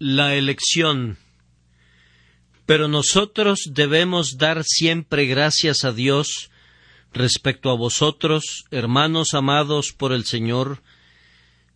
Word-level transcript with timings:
La 0.00 0.36
elección. 0.36 1.18
Pero 2.66 2.86
nosotros 2.86 3.70
debemos 3.72 4.38
dar 4.38 4.62
siempre 4.62 5.26
gracias 5.26 5.84
a 5.84 5.90
Dios 5.90 6.50
respecto 7.12 7.68
a 7.70 7.76
vosotros, 7.76 8.64
hermanos 8.70 9.34
amados 9.34 9.92
por 9.92 10.12
el 10.12 10.24
Señor, 10.24 10.82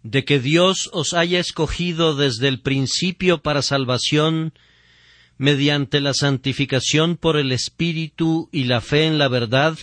de 0.04 0.24
que 0.24 0.38
Dios 0.38 0.88
os 0.92 1.14
haya 1.14 1.40
escogido 1.40 2.14
desde 2.14 2.46
el 2.46 2.60
principio 2.60 3.42
para 3.42 3.60
salvación, 3.60 4.52
mediante 5.36 6.00
la 6.00 6.14
santificación 6.14 7.16
por 7.16 7.36
el 7.36 7.50
Espíritu 7.50 8.48
y 8.52 8.64
la 8.64 8.80
fe 8.80 9.06
en 9.06 9.18
la 9.18 9.26
verdad, 9.26 9.76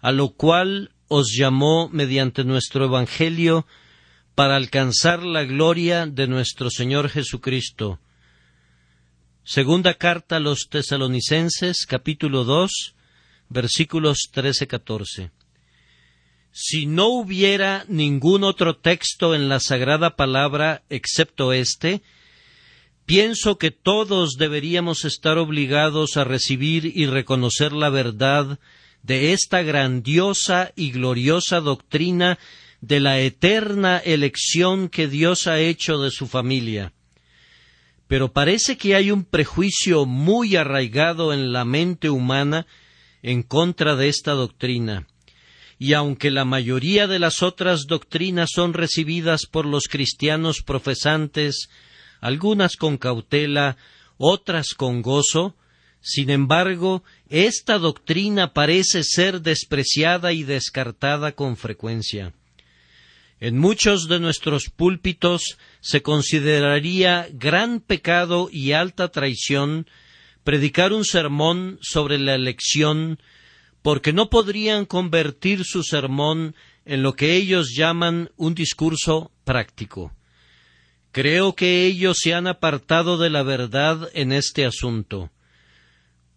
a 0.00 0.12
lo 0.12 0.28
cual 0.30 0.92
os 1.08 1.34
llamó 1.36 1.88
mediante 1.88 2.44
nuestro 2.44 2.84
Evangelio 2.84 3.66
para 4.38 4.54
alcanzar 4.54 5.24
la 5.24 5.42
gloria 5.42 6.06
de 6.06 6.28
nuestro 6.28 6.70
Señor 6.70 7.08
Jesucristo. 7.08 7.98
Segunda 9.42 9.94
carta 9.94 10.36
a 10.36 10.38
los 10.38 10.68
tesalonicenses, 10.70 11.84
capítulo 11.88 12.44
2, 12.44 12.70
versículos 13.48 14.30
13-14. 14.32 15.32
Si 16.52 16.86
no 16.86 17.08
hubiera 17.08 17.84
ningún 17.88 18.44
otro 18.44 18.76
texto 18.76 19.34
en 19.34 19.48
la 19.48 19.58
sagrada 19.58 20.14
palabra 20.14 20.84
excepto 20.88 21.52
este, 21.52 22.02
pienso 23.06 23.58
que 23.58 23.72
todos 23.72 24.36
deberíamos 24.38 25.04
estar 25.04 25.36
obligados 25.36 26.16
a 26.16 26.22
recibir 26.22 26.86
y 26.96 27.06
reconocer 27.06 27.72
la 27.72 27.90
verdad 27.90 28.60
de 29.02 29.32
esta 29.32 29.62
grandiosa 29.62 30.70
y 30.76 30.92
gloriosa 30.92 31.58
doctrina 31.58 32.38
de 32.80 33.00
la 33.00 33.20
eterna 33.20 33.98
elección 33.98 34.88
que 34.88 35.08
Dios 35.08 35.46
ha 35.46 35.58
hecho 35.58 35.98
de 35.98 36.10
su 36.10 36.26
familia. 36.26 36.92
Pero 38.06 38.32
parece 38.32 38.78
que 38.78 38.94
hay 38.94 39.10
un 39.10 39.24
prejuicio 39.24 40.06
muy 40.06 40.56
arraigado 40.56 41.32
en 41.32 41.52
la 41.52 41.64
mente 41.64 42.08
humana 42.08 42.66
en 43.22 43.42
contra 43.42 43.96
de 43.96 44.08
esta 44.08 44.32
doctrina. 44.32 45.06
Y 45.78 45.92
aunque 45.92 46.30
la 46.30 46.44
mayoría 46.44 47.06
de 47.06 47.18
las 47.18 47.42
otras 47.42 47.86
doctrinas 47.86 48.50
son 48.52 48.74
recibidas 48.74 49.46
por 49.46 49.66
los 49.66 49.84
cristianos 49.84 50.62
profesantes 50.62 51.68
algunas 52.20 52.76
con 52.76 52.96
cautela, 52.96 53.76
otras 54.16 54.74
con 54.74 55.02
gozo, 55.02 55.54
sin 56.00 56.30
embargo, 56.30 57.02
esta 57.28 57.78
doctrina 57.78 58.52
parece 58.52 59.04
ser 59.04 59.42
despreciada 59.42 60.32
y 60.32 60.42
descartada 60.42 61.32
con 61.32 61.56
frecuencia. 61.56 62.32
En 63.40 63.56
muchos 63.56 64.08
de 64.08 64.18
nuestros 64.18 64.68
púlpitos 64.68 65.58
se 65.80 66.02
consideraría 66.02 67.28
gran 67.32 67.80
pecado 67.80 68.48
y 68.50 68.72
alta 68.72 69.08
traición 69.08 69.86
predicar 70.42 70.92
un 70.92 71.04
sermón 71.04 71.78
sobre 71.80 72.18
la 72.18 72.34
elección, 72.34 73.20
porque 73.82 74.12
no 74.12 74.28
podrían 74.28 74.86
convertir 74.86 75.64
su 75.64 75.84
sermón 75.84 76.56
en 76.84 77.02
lo 77.02 77.14
que 77.14 77.36
ellos 77.36 77.74
llaman 77.76 78.30
un 78.36 78.54
discurso 78.54 79.30
práctico. 79.44 80.12
Creo 81.12 81.54
que 81.54 81.84
ellos 81.86 82.18
se 82.20 82.34
han 82.34 82.46
apartado 82.46 83.18
de 83.18 83.30
la 83.30 83.42
verdad 83.42 84.10
en 84.14 84.32
este 84.32 84.64
asunto. 84.64 85.30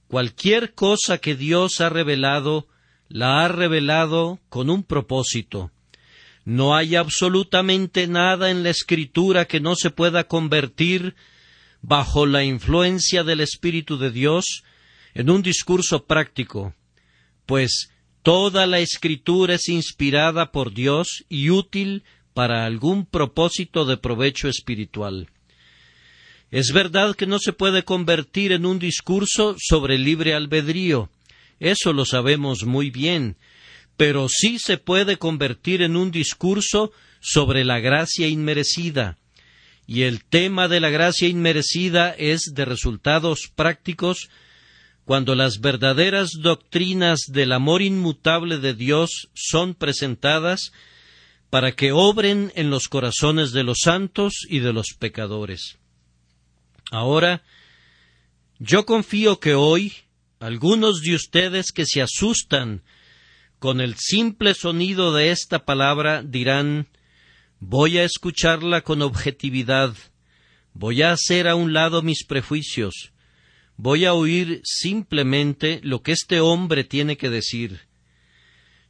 Cualquier 0.08 0.74
cosa 0.74 1.18
que 1.18 1.36
Dios 1.36 1.82
ha 1.82 1.90
revelado, 1.90 2.68
la 3.08 3.44
ha 3.44 3.48
revelado 3.48 4.40
con 4.50 4.70
un 4.70 4.84
propósito. 4.84 5.72
No 6.46 6.76
hay 6.76 6.96
absolutamente 6.96 8.08
nada 8.08 8.50
en 8.50 8.64
la 8.64 8.70
Escritura 8.70 9.46
que 9.46 9.60
no 9.60 9.76
se 9.76 9.92
pueda 9.92 10.26
convertir, 10.26 11.16
bajo 11.82 12.26
la 12.26 12.44
influencia 12.44 13.24
del 13.24 13.42
Espíritu 13.42 13.98
de 13.98 14.12
Dios, 14.12 14.64
en 15.14 15.30
un 15.30 15.42
discurso 15.42 16.06
práctico, 16.06 16.74
pues 17.46 17.92
toda 18.24 18.66
la 18.66 18.80
Escritura 18.80 19.56
es 19.56 19.68
inspirada 19.68 20.52
por 20.52 20.74
Dios 20.74 21.26
y 21.28 21.50
útil 21.50 22.04
para 22.34 22.66
algún 22.66 23.06
propósito 23.06 23.86
de 23.86 23.98
provecho 23.98 24.48
espiritual. 24.48 25.30
Es 26.50 26.72
verdad 26.74 27.16
que 27.16 27.28
no 27.28 27.40
se 27.40 27.54
puede 27.54 27.84
convertir 27.84 28.52
en 28.52 28.66
un 28.66 28.80
discurso 28.80 29.56
sobre 29.58 29.98
libre 29.98 30.34
albedrío, 30.34 31.10
eso 31.60 31.94
lo 31.94 32.06
sabemos 32.06 32.66
muy 32.66 32.90
bien, 32.90 33.38
pero 33.98 34.28
sí 34.30 34.58
se 34.60 34.78
puede 34.78 35.18
convertir 35.18 35.82
en 35.82 35.96
un 35.96 36.12
discurso 36.12 36.92
sobre 37.20 37.64
la 37.64 37.80
gracia 37.80 38.28
inmerecida, 38.28 39.18
y 39.88 40.04
el 40.04 40.24
tema 40.24 40.68
de 40.68 40.80
la 40.80 40.90
gracia 40.90 41.28
inmerecida 41.28 42.12
es 42.12 42.54
de 42.54 42.66
resultados 42.66 43.52
prácticos 43.54 44.30
cuando 45.06 45.36
las 45.36 45.60
verdaderas 45.60 46.32
doctrinas 46.40 47.22
del 47.28 47.52
amor 47.52 47.82
inmutable 47.82 48.58
de 48.58 48.74
Dios 48.74 49.30
son 49.34 49.74
presentadas 49.76 50.72
para 51.50 51.74
que 51.74 51.92
obren 51.92 52.54
en 52.56 52.70
los 52.70 52.88
corazones 52.88 53.52
de 53.52 53.64
los 53.64 53.80
santos 53.84 54.46
y 54.48 54.60
de 54.60 54.72
los 54.72 54.94
pecadores. 54.98 55.78
Ahora, 56.92 57.44
yo 58.60 58.86
confío 58.86 59.40
que 59.40 59.56
hoy 59.56 59.94
algunos 60.40 61.02
de 61.02 61.16
ustedes 61.16 61.72
que 61.74 61.86
se 61.86 62.02
asustan 62.02 62.82
con 63.62 63.80
el 63.80 63.94
simple 63.96 64.56
sonido 64.56 65.14
de 65.14 65.30
esta 65.30 65.66
palabra 65.66 66.24
dirán 66.24 66.88
voy 67.60 68.00
a 68.00 68.04
escucharla 68.04 68.82
con 68.82 69.04
objetividad, 69.04 69.96
voy 70.74 71.04
a 71.04 71.12
hacer 71.12 71.48
a 71.48 71.54
un 71.54 71.72
lado 71.72 72.02
mis 72.02 72.26
prejuicios, 72.26 73.14
voy 73.78 74.06
a 74.06 74.16
oír 74.16 74.62
simplemente 74.64 75.80
lo 75.84 76.02
que 76.02 76.12
este 76.12 76.40
hombre 76.40 76.84
tiene 76.84 77.18
que 77.18 77.30
decir. 77.30 77.82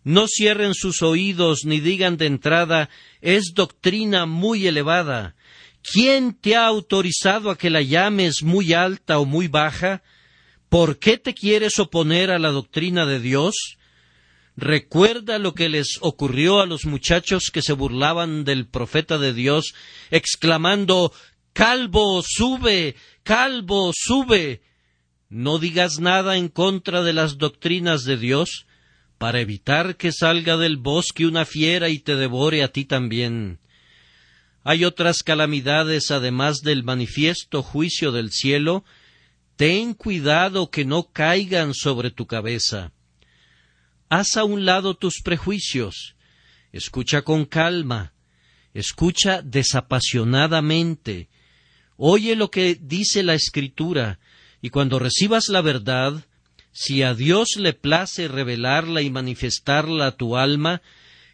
No 0.06 0.28
cierren 0.30 0.74
sus 0.74 1.02
oídos 1.02 1.66
ni 1.66 1.82
digan 1.82 2.16
de 2.16 2.28
entrada 2.28 2.90
es 3.20 3.52
doctrina 3.54 4.26
muy 4.26 4.68
elevada. 4.68 5.36
¿Quién 5.84 6.34
te 6.34 6.56
ha 6.56 6.66
autorizado 6.66 7.50
a 7.50 7.58
que 7.58 7.70
la 7.70 7.82
llames 7.82 8.42
muy 8.42 8.72
alta 8.72 9.20
o 9.20 9.26
muy 9.26 9.50
baja? 9.50 10.02
¿Por 10.70 10.98
qué 10.98 11.18
te 11.18 11.34
quieres 11.34 11.78
oponer 11.78 12.32
a 12.32 12.40
la 12.40 12.52
doctrina 12.52 13.06
de 13.06 13.20
Dios? 13.20 13.78
Recuerda 14.58 15.40
lo 15.40 15.54
que 15.54 15.70
les 15.70 15.98
ocurrió 16.02 16.60
a 16.60 16.66
los 16.66 16.86
muchachos 16.86 17.50
que 17.54 17.62
se 17.62 17.74
burlaban 17.74 18.44
del 18.44 18.68
profeta 18.68 19.18
de 19.18 19.34
Dios, 19.34 19.74
exclamando 20.12 21.14
Calvo, 21.54 22.24
sube, 22.26 22.96
calvo, 23.24 23.92
sube. 23.94 24.62
No 25.30 25.60
digas 25.60 26.00
nada 26.00 26.38
en 26.38 26.48
contra 26.50 27.02
de 27.04 27.14
las 27.14 27.38
doctrinas 27.38 28.04
de 28.04 28.18
Dios, 28.18 28.66
para 29.18 29.40
evitar 29.40 29.98
que 29.98 30.12
salga 30.12 30.58
del 30.58 30.78
bosque 30.78 31.26
una 31.26 31.46
fiera 31.46 31.90
y 31.90 32.00
te 32.00 32.16
devore 32.16 32.64
a 32.64 32.70
ti 32.70 32.86
también. 32.86 33.60
Hay 34.64 34.86
otras 34.86 35.24
calamidades 35.24 36.12
además 36.12 36.62
del 36.62 36.84
manifiesto 36.84 37.64
juicio 37.64 38.12
del 38.12 38.32
cielo, 38.32 38.84
ten 39.56 39.94
cuidado 39.94 40.70
que 40.70 40.86
no 40.86 41.12
caigan 41.12 41.74
sobre 41.74 42.12
tu 42.12 42.28
cabeza. 42.28 42.92
Haz 44.14 44.36
a 44.36 44.44
un 44.44 44.66
lado 44.66 44.96
tus 44.96 45.22
prejuicios, 45.24 46.18
escucha 46.74 47.22
con 47.22 47.46
calma, 47.46 48.12
escucha 48.74 49.42
desapasionadamente, 49.42 51.30
oye 51.96 52.36
lo 52.36 52.52
que 52.52 52.76
dice 52.76 53.24
la 53.24 53.36
Escritura, 53.36 54.20
y 54.62 54.70
cuando 54.70 55.00
recibas 55.00 55.48
la 55.48 55.62
verdad, 55.62 56.26
si 56.74 57.04
a 57.04 57.14
Dios 57.14 57.56
le 57.56 57.72
place 57.72 58.28
revelarla 58.28 59.02
y 59.02 59.10
manifestarla 59.10 60.08
a 60.08 60.18
tu 60.18 60.36
alma, 60.36 60.82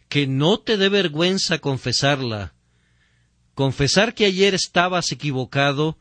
que 0.08 0.28
no 0.28 0.60
te 0.60 0.76
dé 0.76 0.88
vergüenza 0.88 1.58
confesarla. 1.58 2.54
Confesar 3.54 4.14
que 4.14 4.24
ayer 4.24 4.54
estabas 4.54 5.10
equivocado 5.10 5.98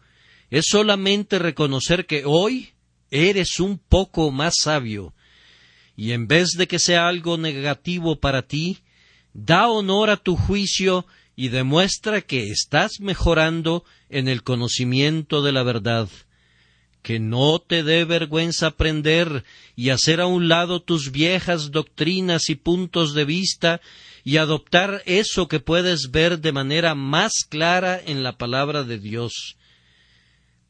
es 0.51 0.65
solamente 0.67 1.39
reconocer 1.39 2.05
que 2.05 2.21
hoy 2.23 2.73
eres 3.09 3.59
un 3.59 3.79
poco 3.79 4.29
más 4.29 4.53
sabio, 4.61 5.15
y 5.97 6.13
en 6.13 6.27
vez 6.27 6.51
de 6.51 6.67
que 6.67 6.79
sea 6.79 7.09
algo 7.09 7.37
negativo 7.37 8.21
para 8.21 8.43
ti, 8.43 8.77
da 9.33 9.67
honor 9.67 10.09
a 10.09 10.15
tu 10.15 10.37
juicio 10.37 11.05
y 11.35 11.49
demuestra 11.49 12.21
que 12.21 12.47
estás 12.49 13.01
mejorando 13.01 13.83
en 14.07 14.29
el 14.29 14.43
conocimiento 14.43 15.41
de 15.41 15.51
la 15.51 15.63
verdad 15.63 16.07
que 17.07 17.19
no 17.21 17.59
te 17.59 17.83
dé 17.83 18.03
vergüenza 18.03 18.67
aprender 18.67 19.45
y 19.77 19.91
hacer 19.91 20.19
a 20.19 20.25
un 20.25 20.49
lado 20.49 20.81
tus 20.81 21.13
viejas 21.13 21.71
doctrinas 21.71 22.49
y 22.49 22.55
puntos 22.55 23.13
de 23.13 23.23
vista 23.23 23.79
y 24.25 24.35
adoptar 24.35 25.03
eso 25.05 25.47
que 25.47 25.61
puedes 25.61 26.11
ver 26.11 26.39
de 26.39 26.51
manera 26.51 26.95
más 26.95 27.31
clara 27.47 27.97
en 28.05 28.23
la 28.23 28.37
palabra 28.37 28.83
de 28.83 28.99
Dios. 28.99 29.55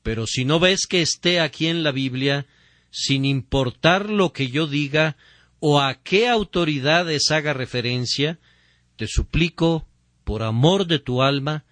Pero 0.04 0.28
si 0.28 0.46
no 0.46 0.60
ves 0.60 0.86
que 0.88 1.02
esté 1.02 1.40
aquí 1.40 1.70
en 1.70 1.82
la 1.82 1.92
Biblia, 1.92 2.46
sin 2.89 3.25
importar 3.25 4.10
lo 4.10 4.34
que 4.34 4.50
yo 4.50 4.68
diga 4.68 5.18
o 5.60 5.80
a 5.81 5.95
qué 5.95 6.28
autoridades 6.28 7.31
haga 7.31 7.54
referencia, 7.54 8.39
te 8.95 9.07
suplico, 9.07 9.88
por 10.24 10.44
amor 10.44 10.88
de 10.88 11.00
tu 11.00 11.22
alma, 11.22 11.66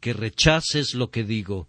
que 0.00 0.12
rechaces 0.12 0.94
lo 0.94 1.10
que 1.10 1.24
digo 1.24 1.68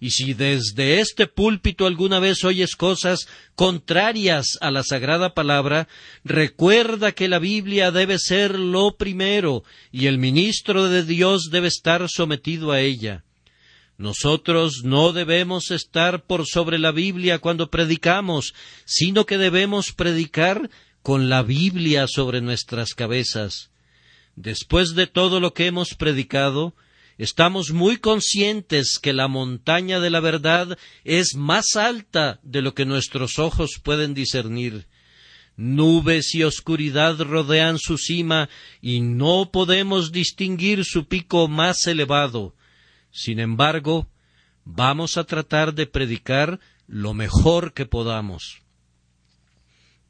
y 0.00 0.10
si 0.10 0.34
desde 0.34 1.00
este 1.00 1.26
púlpito 1.26 1.86
alguna 1.86 2.20
vez 2.20 2.44
oyes 2.44 2.76
cosas 2.76 3.28
contrarias 3.54 4.58
a 4.60 4.70
la 4.70 4.82
sagrada 4.82 5.34
palabra, 5.34 5.88
recuerda 6.24 7.12
que 7.12 7.28
la 7.28 7.38
Biblia 7.38 7.90
debe 7.90 8.18
ser 8.18 8.58
lo 8.58 8.96
primero 8.96 9.64
y 9.90 10.06
el 10.06 10.18
ministro 10.18 10.88
de 10.88 11.02
Dios 11.02 11.48
debe 11.50 11.68
estar 11.68 12.08
sometido 12.08 12.70
a 12.70 12.80
ella. 12.80 13.24
Nosotros 13.98 14.82
no 14.84 15.12
debemos 15.12 15.72
estar 15.72 16.24
por 16.24 16.46
sobre 16.46 16.78
la 16.78 16.92
Biblia 16.92 17.40
cuando 17.40 17.68
predicamos, 17.68 18.54
sino 18.84 19.26
que 19.26 19.38
debemos 19.38 19.92
predicar 19.92 20.70
con 21.02 21.28
la 21.28 21.42
Biblia 21.42 22.06
sobre 22.06 22.40
nuestras 22.40 22.94
cabezas. 22.94 23.70
Después 24.36 24.94
de 24.94 25.08
todo 25.08 25.40
lo 25.40 25.52
que 25.52 25.66
hemos 25.66 25.94
predicado, 25.94 26.76
estamos 27.18 27.72
muy 27.72 27.96
conscientes 27.96 29.00
que 29.02 29.12
la 29.12 29.26
montaña 29.26 29.98
de 29.98 30.10
la 30.10 30.20
verdad 30.20 30.78
es 31.02 31.34
más 31.34 31.74
alta 31.74 32.38
de 32.44 32.62
lo 32.62 32.74
que 32.74 32.84
nuestros 32.84 33.40
ojos 33.40 33.80
pueden 33.82 34.14
discernir. 34.14 34.86
Nubes 35.56 36.36
y 36.36 36.44
oscuridad 36.44 37.18
rodean 37.18 37.80
su 37.80 37.98
cima 37.98 38.48
y 38.80 39.00
no 39.00 39.50
podemos 39.52 40.12
distinguir 40.12 40.84
su 40.84 41.08
pico 41.08 41.48
más 41.48 41.84
elevado. 41.88 42.54
Sin 43.10 43.40
embargo, 43.40 44.08
vamos 44.64 45.16
a 45.16 45.24
tratar 45.24 45.74
de 45.74 45.86
predicar 45.86 46.60
lo 46.86 47.14
mejor 47.14 47.72
que 47.72 47.86
podamos. 47.86 48.60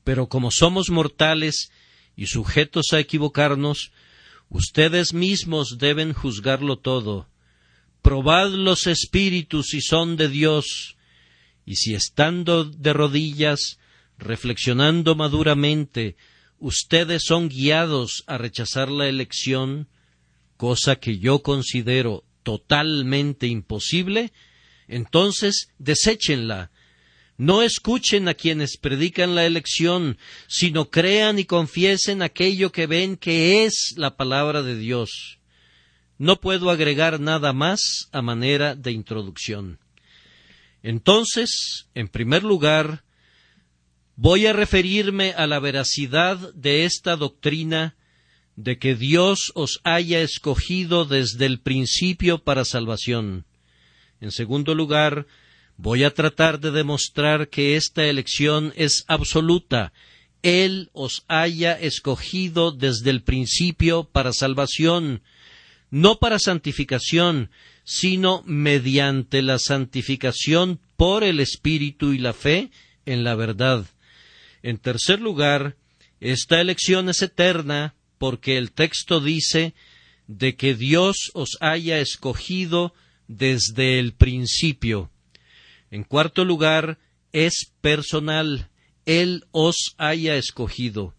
Pero 0.04 0.28
como 0.28 0.50
somos 0.50 0.90
mortales 0.90 1.70
y 2.16 2.26
sujetos 2.26 2.92
a 2.92 2.98
equivocarnos, 2.98 3.92
ustedes 4.48 5.12
mismos 5.12 5.76
deben 5.78 6.12
juzgarlo 6.12 6.78
todo. 6.78 7.28
Probad 8.02 8.50
los 8.50 8.86
espíritus 8.86 9.66
si 9.68 9.80
son 9.80 10.16
de 10.16 10.28
Dios, 10.28 10.96
y 11.64 11.76
si 11.76 11.94
estando 11.94 12.64
de 12.64 12.92
rodillas, 12.94 13.78
reflexionando 14.16 15.14
maduramente, 15.14 16.16
ustedes 16.58 17.24
son 17.26 17.48
guiados 17.48 18.24
a 18.26 18.38
rechazar 18.38 18.90
la 18.90 19.08
elección, 19.08 19.88
cosa 20.56 20.96
que 20.96 21.18
yo 21.18 21.42
considero 21.42 22.24
totalmente 22.48 23.46
imposible, 23.46 24.32
entonces 24.86 25.68
deséchenla. 25.76 26.70
No 27.36 27.60
escuchen 27.60 28.26
a 28.26 28.32
quienes 28.32 28.78
predican 28.78 29.34
la 29.34 29.44
elección, 29.44 30.16
sino 30.46 30.88
crean 30.88 31.38
y 31.38 31.44
confiesen 31.44 32.22
aquello 32.22 32.72
que 32.72 32.86
ven 32.86 33.18
que 33.18 33.66
es 33.66 33.92
la 33.98 34.16
palabra 34.16 34.62
de 34.62 34.78
Dios. 34.78 35.40
No 36.16 36.40
puedo 36.40 36.70
agregar 36.70 37.20
nada 37.20 37.52
más 37.52 38.08
a 38.12 38.22
manera 38.22 38.74
de 38.74 38.92
introducción. 38.92 39.78
Entonces, 40.82 41.90
en 41.94 42.08
primer 42.08 42.44
lugar, 42.44 43.04
voy 44.16 44.46
a 44.46 44.54
referirme 44.54 45.32
a 45.32 45.46
la 45.46 45.60
veracidad 45.60 46.54
de 46.54 46.86
esta 46.86 47.14
doctrina 47.16 47.97
de 48.58 48.76
que 48.76 48.96
Dios 48.96 49.52
os 49.54 49.80
haya 49.84 50.20
escogido 50.20 51.04
desde 51.04 51.46
el 51.46 51.60
principio 51.60 52.38
para 52.38 52.64
salvación. 52.64 53.44
En 54.20 54.32
segundo 54.32 54.74
lugar, 54.74 55.28
voy 55.76 56.02
a 56.02 56.12
tratar 56.12 56.58
de 56.58 56.72
demostrar 56.72 57.50
que 57.50 57.76
esta 57.76 58.06
elección 58.06 58.72
es 58.74 59.04
absoluta. 59.06 59.92
Él 60.42 60.90
os 60.92 61.24
haya 61.28 61.78
escogido 61.78 62.72
desde 62.72 63.10
el 63.10 63.22
principio 63.22 64.02
para 64.10 64.32
salvación, 64.32 65.22
no 65.92 66.18
para 66.18 66.40
santificación, 66.40 67.52
sino 67.84 68.42
mediante 68.44 69.40
la 69.40 69.60
santificación 69.60 70.80
por 70.96 71.22
el 71.22 71.38
Espíritu 71.38 72.12
y 72.12 72.18
la 72.18 72.32
fe 72.32 72.72
en 73.06 73.22
la 73.22 73.36
verdad. 73.36 73.86
En 74.64 74.78
tercer 74.78 75.20
lugar, 75.20 75.76
esta 76.18 76.60
elección 76.60 77.08
es 77.08 77.22
eterna 77.22 77.94
porque 78.18 78.58
el 78.58 78.72
texto 78.72 79.20
dice 79.20 79.74
de 80.26 80.56
que 80.56 80.74
Dios 80.74 81.30
os 81.34 81.56
haya 81.60 81.98
escogido 82.00 82.94
desde 83.28 83.98
el 83.98 84.12
principio. 84.12 85.10
En 85.90 86.04
cuarto 86.04 86.44
lugar, 86.44 86.98
es 87.32 87.72
personal, 87.80 88.68
Él 89.06 89.44
os 89.52 89.94
haya 89.96 90.36
escogido. 90.36 91.14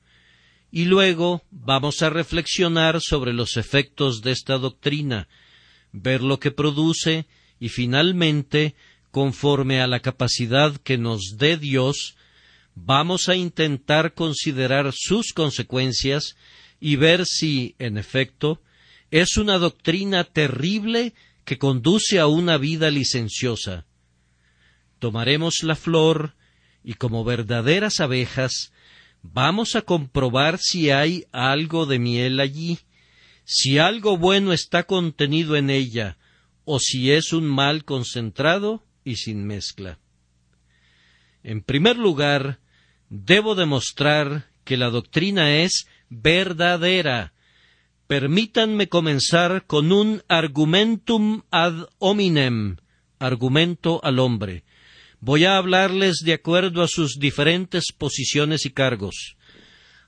Y 0.72 0.86
luego 0.86 1.44
vamos 1.50 2.04
a 2.04 2.10
reflexionar 2.10 3.02
sobre 3.02 3.34
los 3.34 3.58
efectos 3.58 4.22
de 4.22 4.32
esta 4.32 4.58
doctrina, 4.58 5.28
ver 5.92 6.22
lo 6.22 6.40
que 6.40 6.52
produce 6.52 7.26
y 7.60 7.70
finalmente, 7.70 8.76
conforme 9.12 9.82
a 9.82 9.88
la 9.88 10.02
capacidad 10.02 10.78
que 10.78 11.00
nos 11.00 11.38
dé 11.38 11.58
Dios, 11.58 12.16
vamos 12.76 13.28
a 13.30 13.36
intentar 13.36 14.14
considerar 14.14 14.92
sus 14.94 15.34
consecuencias 15.34 16.36
y 16.80 16.96
ver 16.96 17.26
si, 17.26 17.76
en 17.80 17.98
efecto, 17.98 18.62
es 19.12 19.38
una 19.38 19.58
doctrina 19.58 20.24
terrible 20.24 21.14
que 21.46 21.58
conduce 21.58 22.20
a 22.20 22.28
una 22.28 22.58
vida 22.58 22.92
licenciosa. 22.92 23.86
Tomaremos 25.00 25.64
la 25.64 25.76
flor 25.76 26.36
y 26.84 26.94
como 26.94 27.24
verdaderas 27.24 28.00
abejas 28.00 28.72
vamos 29.22 29.76
a 29.76 29.82
comprobar 29.82 30.60
si 30.60 30.92
hay 30.92 31.26
algo 31.32 31.86
de 31.86 32.00
miel 32.00 32.40
allí, 32.40 32.80
si 33.44 33.80
algo 33.80 34.18
bueno 34.18 34.54
está 34.54 34.84
contenido 34.84 35.56
en 35.56 35.70
ella, 35.70 36.18
o 36.66 36.80
si 36.80 37.12
es 37.12 37.34
un 37.34 37.46
mal 37.46 37.84
concentrado 37.84 38.84
y 39.04 39.16
sin 39.16 39.46
mezcla. 39.46 39.98
En 41.44 41.62
primer 41.62 41.98
lugar, 41.98 42.60
debo 43.10 43.56
demostrar 43.56 44.50
que 44.66 44.78
la 44.78 44.90
doctrina 44.92 45.64
es 45.64 45.88
verdadera. 46.10 47.34
Permítanme 48.08 48.90
comenzar 48.90 49.66
con 49.68 49.92
un 49.92 50.24
argumentum 50.28 51.44
ad 51.52 51.88
hominem, 52.00 52.78
argumento 53.20 54.00
al 54.04 54.20
hombre. 54.20 54.64
Voy 55.22 55.46
a 55.46 55.58
hablarles 55.58 56.22
de 56.24 56.34
acuerdo 56.34 56.82
a 56.82 56.88
sus 56.88 57.20
diferentes 57.20 57.92
posiciones 57.96 58.66
y 58.66 58.72
cargos. 58.72 59.36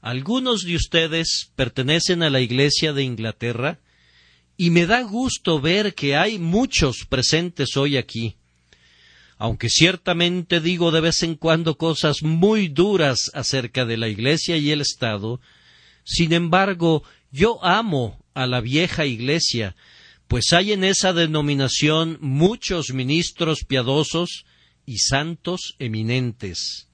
Algunos 0.01 0.63
de 0.63 0.75
ustedes 0.75 1.51
pertenecen 1.56 2.24
a 2.24 2.30
la 2.30 2.39
Iglesia 2.42 2.92
de 2.94 3.04
Inglaterra 3.04 3.80
y 4.57 4.71
me 4.71 4.88
da 4.88 5.01
gusto 5.04 5.59
ver 5.59 5.94
que 5.94 6.15
hay 6.15 6.39
muchos 6.39 7.06
presentes 7.07 7.77
hoy 7.77 7.97
aquí. 7.97 8.36
Aunque 9.37 9.69
ciertamente 9.69 10.59
digo 10.59 10.92
de 10.92 11.02
vez 11.02 11.23
en 11.23 11.35
cuando 11.35 11.78
cosas 11.78 12.23
muy 12.23 12.68
duras 12.68 13.31
acerca 13.33 13.85
de 13.85 13.97
la 13.97 14.07
Iglesia 14.07 14.57
y 14.57 14.71
el 14.71 14.81
Estado, 14.81 15.40
sin 16.11 16.33
embargo, 16.33 17.03
yo 17.31 17.63
amo 17.63 18.19
a 18.33 18.45
la 18.45 18.59
vieja 18.59 19.06
Iglesia, 19.06 19.77
pues 20.27 20.51
hay 20.51 20.73
en 20.73 20.83
esa 20.83 21.13
denominación 21.13 22.18
muchos 22.19 22.94
ministros 22.94 23.63
piadosos 23.65 24.45
y 24.85 24.97
santos 24.97 25.75
eminentes. 25.80 26.89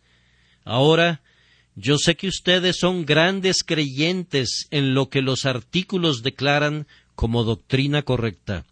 Ahora, 0.64 1.22
yo 1.76 1.98
sé 1.98 2.16
que 2.16 2.28
ustedes 2.28 2.78
son 2.80 3.06
grandes 3.08 3.64
creyentes 3.64 4.68
en 4.70 4.94
lo 4.94 5.10
que 5.10 5.24
los 5.24 5.46
artículos 5.46 6.22
declaran 6.22 6.86
como 7.16 7.44
doctrina 7.44 8.04
correcta. 8.04 8.66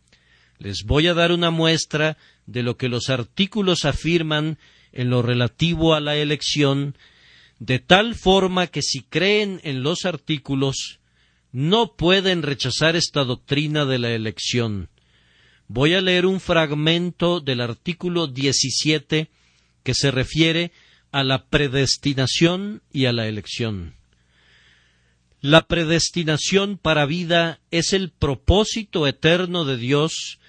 Les 0.59 0.83
voy 0.83 1.07
a 1.07 1.15
dar 1.15 1.31
una 1.31 1.49
muestra 1.49 2.17
de 2.45 2.61
lo 2.61 2.77
que 2.77 2.87
los 2.87 3.09
artículos 3.09 3.83
afirman 3.83 4.59
en 4.91 5.09
lo 5.09 5.23
relativo 5.23 5.95
a 5.95 5.99
la 5.99 6.15
elección 6.15 6.95
de 7.59 7.79
tal 7.79 8.15
forma 8.15 8.67
que 8.67 8.81
si 8.81 9.01
creen 9.01 9.61
en 9.63 9.83
los 9.83 10.05
artículos, 10.05 10.99
no 11.51 11.95
pueden 11.95 12.43
rechazar 12.43 12.95
esta 12.95 13.23
doctrina 13.23 13.85
de 13.85 13.99
la 13.99 14.11
elección. 14.11 14.89
Voy 15.67 15.93
a 15.93 16.01
leer 16.01 16.25
un 16.25 16.39
fragmento 16.39 17.39
del 17.39 17.61
artículo 17.61 18.27
17 18.27 19.29
que 19.83 19.93
se 19.93 20.11
refiere 20.11 20.71
a 21.11 21.23
la 21.23 21.45
predestinación 21.45 22.81
y 22.91 23.05
a 23.05 23.13
la 23.13 23.27
elección. 23.27 23.95
La 25.39 25.67
predestinación 25.67 26.77
para 26.77 27.05
vida 27.05 27.61
es 27.71 27.93
el 27.93 28.09
propósito 28.09 29.07
eterno 29.07 29.63
de 29.63 29.77
Dios 29.77 30.39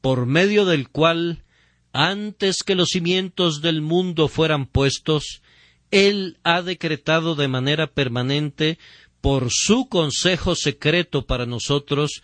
por 0.00 0.26
medio 0.26 0.64
del 0.64 0.88
cual, 0.88 1.44
antes 1.92 2.62
que 2.64 2.74
los 2.74 2.88
cimientos 2.88 3.60
del 3.60 3.82
mundo 3.82 4.28
fueran 4.28 4.66
puestos, 4.66 5.42
él 5.90 6.38
ha 6.42 6.62
decretado 6.62 7.34
de 7.34 7.48
manera 7.48 7.86
permanente, 7.86 8.78
por 9.20 9.48
su 9.50 9.88
consejo 9.88 10.54
secreto 10.54 11.26
para 11.26 11.46
nosotros, 11.46 12.22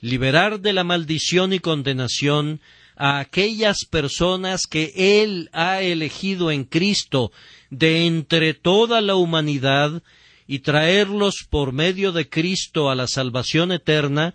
liberar 0.00 0.60
de 0.60 0.72
la 0.72 0.84
maldición 0.84 1.52
y 1.52 1.58
condenación 1.58 2.60
a 2.96 3.18
aquellas 3.18 3.84
personas 3.84 4.62
que 4.66 5.22
Él 5.22 5.50
ha 5.52 5.82
elegido 5.82 6.50
en 6.50 6.64
Cristo 6.64 7.32
de 7.70 8.06
entre 8.06 8.54
toda 8.54 9.00
la 9.00 9.14
humanidad 9.14 10.02
y 10.46 10.60
traerlos 10.60 11.46
por 11.48 11.72
medio 11.72 12.12
de 12.12 12.28
Cristo 12.28 12.90
a 12.90 12.94
la 12.94 13.06
salvación 13.06 13.70
eterna 13.70 14.34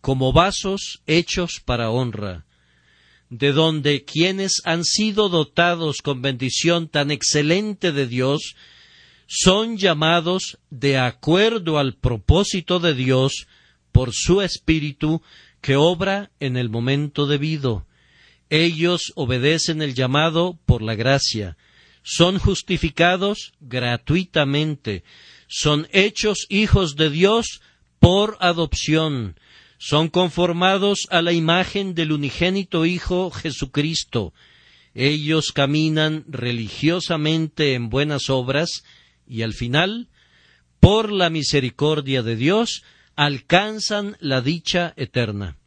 como 0.00 0.32
vasos 0.32 1.00
hechos 1.06 1.62
para 1.64 1.90
honra. 1.90 2.44
De 3.38 3.52
donde 3.52 4.04
quienes 4.04 4.62
han 4.64 4.84
sido 4.84 5.28
dotados 5.28 5.96
con 6.02 6.22
bendición 6.22 6.88
tan 6.88 7.10
excelente 7.10 7.90
de 7.90 8.06
Dios 8.06 8.54
son 9.26 9.76
llamados 9.76 10.58
de 10.70 10.98
acuerdo 10.98 11.78
al 11.78 11.94
propósito 11.94 12.78
de 12.78 12.94
Dios 12.94 13.48
por 13.90 14.10
su 14.12 14.40
Espíritu 14.40 15.20
que 15.60 15.74
obra 15.74 16.30
en 16.38 16.56
el 16.56 16.68
momento 16.68 17.26
debido. 17.26 17.86
Ellos 18.50 19.12
obedecen 19.16 19.82
el 19.82 19.94
llamado 19.94 20.56
por 20.64 20.80
la 20.80 20.94
gracia, 20.94 21.56
son 22.04 22.38
justificados 22.38 23.52
gratuitamente, 23.60 25.02
son 25.48 25.88
hechos 25.90 26.46
hijos 26.50 26.94
de 26.94 27.10
Dios 27.10 27.62
por 27.98 28.36
adopción, 28.38 29.34
son 29.86 30.08
conformados 30.08 31.00
a 31.10 31.20
la 31.20 31.34
imagen 31.34 31.94
del 31.94 32.12
unigénito 32.12 32.86
Hijo 32.86 33.30
Jesucristo. 33.30 34.32
Ellos 34.94 35.52
caminan 35.52 36.24
religiosamente 36.26 37.74
en 37.74 37.90
buenas 37.90 38.30
obras 38.30 38.82
y 39.26 39.42
al 39.42 39.52
final, 39.52 40.08
por 40.80 41.12
la 41.12 41.28
misericordia 41.28 42.22
de 42.22 42.34
Dios, 42.34 42.82
alcanzan 43.14 44.16
la 44.20 44.40
dicha 44.40 44.94
eterna. 44.96 45.58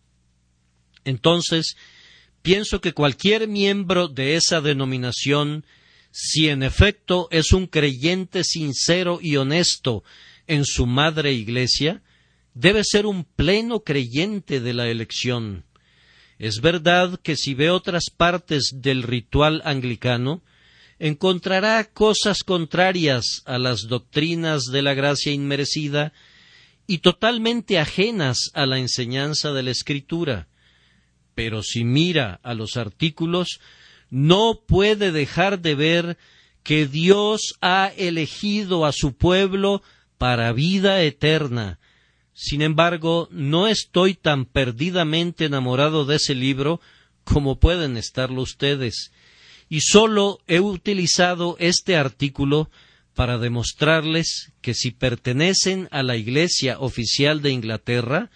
Entonces, 1.05 1.77
pienso 2.41 2.81
que 2.81 2.93
cualquier 2.93 3.47
miembro 3.47 4.07
de 4.07 4.35
esa 4.35 4.61
denominación, 4.61 5.63
si 6.09 6.49
en 6.49 6.63
efecto 6.63 7.27
es 7.29 7.53
un 7.53 7.67
creyente 7.67 8.43
sincero 8.43 9.19
y 9.21 9.35
honesto 9.35 10.03
en 10.47 10.65
su 10.65 10.87
madre 10.87 11.33
iglesia, 11.33 12.01
debe 12.59 12.83
ser 12.83 13.05
un 13.05 13.23
pleno 13.23 13.81
creyente 13.81 14.59
de 14.59 14.73
la 14.73 14.87
elección. 14.87 15.63
Es 16.39 16.59
verdad 16.59 17.19
que 17.21 17.35
si 17.35 17.53
ve 17.53 17.69
otras 17.69 18.05
partes 18.15 18.71
del 18.73 19.03
ritual 19.03 19.61
anglicano, 19.63 20.41
encontrará 20.97 21.83
cosas 21.83 22.39
contrarias 22.43 23.43
a 23.45 23.59
las 23.59 23.87
doctrinas 23.87 24.63
de 24.71 24.81
la 24.81 24.95
gracia 24.95 25.31
inmerecida 25.31 26.13
y 26.87 26.99
totalmente 26.99 27.77
ajenas 27.77 28.49
a 28.55 28.65
la 28.65 28.79
enseñanza 28.79 29.51
de 29.53 29.61
la 29.61 29.71
Escritura. 29.71 30.47
Pero 31.35 31.61
si 31.61 31.83
mira 31.83 32.39
a 32.41 32.55
los 32.55 32.75
artículos, 32.75 33.59
no 34.09 34.61
puede 34.65 35.11
dejar 35.11 35.59
de 35.59 35.75
ver 35.75 36.17
que 36.63 36.87
Dios 36.87 37.55
ha 37.61 37.91
elegido 37.97 38.85
a 38.85 38.91
su 38.93 39.15
pueblo 39.15 39.83
para 40.17 40.51
vida 40.53 41.03
eterna, 41.03 41.79
sin 42.39 42.61
embargo, 42.61 43.27
no 43.31 43.67
estoy 43.67 44.13
tan 44.13 44.45
perdidamente 44.45 45.45
enamorado 45.45 46.05
de 46.05 46.17
ese 46.17 46.35
libro 46.35 46.79
como 47.23 47.59
pueden 47.59 47.97
estarlo 47.97 48.43
ustedes, 48.43 49.11
y 49.69 49.81
solo 49.81 50.37
he 50.45 50.59
utilizado 50.59 51.57
este 51.59 51.95
artículo 51.95 52.69
para 53.15 53.39
demostrarles 53.39 54.53
que 54.61 54.75
si 54.75 54.91
pertenecen 54.91 55.87
a 55.89 56.03
la 56.03 56.15
Iglesia 56.15 56.79
oficial 56.79 57.41
de 57.41 57.49
Inglaterra, 57.49 58.29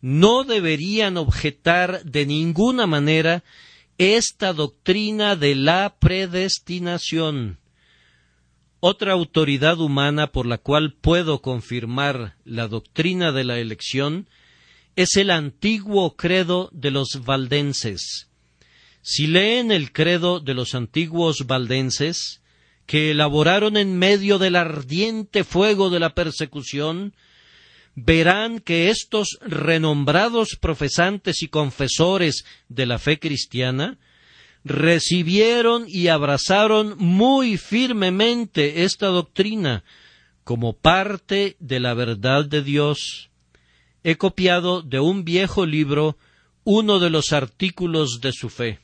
no 0.00 0.44
deberían 0.44 1.16
objetar 1.16 2.04
de 2.04 2.26
ninguna 2.26 2.86
manera 2.86 3.42
esta 3.98 4.52
doctrina 4.52 5.34
de 5.34 5.56
la 5.56 5.96
predestinación. 5.98 7.58
Otra 8.84 9.12
autoridad 9.12 9.78
humana 9.78 10.32
por 10.32 10.44
la 10.44 10.58
cual 10.58 10.92
puedo 10.92 11.40
confirmar 11.40 12.34
la 12.44 12.66
doctrina 12.66 13.30
de 13.30 13.44
la 13.44 13.60
elección 13.60 14.28
es 14.96 15.16
el 15.16 15.30
antiguo 15.30 16.16
credo 16.16 16.68
de 16.72 16.90
los 16.90 17.20
valdenses. 17.24 18.26
Si 19.00 19.28
leen 19.28 19.70
el 19.70 19.92
credo 19.92 20.40
de 20.40 20.54
los 20.54 20.74
antiguos 20.74 21.46
valdenses, 21.46 22.42
que 22.84 23.12
elaboraron 23.12 23.76
en 23.76 23.96
medio 24.00 24.40
del 24.40 24.56
ardiente 24.56 25.44
fuego 25.44 25.88
de 25.88 26.00
la 26.00 26.16
persecución, 26.16 27.14
verán 27.94 28.58
que 28.58 28.90
estos 28.90 29.38
renombrados 29.42 30.58
profesantes 30.60 31.44
y 31.44 31.46
confesores 31.46 32.44
de 32.68 32.86
la 32.86 32.98
fe 32.98 33.20
cristiana 33.20 33.96
recibieron 34.64 35.84
y 35.88 36.08
abrazaron 36.08 36.96
muy 36.98 37.56
firmemente 37.56 38.84
esta 38.84 39.06
doctrina 39.06 39.84
como 40.44 40.72
parte 40.72 41.56
de 41.60 41.80
la 41.80 41.94
verdad 41.94 42.44
de 42.44 42.62
Dios. 42.62 43.30
He 44.04 44.16
copiado 44.16 44.82
de 44.82 45.00
un 45.00 45.24
viejo 45.24 45.66
libro 45.66 46.16
uno 46.64 46.98
de 46.98 47.10
los 47.10 47.32
artículos 47.32 48.20
de 48.20 48.32
su 48.32 48.48
fe. 48.48 48.78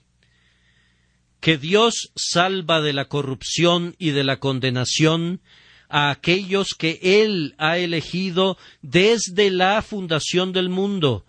Que 1.40 1.56
Dios 1.56 2.10
salva 2.16 2.80
de 2.80 2.92
la 2.92 3.06
corrupción 3.06 3.94
y 3.98 4.10
de 4.10 4.24
la 4.24 4.40
condenación 4.40 5.40
a 5.88 6.10
aquellos 6.10 6.74
que 6.76 6.98
Él 7.02 7.54
ha 7.58 7.78
elegido 7.78 8.58
desde 8.82 9.50
la 9.50 9.80
fundación 9.82 10.52
del 10.52 10.68
mundo, 10.68 11.24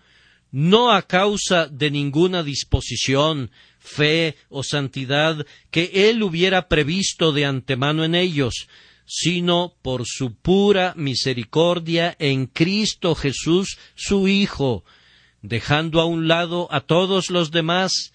no 0.51 0.91
a 0.91 1.03
causa 1.03 1.67
de 1.67 1.91
ninguna 1.91 2.43
disposición, 2.43 3.51
fe 3.79 4.35
o 4.49 4.63
santidad 4.63 5.45
que 5.71 6.09
Él 6.09 6.21
hubiera 6.21 6.67
previsto 6.67 7.31
de 7.31 7.45
antemano 7.45 8.03
en 8.03 8.15
ellos, 8.15 8.67
sino 9.05 9.73
por 9.81 10.03
su 10.05 10.35
pura 10.35 10.93
misericordia 10.95 12.15
en 12.19 12.45
Cristo 12.45 13.15
Jesús, 13.15 13.79
su 13.95 14.27
Hijo, 14.27 14.83
dejando 15.41 16.01
a 16.01 16.05
un 16.05 16.27
lado 16.27 16.67
a 16.71 16.81
todos 16.81 17.31
los 17.31 17.49
demás, 17.49 18.13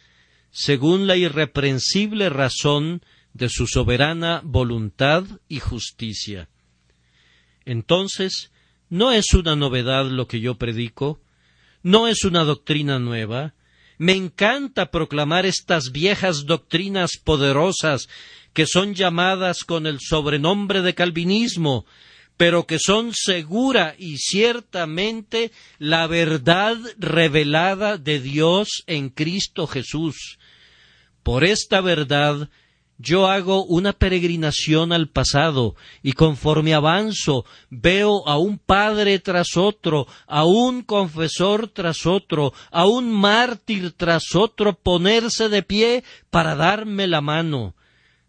según 0.53 1.07
la 1.09 1.17
irreprensible 1.17 2.29
razón 2.29 3.03
de 3.33 3.49
su 3.49 3.67
soberana 3.67 4.41
voluntad 4.45 5.25
y 5.49 5.59
justicia. 5.59 6.49
Entonces, 7.65 8.53
no 8.89 9.11
es 9.11 9.35
una 9.35 9.57
novedad 9.57 10.07
lo 10.07 10.29
que 10.29 10.41
yo 10.41 10.57
predico, 10.57 11.21
no 11.83 12.07
es 12.07 12.25
una 12.25 12.45
doctrina 12.45 13.01
nueva, 13.01 13.55
me 13.99 14.13
encanta 14.13 14.91
proclamar 14.91 15.47
estas 15.47 15.93
viejas 15.93 16.47
doctrinas 16.47 17.13
poderosas 17.23 18.09
que 18.53 18.67
son 18.67 18.95
llamadas 18.95 19.65
con 19.65 19.87
el 19.87 19.99
sobrenombre 20.01 20.81
de 20.83 20.95
calvinismo, 20.95 21.87
pero 22.37 22.67
que 22.67 22.79
son 22.79 23.13
segura 23.13 23.95
y 23.99 24.19
ciertamente 24.19 25.53
la 25.79 26.07
verdad 26.07 26.77
revelada 26.99 27.99
de 27.99 28.21
Dios 28.21 28.85
en 28.87 29.11
Cristo 29.11 29.67
Jesús. 29.67 30.39
Por 31.23 31.45
esta 31.45 31.81
verdad 31.81 32.49
yo 32.99 33.27
hago 33.27 33.65
una 33.65 33.93
peregrinación 33.93 34.93
al 34.93 35.09
pasado 35.09 35.75
y 36.03 36.13
conforme 36.13 36.75
avanzo 36.75 37.45
veo 37.71 38.27
a 38.29 38.39
un 38.39 38.59
padre 38.59 39.19
tras 39.19 39.57
otro, 39.57 40.07
a 40.27 40.45
un 40.45 40.83
confesor 40.83 41.69
tras 41.69 42.07
otro, 42.07 42.53
a 42.71 42.87
un 42.87 43.11
mártir 43.11 43.93
tras 43.93 44.35
otro 44.35 44.79
ponerse 44.79 45.49
de 45.49 45.63
pie 45.63 46.05
para 46.31 46.55
darme 46.55 47.07
la 47.07 47.21
mano. 47.21 47.75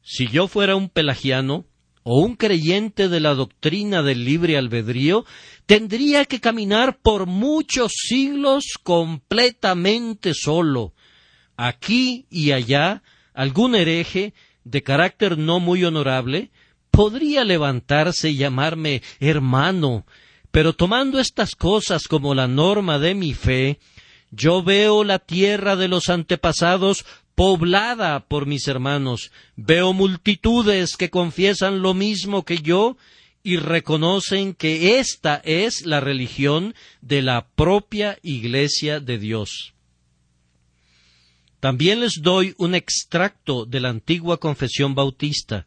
Si 0.01 0.27
yo 0.27 0.47
fuera 0.47 0.75
un 0.75 0.89
pelagiano 0.89 1.65
o 2.03 2.19
un 2.19 2.35
creyente 2.35 3.07
de 3.07 3.19
la 3.19 3.33
doctrina 3.33 4.03
del 4.03 4.25
libre 4.25 4.57
albedrío, 4.57 5.25
tendría 5.65 6.25
que 6.25 6.39
caminar 6.39 6.99
por 7.01 7.25
muchos 7.27 7.93
siglos 7.95 8.63
completamente 8.83 10.33
solo. 10.33 10.93
Aquí 11.55 12.25
y 12.29 12.51
allá 12.51 13.01
algún 13.33 13.75
hereje 13.75 14.33
de 14.65 14.83
carácter 14.83 15.37
no 15.37 15.61
muy 15.61 15.85
honorable, 15.85 16.51
podría 16.91 17.45
levantarse 17.45 18.31
y 18.31 18.35
llamarme 18.35 19.01
hermano, 19.21 20.05
pero 20.51 20.73
tomando 20.73 21.19
estas 21.19 21.55
cosas 21.55 22.07
como 22.07 22.35
la 22.35 22.47
norma 22.47 22.99
de 22.99 23.15
mi 23.15 23.33
fe, 23.33 23.79
yo 24.31 24.63
veo 24.63 25.03
la 25.03 25.19
tierra 25.19 25.75
de 25.75 25.87
los 25.87 26.09
antepasados 26.09 27.05
poblada 27.35 28.27
por 28.27 28.45
mis 28.45 28.67
hermanos, 28.67 29.31
veo 29.55 29.93
multitudes 29.93 30.97
que 30.97 31.09
confiesan 31.09 31.81
lo 31.81 31.93
mismo 31.93 32.43
que 32.43 32.57
yo 32.59 32.97
y 33.43 33.57
reconocen 33.57 34.55
que 34.55 34.97
esta 34.97 35.41
es 35.43 35.85
la 35.85 35.99
religión 35.99 36.73
de 37.01 37.21
la 37.21 37.47
propia 37.55 38.17
Iglesia 38.23 38.99
de 38.99 39.19
Dios. 39.19 39.74
También 41.65 41.99
les 41.99 42.21
doy 42.21 42.53
un 42.59 42.75
extracto 42.75 43.65
de 43.65 43.79
la 43.79 43.89
antigua 43.89 44.39
confesión 44.39 44.93
bautista. 44.93 45.65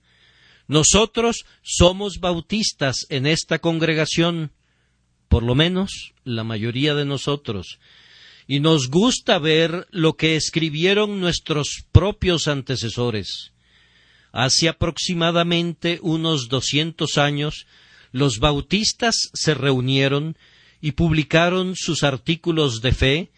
Nosotros 0.68 1.44
somos 1.64 2.20
bautistas 2.20 3.04
en 3.08 3.26
esta 3.26 3.58
congregación, 3.58 4.52
por 5.26 5.42
lo 5.42 5.56
menos 5.56 6.12
la 6.22 6.44
mayoría 6.44 6.94
de 6.94 7.04
nosotros, 7.04 7.80
y 8.46 8.60
nos 8.60 8.90
gusta 8.90 9.40
ver 9.40 9.88
lo 9.90 10.16
que 10.16 10.36
escribieron 10.36 11.18
nuestros 11.18 11.82
propios 11.90 12.46
antecesores. 12.46 13.50
Hace 14.30 14.68
aproximadamente 14.68 15.98
unos 16.00 16.48
doscientos 16.48 17.18
años, 17.18 17.66
los 18.12 18.38
bautistas 18.38 19.16
se 19.34 19.52
reunieron 19.52 20.36
y 20.80 20.92
publicaron 20.92 21.74
sus 21.74 22.04
artículos 22.04 22.82
de 22.82 22.92
fe 22.92 23.30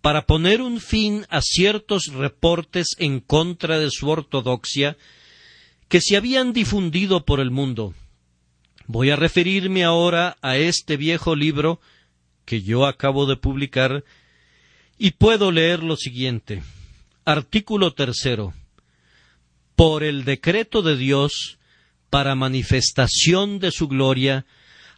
para 0.00 0.26
poner 0.26 0.62
un 0.62 0.80
fin 0.80 1.26
a 1.28 1.40
ciertos 1.42 2.06
reportes 2.06 2.88
en 2.98 3.20
contra 3.20 3.78
de 3.78 3.90
su 3.90 4.08
ortodoxia 4.08 4.96
que 5.88 6.00
se 6.00 6.16
habían 6.16 6.52
difundido 6.52 7.24
por 7.24 7.40
el 7.40 7.50
mundo. 7.50 7.94
Voy 8.86 9.10
a 9.10 9.16
referirme 9.16 9.84
ahora 9.84 10.38
a 10.40 10.56
este 10.56 10.96
viejo 10.96 11.34
libro 11.34 11.80
que 12.44 12.62
yo 12.62 12.86
acabo 12.86 13.26
de 13.26 13.36
publicar 13.36 14.04
y 14.98 15.12
puedo 15.12 15.50
leer 15.50 15.82
lo 15.82 15.96
siguiente. 15.96 16.62
Artículo 17.24 17.92
tercero. 17.92 18.54
Por 19.76 20.02
el 20.02 20.24
decreto 20.24 20.82
de 20.82 20.96
Dios, 20.96 21.58
para 22.10 22.34
manifestación 22.34 23.58
de 23.58 23.70
su 23.70 23.88
gloria, 23.88 24.46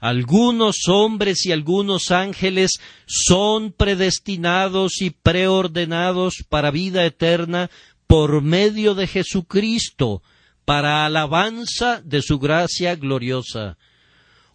algunos 0.00 0.88
hombres 0.88 1.44
y 1.44 1.52
algunos 1.52 2.10
ángeles 2.10 2.70
son 3.06 3.70
predestinados 3.70 5.02
y 5.02 5.10
preordenados 5.10 6.42
para 6.48 6.70
vida 6.70 7.04
eterna 7.04 7.70
por 8.06 8.40
medio 8.40 8.94
de 8.94 9.06
Jesucristo, 9.06 10.22
para 10.64 11.04
alabanza 11.04 12.00
de 12.02 12.22
su 12.22 12.38
gracia 12.38 12.96
gloriosa. 12.96 13.76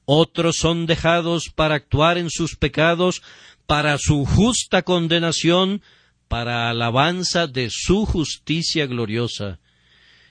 Otros 0.05 0.57
son 0.57 0.87
dejados 0.87 1.51
para 1.53 1.75
actuar 1.75 2.17
en 2.17 2.29
sus 2.29 2.55
pecados, 2.55 3.21
para 3.67 3.97
su 3.99 4.25
justa 4.25 4.81
condenación, 4.81 5.81
para 6.27 6.69
alabanza 6.71 7.45
de 7.45 7.69
su 7.71 8.05
justicia 8.05 8.87
gloriosa. 8.87 9.59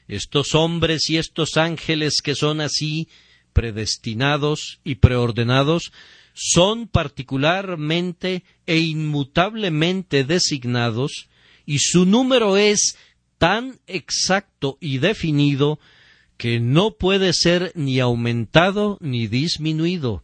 Estos 0.08 0.54
hombres 0.54 1.08
y 1.08 1.16
estos 1.16 1.56
ángeles 1.56 2.20
que 2.22 2.34
son 2.34 2.60
así, 2.60 3.08
predestinados 3.54 4.80
y 4.84 4.96
preordenados, 4.96 5.92
son 6.34 6.88
particularmente 6.88 8.42
e 8.66 8.78
inmutablemente 8.78 10.24
designados, 10.24 11.28
y 11.64 11.78
su 11.78 12.04
número 12.04 12.58
es 12.58 12.98
tan 13.38 13.78
exacto 13.86 14.76
y 14.80 14.98
definido 14.98 15.78
que 16.36 16.60
no 16.60 16.92
puede 16.92 17.32
ser 17.32 17.72
ni 17.74 18.00
aumentado 18.00 18.98
ni 19.00 19.28
disminuido. 19.28 20.22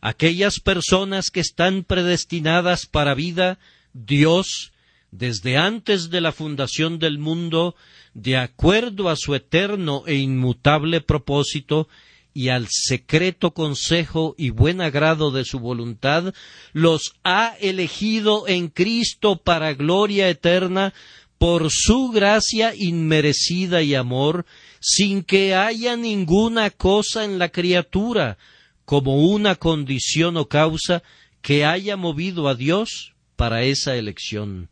Aquellas 0.00 0.60
personas 0.60 1.30
que 1.30 1.40
están 1.40 1.82
predestinadas 1.82 2.86
para 2.86 3.14
vida, 3.14 3.58
Dios, 3.92 4.72
desde 5.10 5.56
antes 5.56 6.10
de 6.10 6.20
la 6.20 6.32
fundación 6.32 6.98
del 6.98 7.18
mundo, 7.18 7.74
de 8.14 8.36
acuerdo 8.36 9.08
a 9.08 9.16
su 9.16 9.34
eterno 9.34 10.04
e 10.06 10.14
inmutable 10.14 11.00
propósito, 11.00 11.88
y 12.34 12.50
al 12.50 12.68
secreto 12.70 13.52
consejo 13.52 14.34
y 14.38 14.50
buen 14.50 14.80
agrado 14.80 15.30
de 15.30 15.44
su 15.44 15.58
voluntad, 15.58 16.34
los 16.72 17.14
ha 17.24 17.54
elegido 17.60 18.46
en 18.46 18.68
Cristo 18.68 19.36
para 19.36 19.74
gloria 19.74 20.28
eterna 20.28 20.94
por 21.38 21.68
su 21.70 22.10
gracia 22.10 22.74
inmerecida 22.76 23.82
y 23.82 23.94
amor, 23.94 24.44
sin 24.80 25.22
que 25.22 25.54
haya 25.54 25.96
ninguna 25.96 26.70
cosa 26.70 27.24
en 27.24 27.38
la 27.38 27.48
criatura 27.48 28.38
como 28.84 29.16
una 29.16 29.54
condición 29.54 30.36
o 30.36 30.48
causa 30.48 31.02
que 31.42 31.64
haya 31.64 31.96
movido 31.96 32.48
a 32.48 32.54
Dios 32.54 33.14
para 33.36 33.62
esa 33.62 33.96
elección. 33.96 34.68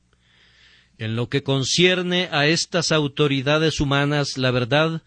En 0.98 1.14
lo 1.14 1.28
que 1.28 1.42
concierne 1.42 2.28
a 2.32 2.46
estas 2.46 2.90
autoridades 2.90 3.80
humanas, 3.80 4.38
la 4.38 4.50
verdad, 4.50 5.02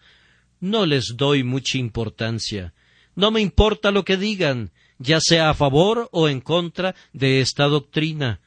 no 0.60 0.86
les 0.86 1.14
doy 1.16 1.42
mucha 1.42 1.78
importancia. 1.78 2.74
No 3.14 3.30
me 3.30 3.40
importa 3.40 3.90
lo 3.90 4.04
que 4.04 4.16
digan, 4.16 4.70
ya 4.98 5.18
sea 5.20 5.50
a 5.50 5.54
favor 5.54 6.08
o 6.12 6.28
en 6.28 6.40
contra 6.40 6.94
de 7.12 7.40
esta 7.40 7.64
doctrina. 7.64 8.40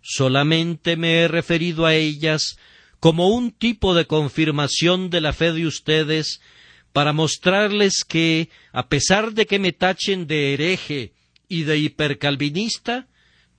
Solamente 0.00 0.96
me 0.96 1.20
he 1.20 1.28
referido 1.28 1.84
a 1.84 1.94
ellas 1.94 2.56
como 3.00 3.28
un 3.28 3.50
tipo 3.50 3.94
de 3.94 4.06
confirmación 4.06 5.10
de 5.10 5.20
la 5.20 5.32
fe 5.32 5.52
de 5.52 5.66
ustedes 5.66 6.40
para 6.92 7.12
mostrarles 7.12 8.04
que, 8.04 8.50
a 8.72 8.88
pesar 8.88 9.32
de 9.32 9.46
que 9.46 9.58
me 9.58 9.72
tachen 9.72 10.26
de 10.26 10.54
hereje 10.54 11.12
y 11.48 11.62
de 11.64 11.78
hipercalvinista, 11.78 13.08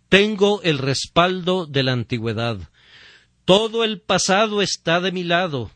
tengo 0.09 0.61
el 0.63 0.77
respaldo 0.77 1.65
de 1.65 1.83
la 1.83 1.93
antigüedad. 1.93 2.57
Todo 3.45 3.83
el 3.83 4.01
pasado 4.01 4.61
está 4.61 4.99
de 4.99 5.11
mi 5.11 5.23
lado. 5.23 5.71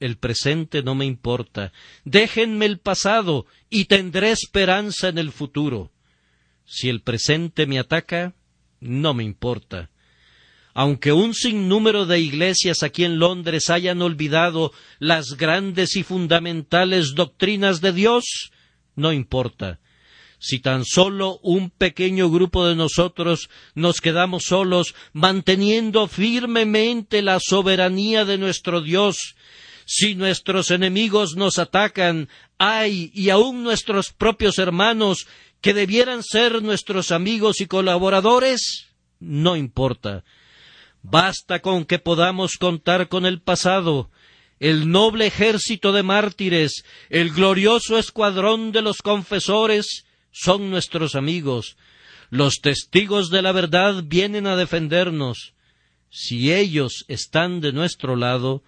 El 0.00 0.16
presente 0.16 0.82
no 0.82 0.94
me 0.94 1.04
importa. 1.04 1.72
Déjenme 2.04 2.66
el 2.66 2.78
pasado 2.78 3.46
y 3.68 3.86
tendré 3.86 4.30
esperanza 4.30 5.08
en 5.08 5.18
el 5.18 5.32
futuro. 5.32 5.90
Si 6.64 6.88
el 6.88 7.00
presente 7.02 7.66
me 7.66 7.78
ataca, 7.78 8.34
no 8.80 9.14
me 9.14 9.24
importa 9.24 9.90
aunque 10.80 11.10
un 11.10 11.34
sinnúmero 11.34 12.06
de 12.06 12.20
iglesias 12.20 12.84
aquí 12.84 13.02
en 13.02 13.18
Londres 13.18 13.68
hayan 13.68 14.00
olvidado 14.00 14.70
las 15.00 15.30
grandes 15.36 15.96
y 15.96 16.04
fundamentales 16.04 17.14
doctrinas 17.16 17.80
de 17.80 17.92
Dios, 17.92 18.52
no 18.94 19.12
importa. 19.12 19.80
Si 20.38 20.60
tan 20.60 20.84
solo 20.84 21.40
un 21.42 21.70
pequeño 21.70 22.30
grupo 22.30 22.64
de 22.64 22.76
nosotros 22.76 23.50
nos 23.74 24.00
quedamos 24.00 24.44
solos, 24.44 24.94
manteniendo 25.12 26.06
firmemente 26.06 27.22
la 27.22 27.40
soberanía 27.40 28.24
de 28.24 28.38
nuestro 28.38 28.80
Dios, 28.80 29.34
si 29.90 30.14
nuestros 30.14 30.70
enemigos 30.70 31.34
nos 31.34 31.58
atacan, 31.58 32.28
ay, 32.58 33.10
y 33.14 33.30
aun 33.30 33.62
nuestros 33.62 34.12
propios 34.12 34.58
hermanos, 34.58 35.26
que 35.62 35.72
debieran 35.72 36.22
ser 36.22 36.62
nuestros 36.62 37.10
amigos 37.10 37.62
y 37.62 37.66
colaboradores, 37.66 38.88
no 39.18 39.56
importa 39.56 40.24
Basta 41.02 41.60
con 41.60 41.86
que 41.86 41.98
podamos 41.98 42.58
contar 42.58 43.08
con 43.08 43.24
el 43.24 43.40
pasado, 43.40 44.10
el 44.60 44.90
noble 44.90 45.26
ejército 45.26 45.92
de 45.92 46.02
mártires, 46.02 46.84
el 47.08 47.30
glorioso 47.30 47.96
escuadrón 47.96 48.72
de 48.72 48.82
los 48.82 48.98
confesores, 48.98 50.04
son 50.32 50.68
nuestros 50.68 51.14
amigos. 51.14 51.78
Los 52.28 52.56
testigos 52.60 53.30
de 53.30 53.40
la 53.40 53.52
verdad 53.52 54.02
vienen 54.04 54.46
a 54.46 54.56
defendernos. 54.56 55.54
Si 56.10 56.52
ellos 56.52 57.06
están 57.08 57.62
de 57.62 57.72
nuestro 57.72 58.14
lado, 58.14 58.62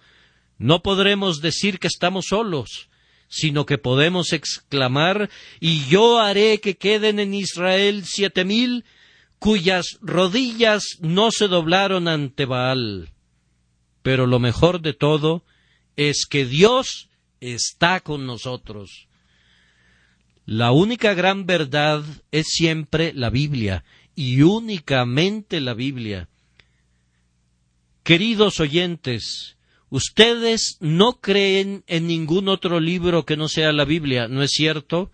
no 0.61 0.83
podremos 0.83 1.41
decir 1.41 1.79
que 1.79 1.87
estamos 1.87 2.25
solos, 2.29 2.89
sino 3.27 3.65
que 3.65 3.79
podemos 3.79 4.31
exclamar 4.31 5.31
y 5.59 5.85
yo 5.87 6.19
haré 6.19 6.59
que 6.59 6.77
queden 6.77 7.19
en 7.19 7.33
Israel 7.33 8.03
siete 8.05 8.45
mil 8.45 8.85
cuyas 9.39 9.97
rodillas 10.01 10.83
no 10.99 11.31
se 11.31 11.47
doblaron 11.47 12.07
ante 12.07 12.45
Baal. 12.45 13.09
Pero 14.03 14.27
lo 14.27 14.37
mejor 14.37 14.81
de 14.81 14.93
todo 14.93 15.43
es 15.95 16.27
que 16.29 16.45
Dios 16.45 17.09
está 17.39 17.99
con 17.99 18.27
nosotros. 18.27 19.07
La 20.45 20.71
única 20.71 21.15
gran 21.15 21.47
verdad 21.47 22.03
es 22.31 22.47
siempre 22.49 23.13
la 23.13 23.31
Biblia, 23.31 23.83
y 24.15 24.43
únicamente 24.43 25.59
la 25.59 25.73
Biblia. 25.73 26.29
Queridos 28.03 28.59
oyentes, 28.59 29.57
ustedes 29.91 30.77
no 30.79 31.19
creen 31.19 31.83
en 31.85 32.07
ningún 32.07 32.49
otro 32.49 32.79
libro 32.79 33.25
que 33.25 33.37
no 33.37 33.47
sea 33.47 33.71
la 33.71 33.85
Biblia, 33.85 34.27
¿no 34.27 34.41
es 34.41 34.51
cierto? 34.51 35.11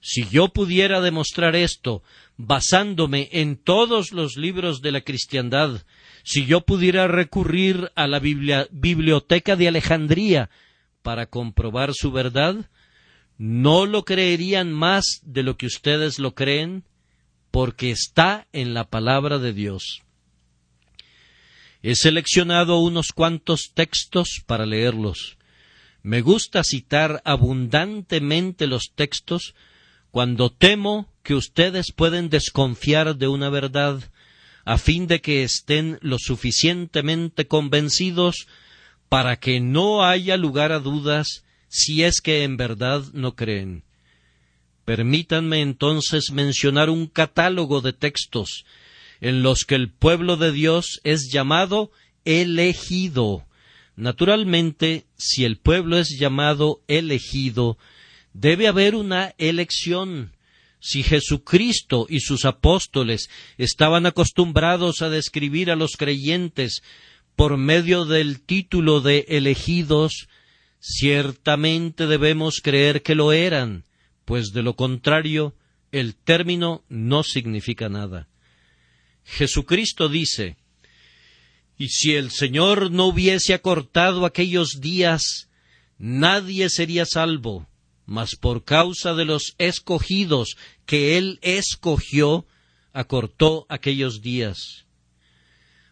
Si 0.00 0.26
yo 0.28 0.48
pudiera 0.48 1.00
demostrar 1.00 1.56
esto 1.56 2.02
basándome 2.36 3.28
en 3.32 3.56
todos 3.56 4.12
los 4.12 4.36
libros 4.36 4.80
de 4.80 4.92
la 4.92 5.00
cristiandad, 5.00 5.82
si 6.22 6.46
yo 6.46 6.60
pudiera 6.60 7.08
recurrir 7.08 7.90
a 7.96 8.06
la 8.06 8.20
biblioteca 8.20 9.56
de 9.56 9.68
Alejandría 9.68 10.50
para 11.02 11.26
comprobar 11.26 11.92
su 11.92 12.12
verdad, 12.12 12.70
¿no 13.38 13.86
lo 13.86 14.04
creerían 14.04 14.72
más 14.72 15.20
de 15.24 15.42
lo 15.42 15.56
que 15.56 15.66
ustedes 15.66 16.20
lo 16.20 16.34
creen? 16.34 16.84
Porque 17.50 17.90
está 17.90 18.46
en 18.52 18.72
la 18.74 18.84
palabra 18.84 19.38
de 19.38 19.52
Dios. 19.52 20.05
He 21.88 21.94
seleccionado 21.94 22.80
unos 22.80 23.12
cuantos 23.12 23.70
textos 23.72 24.42
para 24.44 24.66
leerlos. 24.66 25.38
Me 26.02 26.20
gusta 26.20 26.64
citar 26.64 27.22
abundantemente 27.24 28.66
los 28.66 28.90
textos 28.96 29.54
cuando 30.10 30.50
temo 30.50 31.08
que 31.22 31.34
ustedes 31.34 31.92
pueden 31.92 32.28
desconfiar 32.28 33.14
de 33.14 33.28
una 33.28 33.50
verdad, 33.50 34.00
a 34.64 34.78
fin 34.78 35.06
de 35.06 35.20
que 35.20 35.44
estén 35.44 36.00
lo 36.02 36.18
suficientemente 36.18 37.46
convencidos 37.46 38.48
para 39.08 39.38
que 39.38 39.60
no 39.60 40.04
haya 40.04 40.36
lugar 40.36 40.72
a 40.72 40.80
dudas 40.80 41.44
si 41.68 42.02
es 42.02 42.20
que 42.20 42.42
en 42.42 42.56
verdad 42.56 43.04
no 43.12 43.36
creen. 43.36 43.84
Permítanme 44.84 45.60
entonces 45.60 46.32
mencionar 46.32 46.90
un 46.90 47.06
catálogo 47.06 47.80
de 47.80 47.92
textos 47.92 48.64
en 49.20 49.42
los 49.42 49.64
que 49.64 49.74
el 49.74 49.90
pueblo 49.90 50.36
de 50.36 50.52
Dios 50.52 51.00
es 51.04 51.30
llamado 51.32 51.90
elegido. 52.24 53.46
Naturalmente, 53.96 55.06
si 55.16 55.44
el 55.44 55.56
pueblo 55.56 55.98
es 55.98 56.16
llamado 56.18 56.82
elegido, 56.86 57.78
debe 58.34 58.68
haber 58.68 58.94
una 58.94 59.34
elección, 59.38 60.32
Si 60.78 61.02
Jesucristo 61.02 62.06
y 62.08 62.20
sus 62.20 62.44
apóstoles 62.44 63.28
estaban 63.56 64.06
acostumbrados 64.06 65.02
a 65.02 65.08
describir 65.08 65.70
a 65.70 65.76
los 65.76 65.96
creyentes 65.96 66.82
por 67.34 67.56
medio 67.56 68.04
del 68.04 68.40
título 68.40 69.00
de 69.00 69.24
elegidos, 69.28 70.28
ciertamente 70.78 72.06
debemos 72.06 72.60
creer 72.62 73.02
que 73.02 73.14
lo 73.14 73.32
eran, 73.32 73.84
pues 74.24 74.52
de 74.52 74.62
lo 74.62 74.76
contrario 74.76 75.54
el 75.92 76.14
término 76.14 76.84
no 76.88 77.22
significa 77.22 77.88
nada. 77.88 78.28
Jesucristo 79.26 80.08
dice, 80.08 80.56
y 81.76 81.88
si 81.88 82.14
el 82.14 82.30
Señor 82.30 82.90
no 82.90 83.06
hubiese 83.06 83.52
acortado 83.52 84.24
aquellos 84.24 84.80
días, 84.80 85.48
nadie 85.98 86.70
sería 86.70 87.04
salvo, 87.04 87.68
mas 88.06 88.36
por 88.36 88.64
causa 88.64 89.14
de 89.14 89.24
los 89.24 89.54
escogidos 89.58 90.56
que 90.86 91.18
Él 91.18 91.38
escogió, 91.42 92.46
acortó 92.92 93.66
aquellos 93.68 94.22
días. 94.22 94.86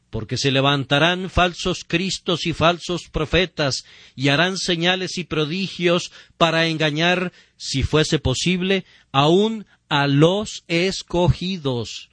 Porque 0.08 0.38
se 0.38 0.52
levantarán 0.52 1.28
falsos 1.28 1.84
cristos 1.84 2.46
y 2.46 2.52
falsos 2.52 3.08
profetas, 3.10 3.84
y 4.14 4.28
harán 4.28 4.56
señales 4.56 5.18
y 5.18 5.24
prodigios 5.24 6.12
para 6.38 6.66
engañar, 6.68 7.32
si 7.56 7.82
fuese 7.82 8.20
posible, 8.20 8.86
aun 9.10 9.66
a 9.88 10.06
los 10.06 10.64
escogidos. 10.68 12.10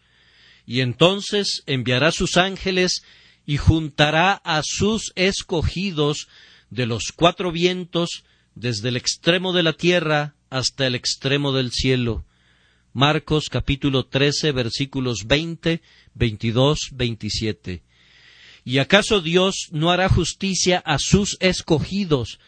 Y 0.71 0.79
entonces 0.79 1.63
enviará 1.65 2.13
sus 2.13 2.37
ángeles 2.37 3.03
y 3.45 3.57
juntará 3.57 4.35
a 4.35 4.61
sus 4.63 5.11
escogidos 5.15 6.29
de 6.69 6.85
los 6.85 7.11
cuatro 7.13 7.51
vientos 7.51 8.23
desde 8.55 8.87
el 8.87 8.95
extremo 8.95 9.51
de 9.51 9.63
la 9.63 9.73
tierra 9.73 10.33
hasta 10.49 10.87
el 10.87 10.95
extremo 10.95 11.51
del 11.51 11.73
cielo. 11.73 12.23
Marcos 12.93 13.49
capítulo 13.49 14.05
13 14.05 14.53
versículos 14.53 15.25
20, 15.27 15.81
22, 16.13 16.79
27. 16.93 17.83
¿Y 18.63 18.77
acaso 18.77 19.19
Dios 19.19 19.67
no 19.71 19.91
hará 19.91 20.07
justicia 20.07 20.81
a 20.85 20.99
sus 20.99 21.35
escogidos 21.41 22.39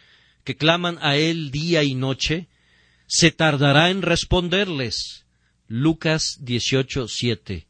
que 0.46 0.56
claman 0.56 0.98
a 1.02 1.18
Él 1.18 1.52
día 1.52 1.84
y 1.84 1.94
noche? 1.94 2.48
¿Se 3.06 3.32
tardará 3.32 3.90
en 3.90 4.02
responderles? 4.02 5.26
Lucas 5.68 6.38
18, 6.40 7.10
7 7.10 7.68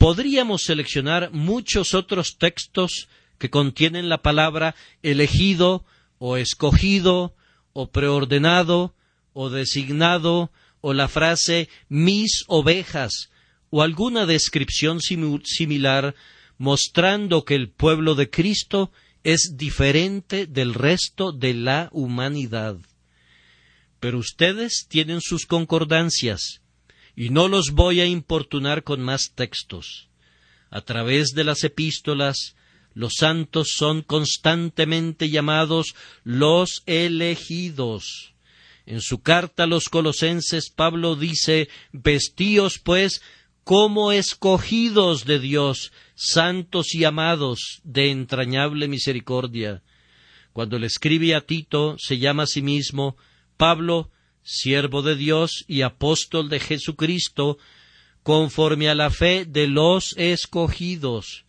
podríamos 0.00 0.62
seleccionar 0.62 1.30
muchos 1.30 1.92
otros 1.92 2.38
textos 2.38 3.10
que 3.36 3.50
contienen 3.50 4.08
la 4.08 4.22
palabra 4.22 4.74
elegido 5.02 5.84
o 6.16 6.38
escogido 6.38 7.34
o 7.74 7.90
preordenado 7.90 8.94
o 9.34 9.50
designado 9.50 10.50
o 10.80 10.94
la 10.94 11.06
frase 11.06 11.68
mis 11.90 12.44
ovejas 12.46 13.28
o 13.68 13.82
alguna 13.82 14.24
descripción 14.24 15.00
similar 15.02 16.14
mostrando 16.56 17.44
que 17.44 17.54
el 17.54 17.68
pueblo 17.68 18.14
de 18.14 18.30
Cristo 18.30 18.90
es 19.22 19.52
diferente 19.58 20.46
del 20.46 20.72
resto 20.72 21.32
de 21.32 21.52
la 21.52 21.90
humanidad. 21.92 22.78
Pero 24.00 24.16
ustedes 24.16 24.86
tienen 24.88 25.20
sus 25.20 25.44
concordancias 25.44 26.59
y 27.20 27.28
no 27.28 27.48
los 27.48 27.72
voy 27.72 28.00
a 28.00 28.06
importunar 28.06 28.82
con 28.82 29.02
más 29.02 29.32
textos. 29.34 30.08
A 30.70 30.80
través 30.80 31.32
de 31.34 31.44
las 31.44 31.64
epístolas, 31.64 32.56
los 32.94 33.16
santos 33.18 33.74
son 33.76 34.00
constantemente 34.00 35.28
llamados 35.28 35.94
los 36.24 36.82
elegidos. 36.86 38.32
En 38.86 39.02
su 39.02 39.20
carta 39.20 39.64
a 39.64 39.66
los 39.66 39.90
colosenses, 39.90 40.70
Pablo 40.70 41.14
dice 41.14 41.68
Vestíos, 41.92 42.78
pues, 42.78 43.20
como 43.64 44.12
escogidos 44.12 45.26
de 45.26 45.40
Dios, 45.40 45.92
santos 46.14 46.94
y 46.94 47.04
amados 47.04 47.82
de 47.84 48.12
entrañable 48.12 48.88
misericordia. 48.88 49.82
Cuando 50.54 50.78
le 50.78 50.86
escribe 50.86 51.34
a 51.34 51.42
Tito, 51.42 51.96
se 51.98 52.16
llama 52.16 52.44
a 52.44 52.46
sí 52.46 52.62
mismo 52.62 53.18
Pablo, 53.58 54.10
siervo 54.42 55.02
de 55.02 55.16
Dios 55.16 55.64
y 55.68 55.82
apóstol 55.82 56.48
de 56.48 56.60
Jesucristo, 56.60 57.58
conforme 58.22 58.88
a 58.88 58.94
la 58.94 59.10
fe 59.10 59.44
de 59.44 59.66
los 59.66 60.14
escogidos. 60.16 61.44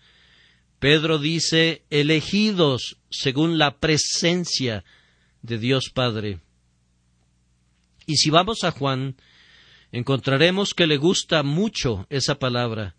Pedro 0.80 1.20
dice 1.20 1.84
elegidos 1.90 2.98
según 3.10 3.58
la 3.58 3.78
presencia 3.78 4.84
de 5.42 5.58
Dios 5.58 5.92
Padre. 5.94 6.40
Y 8.08 8.16
si 8.16 8.30
vamos 8.30 8.64
a 8.64 8.72
Juan, 8.72 9.16
encontraremos 9.92 10.74
que 10.74 10.88
le 10.88 10.98
gusta 10.98 11.44
mucho 11.44 12.08
esa 12.10 12.40
palabra. 12.40 12.96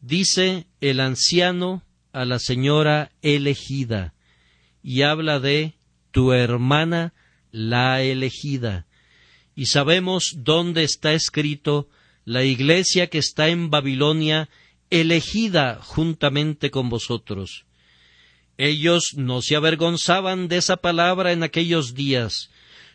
Dice 0.00 0.66
el 0.80 1.00
anciano 1.00 1.82
a 2.12 2.24
la 2.24 2.38
señora 2.38 3.10
elegida 3.22 4.14
y 4.82 5.02
habla 5.02 5.40
de 5.40 5.74
tu 6.12 6.32
hermana 6.32 7.12
la 7.56 8.02
elegida. 8.02 8.86
Y 9.54 9.66
sabemos 9.66 10.34
dónde 10.36 10.84
está 10.84 11.14
escrito 11.14 11.88
la 12.26 12.44
iglesia 12.44 13.06
que 13.06 13.16
está 13.16 13.48
en 13.48 13.70
Babilonia, 13.70 14.50
elegida 14.90 15.80
juntamente 15.82 16.70
con 16.70 16.90
vosotros. 16.90 17.64
Ellos 18.58 19.14
no 19.16 19.40
se 19.40 19.56
avergonzaban 19.56 20.48
de 20.48 20.58
esa 20.58 20.76
palabra 20.76 21.32
en 21.32 21.42
aquellos 21.42 21.94
días, 21.94 22.50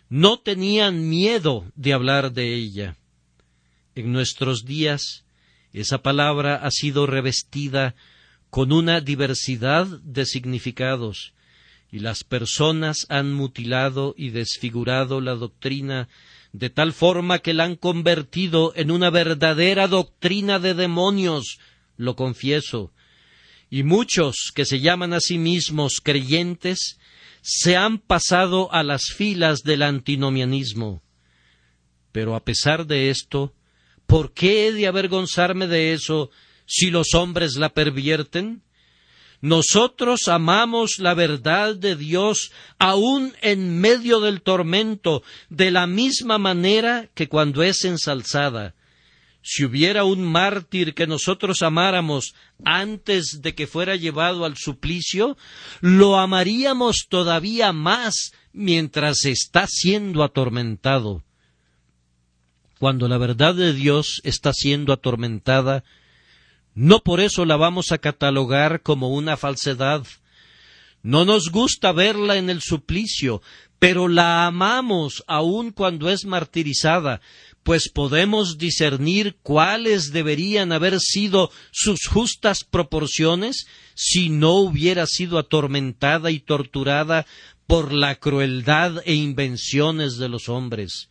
no 0.10 0.40
tenían 0.40 1.10
miedo 1.10 1.66
de 1.76 1.94
hablar 1.94 2.32
de 2.32 2.54
ella. 2.54 2.98
En 3.96 4.12
nuestros 4.12 4.66
días, 4.66 5.24
esa 5.74 6.04
palabra 6.04 6.56
ha 6.56 6.70
sido 6.70 7.08
revestida 7.08 7.96
con 8.52 8.72
una 8.72 9.02
diversidad 9.02 9.88
de 9.88 10.26
significados, 10.26 11.34
y 11.92 12.00
las 12.00 12.24
personas 12.24 13.06
han 13.10 13.34
mutilado 13.34 14.16
y 14.18 14.30
desfigurado 14.30 15.20
la 15.20 15.36
doctrina 15.36 16.08
de 16.54 16.70
tal 16.70 16.94
forma 16.94 17.40
que 17.40 17.54
la 17.54 17.66
han 17.66 17.76
convertido 17.76 18.74
en 18.76 18.92
una 18.92 19.10
verdadera 19.10 19.88
doctrina 19.88 20.60
de 20.60 20.74
demonios, 20.74 21.60
lo 21.98 22.16
confieso, 22.16 22.92
y 23.70 23.84
muchos 23.84 24.52
que 24.54 24.66
se 24.66 24.80
llaman 24.80 25.14
a 25.14 25.20
sí 25.20 25.38
mismos 25.38 26.02
creyentes 26.04 26.98
se 27.42 27.76
han 27.76 28.00
pasado 28.00 28.72
a 28.74 28.84
las 28.84 29.14
filas 29.16 29.64
del 29.64 29.82
antinomianismo. 29.82 31.02
Pero 32.12 32.36
a 32.36 32.44
pesar 32.44 32.86
de 32.86 33.10
esto, 33.10 33.54
¿por 34.06 34.34
qué 34.34 34.68
he 34.68 34.72
de 34.74 34.88
avergonzarme 34.88 35.68
de 35.68 35.94
eso 35.94 36.30
si 36.66 36.90
los 36.90 37.14
hombres 37.14 37.56
la 37.56 37.70
pervierten? 37.74 38.62
Nosotros 39.42 40.28
amamos 40.28 41.00
la 41.00 41.16
verdad 41.16 41.76
de 41.76 41.96
Dios 41.96 42.52
aun 42.78 43.34
en 43.42 43.80
medio 43.80 44.20
del 44.20 44.42
tormento, 44.42 45.24
de 45.50 45.72
la 45.72 45.88
misma 45.88 46.38
manera 46.38 47.10
que 47.16 47.28
cuando 47.28 47.64
es 47.64 47.84
ensalzada. 47.84 48.76
Si 49.44 49.66
hubiera 49.66 50.04
un 50.04 50.22
mártir 50.22 50.94
que 50.94 51.08
nosotros 51.08 51.64
amáramos 51.64 52.36
antes 52.64 53.40
de 53.42 53.56
que 53.56 53.66
fuera 53.66 53.96
llevado 53.96 54.46
al 54.46 54.56
suplicio, 54.56 55.36
lo 55.80 56.20
amaríamos 56.20 57.08
todavía 57.10 57.74
más 57.74 58.34
mientras 58.54 59.26
está 59.26 59.66
siendo 59.68 60.24
atormentado. 60.24 61.24
Cuando 62.78 63.08
la 63.08 63.18
verdad 63.18 63.56
de 63.56 63.74
Dios 63.74 64.22
está 64.24 64.54
siendo 64.54 64.94
atormentada, 64.94 65.84
no 66.74 67.02
por 67.02 67.20
eso 67.20 67.46
la 67.46 67.58
vamos 67.58 67.92
a 67.92 67.98
catalogar 67.98 68.82
como 68.82 69.10
una 69.10 69.38
falsedad. 69.38 70.06
No 71.04 71.26
nos 71.26 71.50
gusta 71.50 71.92
verla 71.92 72.38
en 72.38 72.50
el 72.50 72.62
suplicio, 72.62 73.42
pero 73.80 74.08
la 74.08 74.46
amamos 74.46 75.24
aun 75.26 75.72
cuando 75.72 76.10
es 76.10 76.26
martirizada, 76.26 77.20
pues 77.64 77.90
podemos 77.90 78.58
discernir 78.58 79.38
cuáles 79.42 80.12
deberían 80.12 80.72
haber 80.72 81.00
sido 81.00 81.52
sus 81.72 82.06
justas 82.08 82.64
proporciones 82.64 83.66
si 83.96 84.30
no 84.30 84.54
hubiera 84.54 85.08
sido 85.08 85.40
atormentada 85.40 86.32
y 86.32 86.40
torturada 86.40 87.26
por 87.68 87.92
la 87.92 88.16
crueldad 88.16 89.02
e 89.06 89.16
invenciones 89.16 90.18
de 90.18 90.30
los 90.30 90.48
hombres. 90.48 91.10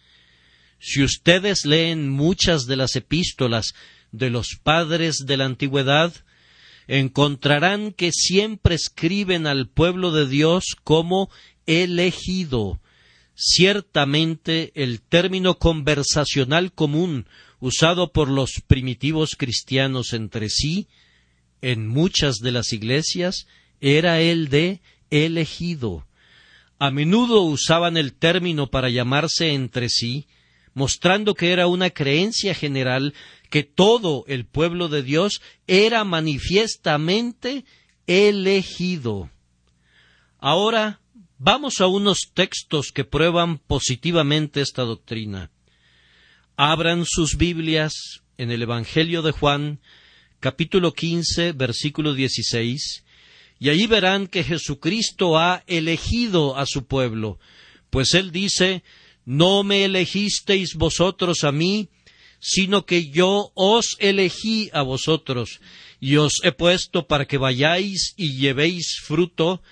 Si 0.78 1.02
ustedes 1.02 1.64
leen 1.64 2.08
muchas 2.08 2.66
de 2.66 2.76
las 2.76 2.96
epístolas 2.96 3.74
de 4.12 4.30
los 4.30 4.58
padres 4.62 5.24
de 5.26 5.36
la 5.36 5.44
antigüedad, 5.44 6.12
encontrarán 6.86 7.92
que 7.92 8.10
siempre 8.12 8.74
escriben 8.74 9.46
al 9.46 9.68
pueblo 9.68 10.10
de 10.12 10.26
Dios 10.26 10.76
como 10.82 11.30
elegido. 11.66 12.80
Ciertamente 13.34 14.72
el 14.74 15.00
término 15.00 15.58
conversacional 15.58 16.72
común 16.72 17.26
usado 17.60 18.12
por 18.12 18.28
los 18.28 18.62
primitivos 18.66 19.36
cristianos 19.36 20.12
entre 20.12 20.48
sí, 20.48 20.88
en 21.62 21.86
muchas 21.86 22.36
de 22.36 22.52
las 22.52 22.72
iglesias, 22.72 23.46
era 23.80 24.20
el 24.20 24.48
de 24.48 24.80
elegido. 25.10 26.06
A 26.78 26.90
menudo 26.90 27.42
usaban 27.42 27.96
el 27.96 28.14
término 28.14 28.68
para 28.68 28.88
llamarse 28.88 29.52
entre 29.52 29.90
sí, 29.90 30.26
mostrando 30.74 31.34
que 31.34 31.52
era 31.52 31.66
una 31.66 31.90
creencia 31.90 32.54
general 32.54 33.14
que 33.50 33.64
todo 33.64 34.24
el 34.28 34.46
pueblo 34.46 34.88
de 34.88 35.02
Dios 35.02 35.42
era 35.66 36.04
manifiestamente 36.04 37.64
elegido. 38.06 39.30
Ahora 40.38 41.00
vamos 41.36 41.80
a 41.80 41.86
unos 41.86 42.30
textos 42.32 42.92
que 42.92 43.04
prueban 43.04 43.58
positivamente 43.58 44.60
esta 44.60 44.82
doctrina. 44.82 45.50
Abran 46.56 47.04
sus 47.04 47.36
Biblias 47.36 48.22
en 48.38 48.50
el 48.50 48.62
Evangelio 48.62 49.22
de 49.22 49.32
Juan, 49.32 49.80
capítulo 50.38 50.92
15, 50.92 51.52
versículo 51.52 52.14
16, 52.14 53.04
y 53.58 53.68
allí 53.68 53.86
verán 53.86 54.26
que 54.26 54.44
Jesucristo 54.44 55.38
ha 55.38 55.64
elegido 55.66 56.56
a 56.56 56.64
su 56.66 56.86
pueblo, 56.86 57.38
pues 57.90 58.14
él 58.14 58.30
dice, 58.30 58.82
no 59.24 59.62
me 59.62 59.84
elegisteis 59.84 60.74
vosotros 60.74 61.44
a 61.44 61.52
mí, 61.52 61.90
sino 62.40 62.86
que 62.86 63.10
yo 63.10 63.52
os 63.54 63.96
elegí 63.98 64.70
a 64.72 64.82
vosotros, 64.82 65.60
y 66.00 66.16
os 66.16 66.40
he 66.42 66.52
puesto 66.52 67.06
para 67.06 67.26
que 67.26 67.38
vayáis 67.38 68.14
y 68.16 68.38
llevéis 68.38 68.96
fruto, 69.02 69.62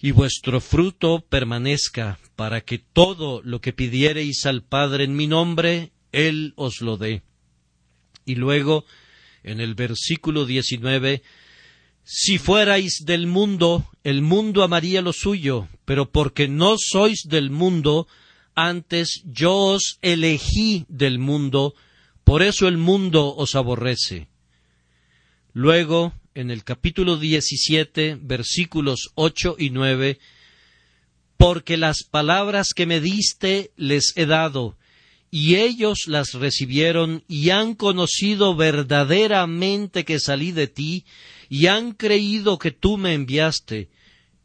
y 0.00 0.12
vuestro 0.12 0.60
fruto 0.60 1.24
permanezca, 1.28 2.18
para 2.36 2.60
que 2.60 2.78
todo 2.78 3.42
lo 3.42 3.60
que 3.60 3.72
pidiereis 3.72 4.46
al 4.46 4.62
Padre 4.62 5.04
en 5.04 5.16
mi 5.16 5.26
nombre, 5.26 5.92
Él 6.12 6.52
os 6.56 6.80
lo 6.80 6.96
dé. 6.96 7.22
Y 8.24 8.36
luego, 8.36 8.84
en 9.42 9.60
el 9.60 9.74
versículo 9.74 10.46
diecinueve, 10.46 11.22
si 12.04 12.38
fuerais 12.38 13.02
del 13.06 13.26
mundo, 13.26 13.90
el 14.04 14.20
mundo 14.20 14.62
amaría 14.62 15.00
lo 15.00 15.12
suyo, 15.12 15.68
pero 15.84 16.10
porque 16.10 16.48
no 16.48 16.76
sois 16.78 17.22
del 17.26 17.50
mundo, 17.50 18.06
antes 18.54 19.22
yo 19.24 19.56
os 19.56 19.98
elegí 20.02 20.84
del 20.88 21.18
mundo, 21.18 21.74
por 22.24 22.42
eso 22.42 22.66
el 22.68 22.78
mundo 22.78 23.34
os 23.36 23.54
aborrece. 23.54 24.28
Luego, 25.52 26.14
en 26.34 26.50
el 26.50 26.64
capítulo 26.64 27.16
diecisiete, 27.16 28.18
versículos 28.20 29.10
ocho 29.14 29.56
y 29.58 29.70
nueve, 29.70 30.18
porque 31.36 31.76
las 31.76 32.02
palabras 32.02 32.68
que 32.74 32.86
me 32.86 33.00
diste 33.00 33.70
les 33.76 34.12
he 34.16 34.26
dado, 34.26 34.76
y 35.30 35.56
ellos 35.56 36.06
las 36.06 36.32
recibieron 36.32 37.24
y 37.28 37.50
han 37.50 37.74
conocido 37.74 38.56
verdaderamente 38.56 40.04
que 40.04 40.18
salí 40.18 40.52
de 40.52 40.66
ti, 40.66 41.04
y 41.48 41.66
han 41.66 41.92
creído 41.92 42.58
que 42.58 42.70
tú 42.70 42.96
me 42.96 43.14
enviaste. 43.14 43.90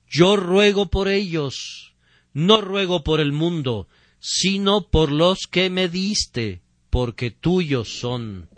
Yo 0.10 0.36
ruego 0.36 0.90
por 0.90 1.08
ellos, 1.08 1.94
no 2.34 2.60
ruego 2.60 3.04
por 3.04 3.20
el 3.20 3.32
mundo, 3.32 3.88
sino 4.20 4.90
por 4.90 5.12
los 5.12 5.48
que 5.50 5.70
me 5.70 5.88
diste, 5.88 6.62
porque 6.90 7.32
tuyos 7.32 8.00
son. 8.00 8.50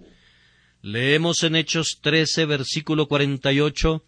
Leemos 0.82 1.44
en 1.44 1.56
Hechos 1.56 2.00
trece, 2.02 2.46
versículo 2.46 3.08
cuarenta 3.08 3.52
y 3.52 3.60
ocho 3.60 4.04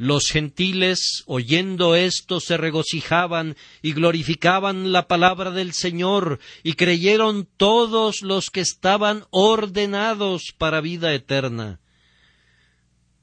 los 0.00 0.30
gentiles, 0.30 1.24
oyendo 1.26 1.94
esto, 1.94 2.40
se 2.40 2.56
regocijaban 2.56 3.54
y 3.82 3.92
glorificaban 3.92 4.92
la 4.92 5.06
palabra 5.06 5.50
del 5.50 5.74
Señor, 5.74 6.40
y 6.62 6.72
creyeron 6.72 7.46
todos 7.58 8.22
los 8.22 8.48
que 8.48 8.60
estaban 8.60 9.24
ordenados 9.28 10.54
para 10.56 10.80
vida 10.80 11.12
eterna. 11.12 11.80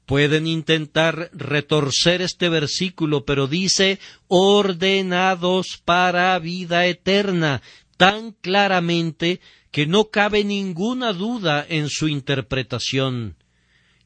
Pueden 0.06 0.46
intentar 0.46 1.30
retorcer 1.32 2.22
este 2.22 2.48
versículo, 2.48 3.24
pero 3.24 3.48
dice 3.48 3.98
ordenados 4.28 5.82
para 5.84 6.38
vida 6.38 6.86
eterna, 6.86 7.60
tan 7.96 8.30
claramente 8.30 9.40
que 9.70 9.86
no 9.86 10.10
cabe 10.10 10.44
ninguna 10.44 11.12
duda 11.12 11.64
en 11.68 11.88
su 11.88 12.08
interpretación 12.08 13.36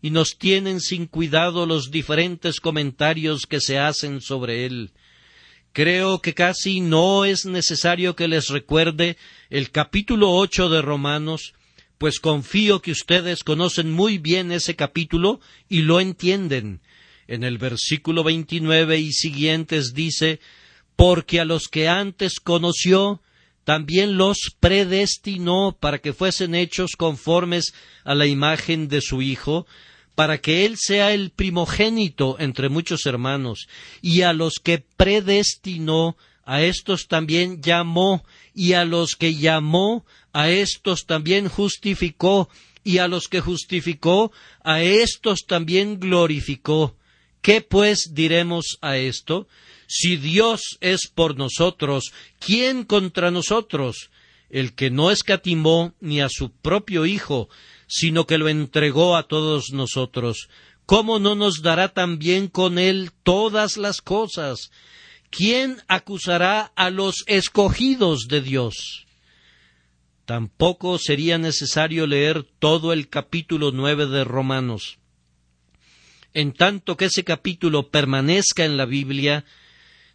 y 0.01 0.11
nos 0.11 0.37
tienen 0.37 0.81
sin 0.81 1.07
cuidado 1.07 1.65
los 1.65 1.91
diferentes 1.91 2.59
comentarios 2.59 3.47
que 3.47 3.61
se 3.61 3.79
hacen 3.79 4.21
sobre 4.21 4.67
él. 4.67 4.91
Creo 5.73 6.21
que 6.21 6.35
casi 6.35 6.81
no 6.81 7.25
es 7.25 7.47
necesario 7.47 8.15
que 8.17 8.29
les 8.29 8.49
recuerde 8.49 9.17
el 9.49 9.71
capítulo 9.71 10.31
ocho 10.33 10.69
de 10.69 10.83
Romanos, 10.83 11.55
pues 11.97 12.19
confío 12.19 12.83
que 12.83 12.91
ustedes 12.91 13.45
conocen 13.45 13.93
muy 13.93 14.19
bien 14.19 14.51
ese 14.51 14.75
capítulo 14.75 15.41
y 15.69 15.83
lo 15.83 16.01
entienden. 16.01 16.81
En 17.29 17.45
el 17.45 17.57
versículo 17.57 18.25
veintinueve 18.25 18.99
y 18.99 19.13
siguientes 19.13 19.95
dice 19.95 20.41
porque 20.97 21.41
a 21.41 21.45
los 21.45 21.69
que 21.69 21.89
antes 21.89 22.41
conoció, 22.41 23.22
también 23.65 24.17
los 24.17 24.39
predestinó 24.59 25.77
para 25.79 25.99
que 25.99 26.13
fuesen 26.13 26.55
hechos 26.55 26.93
conformes 26.97 27.75
a 28.05 28.15
la 28.15 28.27
imagen 28.27 28.89
de 28.89 29.01
su 29.01 29.23
Hijo, 29.23 29.67
para 30.15 30.39
que 30.39 30.67
Él 30.67 30.77
sea 30.79 31.13
el 31.13 31.31
primogénito 31.31 32.37
entre 32.39 32.69
muchos 32.69 33.07
hermanos, 33.07 33.69
y 34.01 34.23
a 34.23 34.33
los 34.33 34.55
que 34.63 34.85
predestinó, 34.97 36.17
a 36.45 36.63
estos 36.63 37.07
también 37.07 37.63
llamó, 37.63 38.25
y 38.55 38.73
a 38.73 38.85
los 38.85 39.15
que 39.15 39.35
llamó, 39.37 40.05
a 40.33 40.51
estos 40.51 41.07
también 41.07 41.49
justificó, 41.49 42.49
y 42.85 42.99
a 42.99 43.09
los 43.09 43.29
que 43.29 43.41
justificó, 43.41 44.33
a 44.65 44.83
estos 44.83 45.47
también 45.47 46.01
glorificó. 46.01 46.97
¿Qué 47.41 47.61
pues 47.61 48.11
diremos 48.13 48.79
a 48.81 48.97
esto? 48.97 49.49
Si 49.95 50.17
Dios 50.17 50.79
es 50.81 51.07
por 51.07 51.37
nosotros, 51.37 52.15
¿quién 52.39 52.85
contra 52.85 53.31
nosotros? 53.31 54.09
El 54.49 54.75
que 54.75 54.89
no 54.91 55.11
escatimó 55.11 55.93
ni 56.01 56.23
a 56.23 56.31
su 56.31 56.51
propio 56.51 57.05
Hijo, 57.05 57.51
sino 57.87 58.27
que 58.27 58.39
lo 58.39 58.49
entregó 58.49 59.17
a 59.17 59.29
todos 59.29 59.67
nosotros, 59.75 60.49
¿cómo 60.87 61.19
no 61.19 61.35
nos 61.35 61.61
dará 61.61 61.93
también 61.93 62.49
con 62.49 62.79
él 62.79 63.11
todas 63.23 63.77
las 63.77 64.01
cosas? 64.01 64.71
¿Quién 65.29 65.83
acusará 65.89 66.73
a 66.75 66.89
los 66.89 67.23
escogidos 67.27 68.29
de 68.29 68.41
Dios? 68.41 69.07
Tampoco 70.25 70.97
sería 70.97 71.37
necesario 71.37 72.07
leer 72.07 72.45
todo 72.45 72.95
el 72.95 73.11
capítulo 73.11 73.73
nueve 73.73 74.07
de 74.07 74.25
Romanos. 74.25 74.97
En 76.33 76.55
tanto 76.55 76.97
que 76.97 77.05
ese 77.05 77.25
capítulo 77.25 77.91
permanezca 77.91 78.65
en 78.65 78.79
la 78.79 78.87
Biblia, 78.87 79.45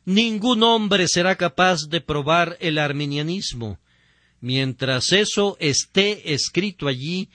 ningún 0.08 0.64
hombre 0.64 1.10
será 1.10 1.36
capaz 1.36 1.90
de 1.90 2.00
probar 2.00 2.56
el 2.62 2.78
arminianismo. 2.78 3.78
Mientras 4.40 5.12
eso 5.12 5.58
esté 5.60 6.34
escrito 6.34 6.88
allí, 6.88 7.28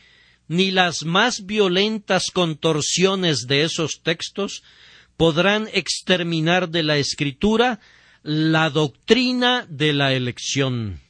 ni 0.49 0.71
las 0.71 1.05
más 1.05 1.45
violentas 1.45 2.31
contorsiones 2.33 3.47
de 3.47 3.65
esos 3.65 4.01
textos 4.03 4.63
podrán 5.19 5.69
exterminar 5.75 6.71
de 6.71 6.83
la 6.83 6.97
escritura 6.97 7.79
la 8.23 8.71
doctrina 8.71 9.67
de 9.69 9.93
la 9.93 10.15
elección. 10.15 11.01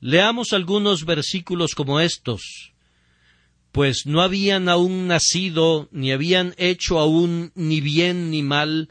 Leamos 0.00 0.52
algunos 0.52 1.06
versículos 1.06 1.74
como 1.74 2.00
estos 2.00 2.70
pues 3.72 4.02
no 4.04 4.20
habían 4.20 4.68
aún 4.68 5.06
nacido, 5.06 5.88
ni 5.92 6.12
habían 6.12 6.54
hecho 6.58 6.98
aún 6.98 7.52
ni 7.54 7.80
bien 7.80 8.30
ni 8.30 8.42
mal, 8.42 8.88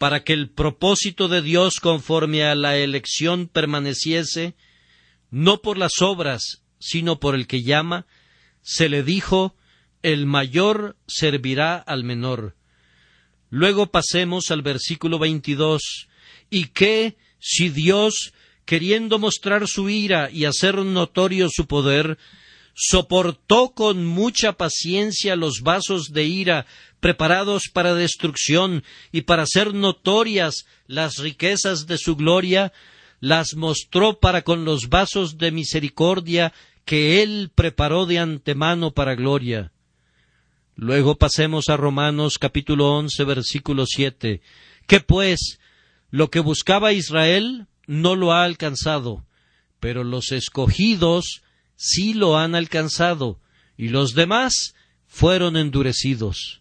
para 0.00 0.24
que 0.24 0.32
el 0.32 0.48
propósito 0.48 1.28
de 1.28 1.42
Dios 1.42 1.74
conforme 1.78 2.42
a 2.42 2.54
la 2.54 2.78
elección 2.78 3.48
permaneciese, 3.48 4.54
no 5.30 5.60
por 5.60 5.76
las 5.76 6.00
obras, 6.00 6.62
sino 6.78 7.20
por 7.20 7.34
el 7.34 7.46
que 7.46 7.62
llama, 7.62 8.06
se 8.62 8.88
le 8.88 9.02
dijo 9.02 9.56
el 10.02 10.24
mayor 10.24 10.96
servirá 11.06 11.76
al 11.76 12.04
menor. 12.04 12.56
Luego 13.50 13.90
pasemos 13.90 14.50
al 14.50 14.62
versículo 14.62 15.18
veintidós 15.18 16.08
y 16.48 16.68
que 16.68 17.18
si 17.38 17.68
Dios, 17.68 18.32
queriendo 18.64 19.18
mostrar 19.18 19.68
su 19.68 19.90
ira 19.90 20.30
y 20.30 20.46
hacer 20.46 20.76
notorio 20.78 21.48
su 21.50 21.66
poder, 21.66 22.16
soportó 22.74 23.74
con 23.74 24.06
mucha 24.06 24.54
paciencia 24.54 25.36
los 25.36 25.60
vasos 25.60 26.12
de 26.12 26.24
ira 26.24 26.66
preparados 27.00 27.64
para 27.72 27.94
destrucción 27.94 28.84
y 29.10 29.22
para 29.22 29.42
hacer 29.42 29.74
notorias 29.74 30.66
las 30.86 31.16
riquezas 31.16 31.86
de 31.86 31.98
su 31.98 32.16
gloria, 32.16 32.72
las 33.20 33.54
mostró 33.54 34.18
para 34.18 34.42
con 34.42 34.64
los 34.64 34.88
vasos 34.88 35.38
de 35.38 35.50
misericordia 35.50 36.52
que 36.84 37.22
Él 37.22 37.50
preparó 37.54 38.06
de 38.06 38.18
antemano 38.18 38.92
para 38.92 39.14
gloria. 39.14 39.72
Luego 40.76 41.16
pasemos 41.16 41.68
a 41.68 41.76
Romanos 41.76 42.38
capítulo 42.38 42.94
once 42.96 43.22
versículo 43.24 43.84
siete. 43.86 44.40
Que 44.86 45.00
pues 45.00 45.60
lo 46.10 46.30
que 46.30 46.40
buscaba 46.40 46.92
Israel 46.92 47.66
no 47.86 48.16
lo 48.16 48.32
ha 48.32 48.44
alcanzado, 48.44 49.24
pero 49.78 50.04
los 50.04 50.32
escogidos 50.32 51.42
sí 51.76 52.14
lo 52.14 52.38
han 52.38 52.54
alcanzado, 52.54 53.40
y 53.76 53.88
los 53.88 54.14
demás 54.14 54.74
fueron 55.06 55.56
endurecidos. 55.56 56.59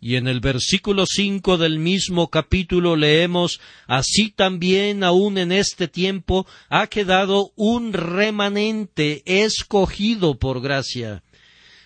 Y 0.00 0.16
en 0.16 0.28
el 0.28 0.40
versículo 0.40 1.04
cinco 1.06 1.56
del 1.56 1.78
mismo 1.78 2.28
capítulo 2.28 2.96
leemos 2.96 3.60
Así 3.86 4.30
también 4.30 5.02
aun 5.02 5.38
en 5.38 5.52
este 5.52 5.88
tiempo 5.88 6.46
ha 6.68 6.86
quedado 6.86 7.52
un 7.56 7.92
remanente 7.92 9.22
escogido 9.24 10.38
por 10.38 10.60
gracia. 10.60 11.22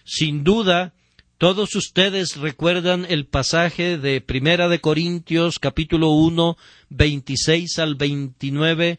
Sin 0.05 0.43
duda, 0.43 0.93
todos 1.39 1.75
ustedes 1.75 2.37
recuerdan 2.37 3.07
el 3.09 3.27
pasaje 3.27 3.97
de 3.97 4.21
Primera 4.21 4.69
de 4.69 4.81
Corintios 4.81 5.59
capítulo 5.59 6.11
uno, 6.11 6.59
veintiséis 6.91 7.79
al 7.79 7.95
veintinueve. 7.95 8.99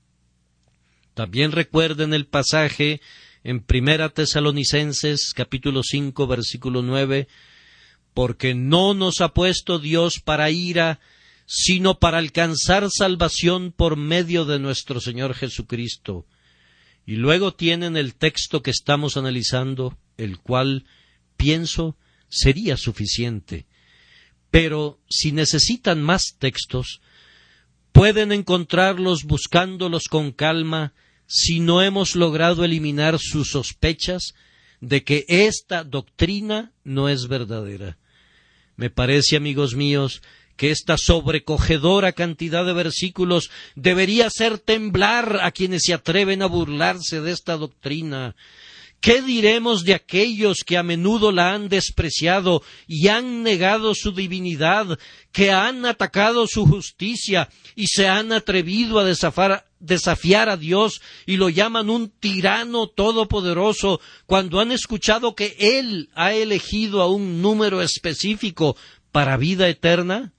También 1.21 1.51
recuerden 1.51 2.15
el 2.15 2.25
pasaje 2.25 2.99
en 3.43 3.61
Primera 3.61 4.09
Tesalonicenses 4.09 5.33
capítulo 5.35 5.83
cinco 5.83 6.25
versículo 6.25 6.81
nueve 6.81 7.27
porque 8.15 8.55
no 8.55 8.95
nos 8.95 9.21
ha 9.21 9.31
puesto 9.31 9.77
Dios 9.77 10.15
para 10.19 10.49
ira, 10.49 10.99
sino 11.45 11.99
para 11.99 12.17
alcanzar 12.17 12.89
salvación 12.89 13.71
por 13.71 13.97
medio 13.97 14.45
de 14.45 14.57
nuestro 14.57 14.99
Señor 14.99 15.35
Jesucristo. 15.35 16.25
Y 17.05 17.17
luego 17.17 17.53
tienen 17.53 17.97
el 17.97 18.15
texto 18.15 18.63
que 18.63 18.71
estamos 18.71 19.15
analizando, 19.15 19.99
el 20.17 20.39
cual, 20.39 20.85
pienso, 21.37 21.97
sería 22.29 22.77
suficiente. 22.77 23.67
Pero 24.49 24.99
si 25.07 25.33
necesitan 25.33 26.01
más 26.01 26.35
textos, 26.39 26.99
pueden 27.91 28.31
encontrarlos 28.31 29.25
buscándolos 29.25 30.05
con 30.09 30.31
calma 30.31 30.95
si 31.33 31.61
no 31.61 31.81
hemos 31.81 32.17
logrado 32.17 32.65
eliminar 32.65 33.17
sus 33.17 33.51
sospechas 33.51 34.33
de 34.81 35.05
que 35.05 35.23
esta 35.29 35.85
doctrina 35.85 36.73
no 36.83 37.07
es 37.07 37.29
verdadera. 37.29 37.97
Me 38.75 38.89
parece, 38.89 39.37
amigos 39.37 39.73
míos, 39.73 40.21
que 40.57 40.71
esta 40.71 40.97
sobrecogedora 40.97 42.11
cantidad 42.11 42.65
de 42.65 42.73
versículos 42.73 43.49
debería 43.75 44.27
hacer 44.27 44.57
temblar 44.59 45.39
a 45.41 45.51
quienes 45.51 45.83
se 45.85 45.93
atreven 45.93 46.41
a 46.41 46.47
burlarse 46.47 47.21
de 47.21 47.31
esta 47.31 47.55
doctrina. 47.55 48.35
¿Qué 49.01 49.23
diremos 49.23 49.83
de 49.83 49.95
aquellos 49.95 50.57
que 50.63 50.77
a 50.77 50.83
menudo 50.83 51.31
la 51.31 51.55
han 51.55 51.69
despreciado 51.69 52.61
y 52.85 53.07
han 53.07 53.41
negado 53.41 53.95
su 53.95 54.11
divinidad, 54.11 54.99
que 55.31 55.49
han 55.49 55.87
atacado 55.87 56.45
su 56.45 56.67
justicia 56.67 57.49
y 57.75 57.87
se 57.87 58.07
han 58.07 58.31
atrevido 58.31 58.99
a 58.99 59.05
desafiar 59.79 60.49
a 60.49 60.55
Dios 60.55 61.01
y 61.25 61.37
lo 61.37 61.49
llaman 61.49 61.89
un 61.89 62.09
tirano 62.09 62.85
todopoderoso 62.85 63.99
cuando 64.27 64.59
han 64.59 64.71
escuchado 64.71 65.33
que 65.33 65.55
Él 65.57 66.11
ha 66.13 66.33
elegido 66.33 67.01
a 67.01 67.09
un 67.09 67.41
número 67.41 67.81
específico 67.81 68.77
para 69.11 69.35
vida 69.35 69.67
eterna? 69.67 70.31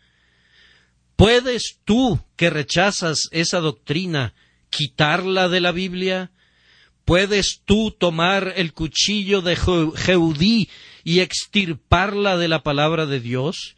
¿Puedes 1.17 1.81
tú, 1.85 2.21
que 2.37 2.49
rechazas 2.49 3.29
esa 3.33 3.59
doctrina, 3.59 4.35
quitarla 4.71 5.49
de 5.49 5.61
la 5.61 5.73
Biblia? 5.73 6.31
¿Puedes 7.05 7.63
tú 7.65 7.91
tomar 7.91 8.55
el 8.57 8.73
cuchillo 8.73 9.43
de 9.43 9.57
Jeudí 9.57 10.69
y 11.05 11.21
extirparla 11.21 12.37
de 12.37 12.49
la 12.49 12.63
palabra 12.63 13.07
de 13.07 13.21
Dios? 13.21 13.77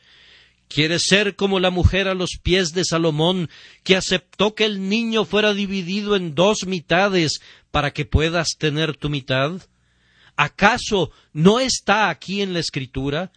¿Quieres 0.69 1.03
ser 1.07 1.37
como 1.37 1.61
la 1.61 1.71
mujer 1.71 2.09
a 2.09 2.15
los 2.15 2.39
pies 2.43 2.73
de 2.73 2.85
Salomón, 2.85 3.49
que 3.83 3.97
aceptó 3.97 4.55
que 4.55 4.65
el 4.65 4.89
niño 4.89 5.25
fuera 5.25 5.55
dividido 5.55 6.17
en 6.17 6.35
dos 6.35 6.67
mitades 6.67 7.41
para 7.71 7.93
que 7.93 8.05
puedas 8.05 8.57
tener 8.59 8.97
tu 8.97 9.09
mitad? 9.09 9.53
¿Acaso 10.37 11.11
no 11.33 11.61
está 11.61 12.11
aquí 12.11 12.43
en 12.43 12.53
la 12.53 12.59
Escritura? 12.59 13.31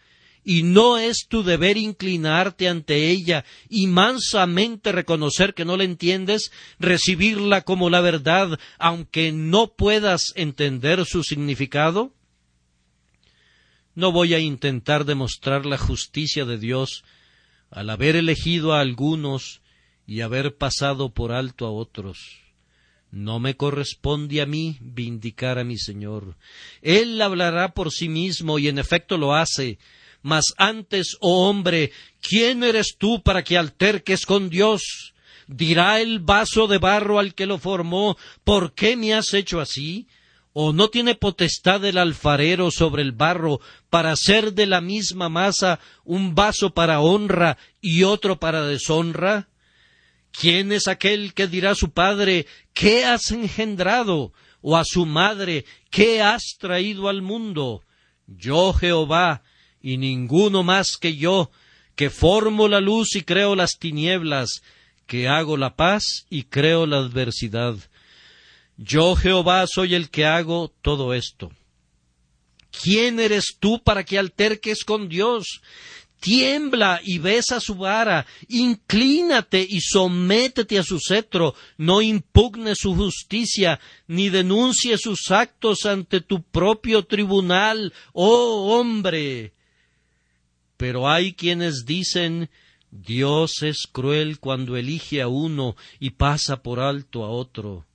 Y 0.49 0.63
no 0.63 0.97
es 0.97 1.27
tu 1.27 1.43
deber 1.43 1.75
inclinarte 1.75 2.69
ante 2.69 3.10
ella 3.10 3.43
y 3.67 3.88
mansamente 3.88 4.93
reconocer 4.93 5.53
que 5.53 5.65
no 5.65 5.75
la 5.75 5.83
entiendes, 5.83 6.53
recibirla 6.79 7.63
como 7.63 7.89
la 7.89 7.99
verdad, 7.99 8.57
aunque 8.79 9.33
no 9.33 9.73
puedas 9.73 10.31
entender 10.38 11.05
su 11.05 11.23
significado? 11.23 12.13
No 13.93 14.13
voy 14.13 14.36
a 14.36 14.39
intentar 14.39 15.03
demostrar 15.03 15.65
la 15.65 15.77
justicia 15.77 16.45
de 16.45 16.57
Dios 16.57 17.03
al 17.69 17.89
haber 17.89 18.15
elegido 18.15 18.73
a 18.73 18.79
algunos 18.79 19.62
y 20.05 20.21
haber 20.21 20.55
pasado 20.55 21.10
por 21.10 21.33
alto 21.33 21.65
a 21.65 21.71
otros. 21.71 22.39
No 23.12 23.41
me 23.41 23.57
corresponde 23.57 24.41
a 24.41 24.45
mí 24.45 24.77
vindicar 24.79 25.60
a 25.60 25.65
mi 25.65 25.77
Señor. 25.77 26.38
Él 26.81 27.21
hablará 27.21 27.73
por 27.73 27.91
sí 27.91 28.07
mismo 28.07 28.60
y 28.60 28.69
en 28.69 28.79
efecto 28.79 29.17
lo 29.17 29.36
hace, 29.36 29.77
mas 30.21 30.53
antes, 30.58 31.17
oh 31.19 31.49
hombre, 31.49 31.91
¿quién 32.21 32.63
eres 32.63 32.95
tú 32.97 33.21
para 33.23 33.43
que 33.43 33.58
alterques 33.58 34.25
con 34.25 34.49
Dios? 34.49 35.13
¿Dirá 35.47 36.01
el 36.01 36.19
vaso 36.19 36.67
de 36.67 36.77
barro 36.77 37.19
al 37.19 37.34
que 37.34 37.45
lo 37.45 37.58
formó, 37.58 38.17
¿por 38.43 38.73
qué 38.73 38.97
me 38.97 39.13
has 39.13 39.34
hecho 39.34 39.62
así? 39.62 40.08
¿O 40.51 40.73
no 40.73 40.89
tiene 40.89 41.15
potestad 41.15 41.86
el 41.86 41.97
alfarero 41.97 42.71
sobre 42.71 43.03
el 43.03 43.12
barro 43.12 43.62
para 43.89 44.12
hacer 44.12 44.53
de 44.53 44.65
la 44.65 44.82
misma 44.82 45.30
masa 45.30 45.80
un 46.03 46.34
vaso 46.36 46.73
para 46.73 46.99
honra 46.99 47.58
y 47.80 48.03
otro 48.03 48.39
para 48.39 48.65
deshonra? 48.65 49.49
¿Quién 50.32 50.71
es 50.71 50.88
aquel 50.88 51.34
que 51.34 51.47
dirá 51.47 51.71
a 51.71 51.75
su 51.75 51.91
padre, 51.91 52.47
¿qué 52.73 53.06
has 53.06 53.32
engendrado? 53.32 54.34
o 54.62 54.75
a 54.75 54.84
su 54.84 55.06
madre, 55.06 55.65
¿qué 55.89 56.21
has 56.21 56.58
traído 56.60 57.08
al 57.08 57.21
mundo? 57.21 57.84
Yo 58.25 58.73
Jehová, 58.73 59.43
y 59.82 59.98
ninguno 59.98 60.63
más 60.63 60.98
que 61.00 61.16
yo, 61.16 61.52
que 61.96 62.10
formo 62.10 62.68
la 62.68 62.80
luz 62.80 63.16
y 63.16 63.24
creo 63.24 63.56
las 63.56 63.78
tinieblas, 63.80 64.62
que 65.06 65.28
hago 65.28 65.58
la 65.58 65.76
paz 65.76 66.26
y 66.30 66.44
creo 66.44 66.86
la 66.86 66.98
adversidad. 66.98 67.76
Yo 68.78 69.16
Jehová 69.16 69.66
soy 69.68 69.96
el 69.96 70.10
que 70.10 70.26
hago 70.26 70.72
todo 70.82 71.13
esto. 71.13 71.52
¿Quién 72.84 73.20
eres 73.20 73.56
tú 73.60 73.82
para 73.82 74.04
que 74.04 74.20
alterques 74.20 74.84
con 74.84 75.10
Dios? 75.10 75.62
Tiembla 76.20 77.00
y 77.04 77.20
besa 77.20 77.60
su 77.60 77.76
vara, 77.76 78.26
inclínate 78.48 79.66
y 79.68 79.82
sométete 79.82 80.80
a 80.80 80.84
su 80.84 81.00
cetro, 81.00 81.54
no 81.78 82.02
impugne 82.02 82.74
su 82.76 82.96
justicia, 82.96 83.80
ni 84.08 84.30
denuncie 84.30 84.98
sus 84.98 85.30
actos 85.30 85.86
ante 85.86 86.22
tu 86.22 86.42
propio 86.42 87.06
tribunal, 87.06 87.94
oh 88.13 88.80
hombre. 88.80 89.54
Pero 90.78 91.10
hay 91.10 91.34
quienes 91.34 91.86
dicen 91.86 92.50
Dios 92.92 93.63
es 93.63 93.88
cruel 93.92 94.40
cuando 94.40 94.78
elige 94.78 95.22
a 95.22 95.28
uno 95.28 95.76
y 96.00 96.12
pasa 96.12 96.63
por 96.63 96.80
alto 96.80 97.26
a 97.26 97.30
otro. 97.30 97.86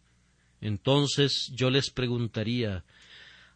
Entonces 0.60 1.50
yo 1.54 1.70
les 1.70 1.90
preguntaría 1.90 2.84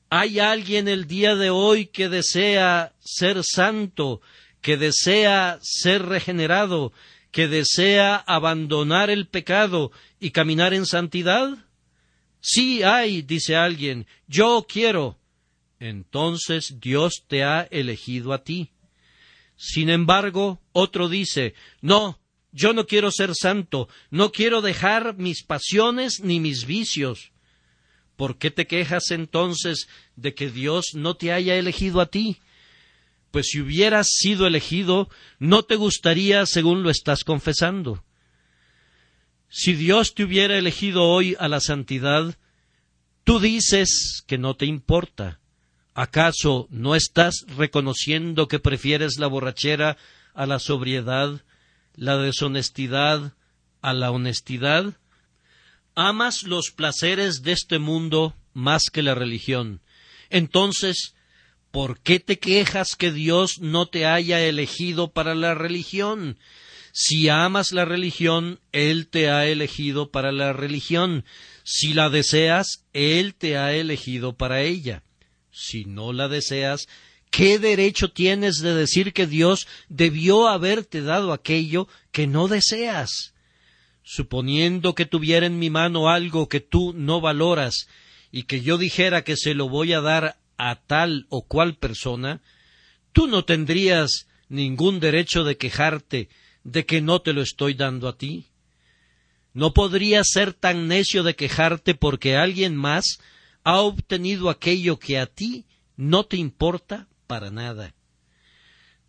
¿Hay 0.09 0.39
alguien 0.39 0.87
el 0.87 1.07
día 1.09 1.35
de 1.35 1.51
hoy 1.51 1.87
que 1.87 2.09
desea 2.09 2.95
ser 3.01 3.43
santo, 3.43 4.21
que 4.61 4.77
desea 4.77 5.59
ser 5.63 6.07
regenerado, 6.07 6.93
que 7.33 7.49
desea 7.49 8.15
abandonar 8.15 9.11
el 9.11 9.27
pecado 9.27 9.91
y 10.21 10.31
caminar 10.31 10.75
en 10.75 10.87
santidad? 10.87 11.59
Sí 12.41 12.85
hay, 12.85 13.23
dice 13.23 13.57
alguien, 13.57 14.07
yo 14.29 14.67
quiero. 14.69 15.19
Entonces 15.81 16.77
Dios 16.81 17.25
te 17.27 17.43
ha 17.43 17.63
elegido 17.63 18.33
a 18.33 18.45
ti. 18.45 18.71
Sin 19.57 19.89
embargo, 19.89 20.61
otro 20.73 21.09
dice, 21.09 21.55
no, 21.81 22.21
yo 22.53 22.73
no 22.73 22.87
quiero 22.87 23.11
ser 23.11 23.35
santo, 23.35 23.89
no 24.11 24.33
quiero 24.33 24.63
dejar 24.63 25.17
mis 25.17 25.43
pasiones 25.43 26.21
ni 26.23 26.41
mis 26.41 26.67
vicios. 26.67 27.33
¿Por 28.17 28.39
qué 28.39 28.51
te 28.51 28.67
quejas 28.67 29.11
entonces 29.11 29.89
de 30.17 30.35
que 30.35 30.51
Dios 30.51 30.93
no 30.95 31.17
te 31.17 31.33
haya 31.33 31.57
elegido 31.57 32.01
a 32.01 32.07
ti? 32.07 32.39
Pues 33.31 33.49
si 33.49 33.61
hubieras 33.61 34.09
sido 34.09 34.47
elegido, 34.47 35.11
no 35.39 35.65
te 35.65 35.77
gustaría 35.77 36.47
según 36.47 36.83
lo 36.83 36.91
estás 36.91 37.25
confesando. 37.25 38.05
Si 39.49 39.75
Dios 39.75 40.15
te 40.15 40.25
hubiera 40.25 40.57
elegido 40.57 41.05
hoy 41.05 41.37
a 41.39 41.49
la 41.49 41.61
santidad, 41.61 42.39
tú 43.25 43.39
dices 43.39 44.23
que 44.27 44.39
no 44.39 44.57
te 44.57 44.67
importa. 44.67 45.41
¿Acaso 45.99 46.69
no 46.69 46.95
estás 46.95 47.47
reconociendo 47.57 48.49
que 48.49 48.59
prefieres 48.59 49.17
la 49.19 49.29
borrachera 49.29 49.97
a 50.35 50.45
la 50.45 50.59
sobriedad, 50.59 51.41
la 51.95 52.19
deshonestidad 52.19 53.33
a 53.81 53.95
la 53.95 54.11
honestidad? 54.11 54.93
¿Amas 55.95 56.43
los 56.43 56.71
placeres 56.71 57.41
de 57.41 57.53
este 57.53 57.79
mundo 57.79 58.37
más 58.53 58.91
que 58.93 59.03
la 59.03 59.15
religión? 59.15 59.81
Entonces, 60.29 61.15
¿por 61.71 61.99
qué 62.03 62.21
te 62.21 62.39
quejas 62.39 62.95
que 62.95 63.11
Dios 63.11 63.55
no 63.63 63.87
te 63.87 64.05
haya 64.05 64.43
elegido 64.43 65.15
para 65.15 65.35
la 65.35 65.55
religión? 65.55 66.39
Si 66.93 67.31
amas 67.31 67.73
la 67.73 67.87
religión, 67.87 68.61
Él 68.73 69.09
te 69.09 69.31
ha 69.31 69.47
elegido 69.47 70.11
para 70.11 70.31
la 70.31 70.53
religión. 70.53 71.25
Si 71.65 71.95
la 71.95 72.11
deseas, 72.11 72.85
Él 72.93 73.35
te 73.35 73.57
ha 73.57 73.73
elegido 73.73 74.37
para 74.37 74.61
ella. 74.61 75.03
Si 75.59 75.87
no 75.87 76.13
la 76.13 76.29
deseas, 76.29 76.87
¿qué 77.31 77.59
derecho 77.59 78.11
tienes 78.11 78.59
de 78.59 78.75
decir 78.75 79.15
que 79.15 79.27
Dios 79.27 79.67
debió 79.89 80.49
haberte 80.49 81.01
dado 81.01 81.33
aquello 81.33 81.89
que 82.13 82.27
no 82.27 82.47
deseas? 82.47 83.33
Suponiendo 84.03 84.95
que 84.95 85.07
tuviera 85.07 85.47
en 85.47 85.59
mi 85.59 85.71
mano 85.71 86.11
algo 86.11 86.51
que 86.51 86.61
tú 86.61 86.93
no 86.95 87.23
valoras, 87.23 87.89
y 88.31 88.43
que 88.43 88.61
yo 88.61 88.77
dijera 88.77 89.25
que 89.25 89.39
se 89.39 89.55
lo 89.55 89.71
voy 89.71 89.95
a 89.95 90.03
dar 90.03 90.37
a 90.59 90.75
tal 90.75 91.25
o 91.31 91.47
cual 91.47 91.77
persona, 91.77 92.43
tú 93.13 93.27
no 93.27 93.47
tendrías 93.47 94.29
ningún 94.51 95.01
derecho 95.01 95.43
de 95.43 95.57
quejarte 95.57 96.29
de 96.65 96.85
que 96.85 97.01
no 97.01 97.23
te 97.23 97.33
lo 97.33 97.41
estoy 97.41 97.73
dando 97.73 98.09
a 98.09 98.19
ti. 98.19 98.49
No 99.55 99.73
podrías 99.73 100.27
ser 100.31 100.53
tan 100.53 100.87
necio 100.87 101.23
de 101.23 101.35
quejarte 101.35 101.95
porque 101.95 102.37
alguien 102.37 102.77
más 102.77 103.21
ha 103.67 103.81
obtenido 103.81 104.49
aquello 104.49 104.97
que 104.97 105.19
a 105.19 105.27
ti 105.27 105.65
no 105.97 106.23
te 106.25 106.37
importa 106.37 107.09
para 107.27 107.51
nada. 107.51 107.97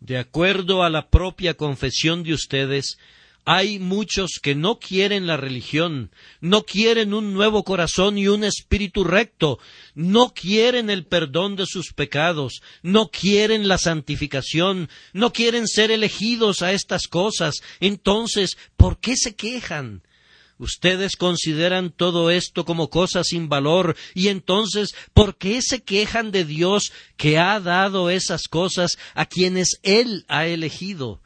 De 0.00 0.18
acuerdo 0.18 0.82
a 0.82 0.90
la 0.90 1.10
propia 1.10 1.54
confesión 1.54 2.24
de 2.24 2.34
ustedes, 2.34 2.98
hay 3.44 3.78
muchos 3.78 4.40
que 4.42 4.56
no 4.56 4.80
quieren 4.80 5.28
la 5.28 5.36
religión, 5.36 6.10
no 6.40 6.64
quieren 6.64 7.14
un 7.14 7.34
nuevo 7.34 7.62
corazón 7.62 8.18
y 8.18 8.26
un 8.26 8.42
espíritu 8.42 9.04
recto, 9.04 9.60
no 9.94 10.32
quieren 10.32 10.90
el 10.90 11.06
perdón 11.06 11.54
de 11.54 11.64
sus 11.64 11.92
pecados, 11.92 12.60
no 12.82 13.12
quieren 13.12 13.68
la 13.68 13.78
santificación, 13.78 14.90
no 15.12 15.32
quieren 15.32 15.68
ser 15.68 15.92
elegidos 15.92 16.62
a 16.62 16.72
estas 16.72 17.06
cosas. 17.06 17.60
Entonces, 17.78 18.58
¿por 18.76 18.98
qué 18.98 19.14
se 19.14 19.36
quejan? 19.36 20.02
Ustedes 20.58 21.14
consideran 21.14 21.90
todo 21.90 22.30
esto 22.30 22.64
como 22.64 22.90
cosas 22.90 23.28
sin 23.28 23.48
valor 23.48 23.96
y 24.14 24.28
entonces 24.28 24.94
¿por 25.14 25.36
qué 25.36 25.62
se 25.62 25.82
quejan 25.84 26.32
de 26.32 26.44
Dios 26.44 26.92
que 27.16 27.38
ha 27.38 27.60
dado 27.60 28.10
esas 28.10 28.48
cosas 28.48 28.98
a 29.14 29.26
quienes 29.26 29.78
Él 29.82 30.24
ha 30.28 30.46
elegido? 30.46 31.20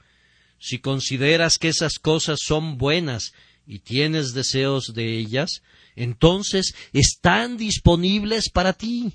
Si 0.58 0.78
consideras 0.78 1.56
que 1.58 1.68
esas 1.68 1.94
cosas 1.98 2.40
son 2.44 2.76
buenas 2.76 3.32
y 3.66 3.78
tienes 3.78 4.34
deseos 4.34 4.92
de 4.94 5.18
ellas, 5.18 5.62
entonces 5.96 6.74
están 6.92 7.56
disponibles 7.56 8.50
para 8.50 8.74
ti. 8.74 9.14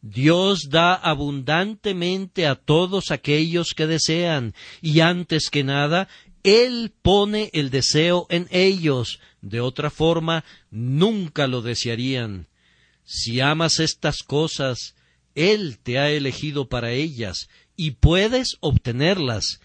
Dios 0.00 0.68
da 0.68 0.94
abundantemente 0.94 2.46
a 2.46 2.56
todos 2.56 3.10
aquellos 3.10 3.72
que 3.74 3.86
desean, 3.86 4.54
y 4.82 5.00
antes 5.00 5.48
que 5.48 5.64
nada, 5.64 6.08
Él 6.44 6.92
pone 7.00 7.48
el 7.54 7.70
deseo 7.70 8.26
en 8.28 8.46
ellos, 8.50 9.18
de 9.40 9.60
otra 9.60 9.90
forma, 9.90 10.44
nunca 10.70 11.46
lo 11.46 11.62
desearían. 11.62 12.48
Si 13.02 13.40
amas 13.40 13.80
estas 13.80 14.22
cosas, 14.22 14.94
Él 15.34 15.78
te 15.82 15.98
ha 15.98 16.10
elegido 16.10 16.68
para 16.68 16.92
ellas 16.92 17.48
y 17.76 17.92
puedes 17.92 18.58
obtenerlas. 18.60 19.60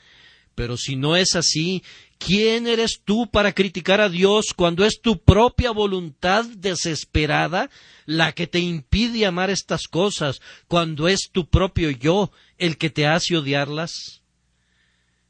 Pero 0.55 0.77
si 0.77 0.95
no 0.95 1.17
es 1.17 1.35
así, 1.35 1.83
¿quién 2.17 2.65
eres 2.65 3.01
tú 3.03 3.29
para 3.29 3.53
criticar 3.53 3.99
a 3.99 4.07
Dios 4.07 4.53
cuando 4.55 4.85
es 4.85 5.01
tu 5.01 5.21
propia 5.21 5.71
voluntad 5.71 6.45
desesperada 6.45 7.69
la 8.05 8.31
que 8.31 8.47
te 8.47 8.59
impide 8.59 9.25
amar 9.25 9.49
estas 9.49 9.87
cosas, 9.89 10.39
cuando 10.69 11.09
es 11.09 11.29
tu 11.31 11.49
propio 11.49 11.89
yo 11.89 12.31
el 12.57 12.77
que 12.77 12.89
te 12.89 13.05
hace 13.05 13.35
odiarlas? 13.35 14.18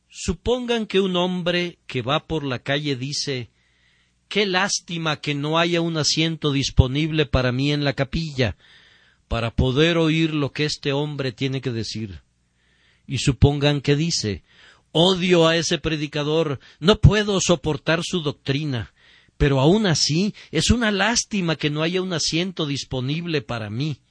Supongan 0.10 0.88
que 0.88 1.00
un 1.00 1.16
hombre 1.16 1.78
que 1.86 2.02
va 2.02 2.26
por 2.26 2.44
la 2.44 2.60
calle 2.60 2.96
dice 2.96 3.52
Qué 4.28 4.46
lástima 4.46 5.22
que 5.22 5.36
no 5.36 5.58
haya 5.58 5.82
un 5.82 5.98
asiento 5.98 6.52
disponible 6.52 7.26
para 7.26 7.52
mí 7.52 7.72
en 7.72 7.84
la 7.84 7.94
capilla, 7.94 8.58
para 9.28 9.56
poder 9.56 9.98
oír 9.98 10.34
lo 10.34 10.52
que 10.52 10.66
este 10.66 10.94
hombre 10.94 11.32
tiene 11.32 11.62
que 11.62 11.72
decir. 11.72 12.22
Y 13.08 13.20
supongan 13.20 13.82
que 13.82 13.96
dice 13.96 14.44
Odio 14.92 15.48
a 15.48 15.56
ese 15.56 15.78
predicador, 15.78 16.60
no 16.80 17.00
puedo 17.00 17.40
soportar 17.40 18.02
su 18.04 18.22
doctrina, 18.22 18.94
pero 19.38 19.60
aun 19.60 19.86
así 19.86 20.34
es 20.52 20.72
una 20.72 20.90
lástima 20.92 21.56
que 21.56 21.70
no 21.70 21.84
haya 21.84 22.02
un 22.02 22.14
asiento 22.14 22.66
disponible 22.66 23.44
para 23.44 23.70
mí. 23.70 24.02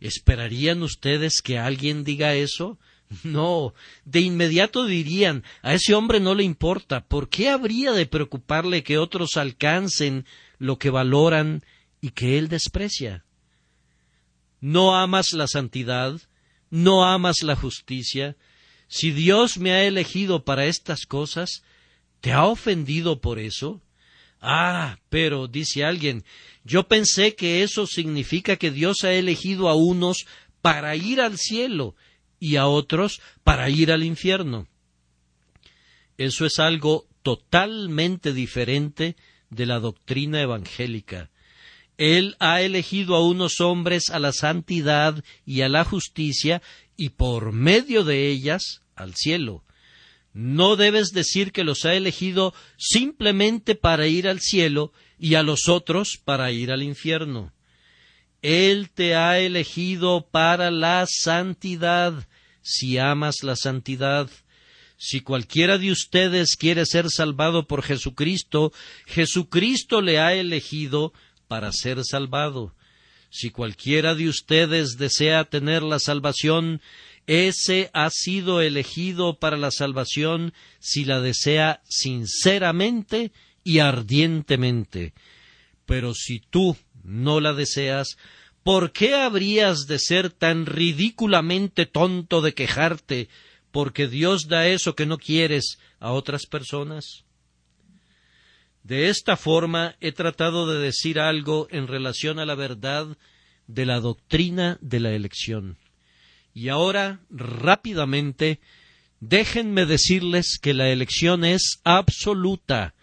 ¿Esperarían 0.00 0.82
ustedes 0.82 1.40
que 1.42 1.58
alguien 1.58 2.04
diga 2.04 2.34
eso? 2.34 2.78
No, 3.24 3.74
de 4.04 4.20
inmediato 4.20 4.86
dirían 4.86 5.44
a 5.62 5.74
ese 5.74 5.94
hombre 5.94 6.20
no 6.20 6.34
le 6.34 6.44
importa, 6.44 7.04
¿por 7.04 7.28
qué 7.28 7.48
habría 7.48 7.92
de 7.92 8.06
preocuparle 8.06 8.82
que 8.82 8.98
otros 8.98 9.36
alcancen 9.36 10.26
lo 10.58 10.78
que 10.78 10.90
valoran 10.90 11.62
y 12.00 12.10
que 12.10 12.38
él 12.38 12.48
desprecia? 12.48 13.24
No 14.60 14.96
amas 14.96 15.32
la 15.32 15.46
santidad, 15.46 16.20
no 16.70 17.04
amas 17.04 17.42
la 17.42 17.56
justicia, 17.56 18.36
si 18.88 19.10
Dios 19.10 19.58
me 19.58 19.72
ha 19.72 19.84
elegido 19.84 20.44
para 20.44 20.66
estas 20.66 21.06
cosas, 21.06 21.62
¿te 22.20 22.32
ha 22.32 22.46
ofendido 22.46 23.20
por 23.20 23.38
eso? 23.38 23.82
Ah, 24.40 24.98
pero, 25.08 25.48
dice 25.48 25.84
alguien, 25.84 26.24
yo 26.64 26.86
pensé 26.86 27.34
que 27.34 27.62
eso 27.62 27.86
significa 27.86 28.56
que 28.56 28.70
Dios 28.70 29.02
ha 29.04 29.12
elegido 29.12 29.68
a 29.68 29.74
unos 29.74 30.26
para 30.60 30.96
ir 30.96 31.20
al 31.20 31.38
cielo 31.38 31.94
y 32.38 32.56
a 32.56 32.66
otros 32.66 33.20
para 33.42 33.70
ir 33.70 33.92
al 33.92 34.02
infierno. 34.04 34.66
Eso 36.18 36.46
es 36.46 36.58
algo 36.58 37.06
totalmente 37.22 38.32
diferente 38.32 39.16
de 39.50 39.66
la 39.66 39.80
doctrina 39.80 40.40
evangélica. 40.40 41.30
Él 41.96 42.36
ha 42.40 42.60
elegido 42.60 43.14
a 43.14 43.26
unos 43.26 43.60
hombres 43.60 44.10
a 44.10 44.18
la 44.18 44.32
santidad 44.32 45.22
y 45.46 45.62
a 45.62 45.68
la 45.68 45.84
justicia 45.84 46.60
y 46.96 47.10
por 47.10 47.52
medio 47.52 48.04
de 48.04 48.28
ellas 48.28 48.82
al 48.96 49.14
cielo. 49.14 49.64
No 50.32 50.74
debes 50.74 51.12
decir 51.12 51.52
que 51.52 51.62
los 51.62 51.84
ha 51.84 51.94
elegido 51.94 52.52
simplemente 52.76 53.76
para 53.76 54.08
ir 54.08 54.26
al 54.28 54.40
cielo 54.40 54.92
y 55.18 55.36
a 55.36 55.44
los 55.44 55.68
otros 55.68 56.20
para 56.24 56.50
ir 56.50 56.72
al 56.72 56.82
infierno. 56.82 57.52
Él 58.44 58.90
te 58.90 59.14
ha 59.14 59.38
elegido 59.38 60.28
para 60.30 60.70
la 60.70 61.06
santidad 61.08 62.28
si 62.60 62.98
amas 62.98 63.42
la 63.42 63.56
santidad. 63.56 64.28
Si 64.98 65.22
cualquiera 65.22 65.78
de 65.78 65.90
ustedes 65.90 66.54
quiere 66.54 66.84
ser 66.84 67.06
salvado 67.08 67.66
por 67.66 67.82
Jesucristo, 67.82 68.70
Jesucristo 69.06 70.02
le 70.02 70.18
ha 70.18 70.34
elegido 70.34 71.14
para 71.48 71.72
ser 71.72 72.04
salvado. 72.04 72.74
Si 73.30 73.48
cualquiera 73.48 74.14
de 74.14 74.28
ustedes 74.28 74.98
desea 74.98 75.44
tener 75.44 75.82
la 75.82 75.98
salvación, 75.98 76.82
ese 77.26 77.88
ha 77.94 78.10
sido 78.10 78.60
elegido 78.60 79.38
para 79.38 79.56
la 79.56 79.70
salvación 79.70 80.52
si 80.80 81.06
la 81.06 81.22
desea 81.22 81.80
sinceramente 81.88 83.32
y 83.64 83.78
ardientemente. 83.78 85.14
Pero 85.86 86.12
si 86.12 86.40
tú 86.40 86.76
no 87.04 87.40
la 87.40 87.52
deseas, 87.52 88.16
¿por 88.62 88.92
qué 88.92 89.14
habrías 89.14 89.86
de 89.86 89.98
ser 89.98 90.30
tan 90.30 90.66
ridículamente 90.66 91.86
tonto 91.86 92.40
de 92.40 92.54
quejarte 92.54 93.28
porque 93.70 94.08
Dios 94.08 94.48
da 94.48 94.66
eso 94.66 94.94
que 94.94 95.06
no 95.06 95.18
quieres 95.18 95.78
a 96.00 96.12
otras 96.12 96.46
personas? 96.46 97.24
De 98.82 99.08
esta 99.08 99.36
forma 99.36 99.96
he 100.00 100.12
tratado 100.12 100.66
de 100.66 100.78
decir 100.78 101.18
algo 101.18 101.68
en 101.70 101.86
relación 101.86 102.38
a 102.38 102.46
la 102.46 102.54
verdad 102.54 103.16
de 103.66 103.86
la 103.86 104.00
doctrina 104.00 104.78
de 104.80 105.00
la 105.00 105.12
elección. 105.12 105.78
Y 106.52 106.68
ahora, 106.68 107.20
rápidamente, 107.30 108.60
déjenme 109.20 109.86
decirles 109.86 110.58
que 110.60 110.74
la 110.74 110.90
elección 110.90 111.44
es 111.44 111.80
absoluta, 111.82 112.94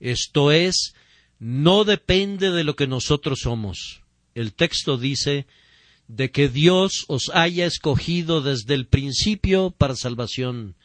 esto 0.00 0.52
es, 0.52 0.94
no 1.38 1.84
depende 1.84 2.50
de 2.50 2.64
lo 2.64 2.76
que 2.76 2.86
nosotros 2.86 3.40
somos 3.42 4.02
el 4.36 4.52
texto 4.52 4.98
dice 4.98 5.46
de 6.08 6.30
que 6.30 6.48
Dios 6.50 7.06
os 7.08 7.30
haya 7.32 7.64
escogido 7.64 8.42
desde 8.42 8.74
el 8.74 8.86
principio 8.86 9.70
para 9.70 9.96
salvación. 9.96 10.76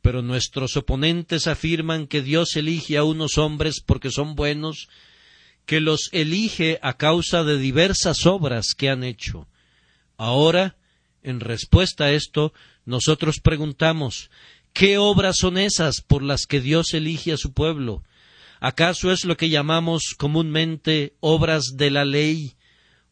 Pero 0.00 0.22
nuestros 0.22 0.76
oponentes 0.78 1.46
afirman 1.46 2.06
que 2.06 2.22
Dios 2.22 2.56
elige 2.56 2.96
a 2.96 3.04
unos 3.04 3.36
hombres 3.36 3.82
porque 3.84 4.10
son 4.10 4.34
buenos, 4.34 4.88
que 5.66 5.80
los 5.80 6.08
elige 6.12 6.78
a 6.82 6.96
causa 6.96 7.44
de 7.44 7.58
diversas 7.58 8.24
obras 8.24 8.74
que 8.74 8.88
han 8.88 9.04
hecho. 9.04 9.46
Ahora, 10.16 10.76
en 11.22 11.40
respuesta 11.40 12.04
a 12.04 12.12
esto, 12.12 12.54
nosotros 12.86 13.38
preguntamos 13.40 14.30
¿Qué 14.72 14.96
obras 14.96 15.36
son 15.36 15.58
esas 15.58 16.00
por 16.00 16.22
las 16.22 16.46
que 16.46 16.62
Dios 16.62 16.94
elige 16.94 17.32
a 17.32 17.36
su 17.36 17.52
pueblo? 17.52 18.02
¿Acaso 18.64 19.10
es 19.10 19.24
lo 19.24 19.36
que 19.36 19.48
llamamos 19.48 20.14
comúnmente 20.16 21.14
obras 21.18 21.72
de 21.74 21.90
la 21.90 22.04
ley, 22.04 22.52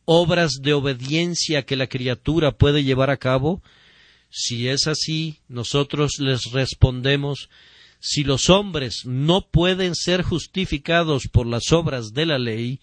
obras 0.05 0.61
de 0.62 0.74
obediencia 0.74 1.66
que 1.66 1.74
la 1.74 1.88
criatura 1.88 2.53
puede 2.53 2.84
llevar 2.84 3.11
a 3.11 3.16
cabo? 3.16 3.61
Si 4.30 4.68
es 4.68 4.86
así, 4.86 5.40
nosotros 5.48 6.20
les 6.20 6.53
respondemos 6.53 7.51
si 7.98 8.22
los 8.22 8.48
hombres 8.48 9.03
no 9.07 9.48
pueden 9.51 9.96
ser 9.96 10.22
justificados 10.22 11.24
por 11.26 11.48
las 11.48 11.72
obras 11.72 12.12
de 12.12 12.26
la 12.26 12.38
ley, 12.38 12.78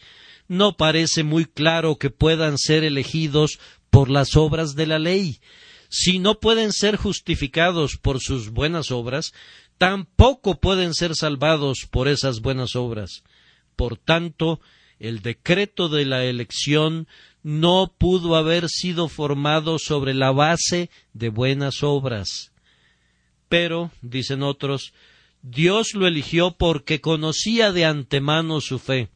no 0.50 0.76
parece 0.76 1.24
muy 1.24 1.46
claro 1.46 1.96
que 1.96 2.10
puedan 2.10 2.58
ser 2.58 2.84
elegidos 2.84 3.60
por 3.90 4.10
las 4.10 4.36
obras 4.36 4.76
de 4.76 4.88
la 4.88 5.00
ley. 5.00 5.40
Si 5.88 6.20
no 6.20 6.42
pueden 6.42 6.74
ser 6.74 6.98
justificados 6.98 7.96
por 7.96 8.20
sus 8.20 8.50
buenas 8.50 8.92
obras, 8.92 9.32
tampoco 9.78 10.60
pueden 10.60 10.94
ser 10.94 11.16
salvados 11.16 11.88
por 11.90 12.08
esas 12.08 12.42
buenas 12.42 12.76
obras. 12.76 13.24
Por 13.76 13.98
tanto, 13.98 14.60
el 15.00 15.22
decreto 15.22 15.90
de 15.90 16.06
la 16.06 16.24
elección 16.26 17.08
no 17.44 17.94
pudo 17.98 18.36
haber 18.36 18.70
sido 18.70 19.08
formado 19.08 19.78
sobre 19.80 20.14
la 20.14 20.32
base 20.32 20.90
de 21.14 21.30
buenas 21.30 21.84
obras. 21.84 22.52
Pero, 23.48 23.92
dicen 24.02 24.44
otros, 24.44 24.94
Dios 25.42 25.94
lo 25.94 26.08
eligió 26.08 26.58
porque 26.58 27.00
conocía 27.00 27.72
de 27.72 27.86
antemano 27.86 28.60
su 28.60 28.80
fe. 28.80 29.10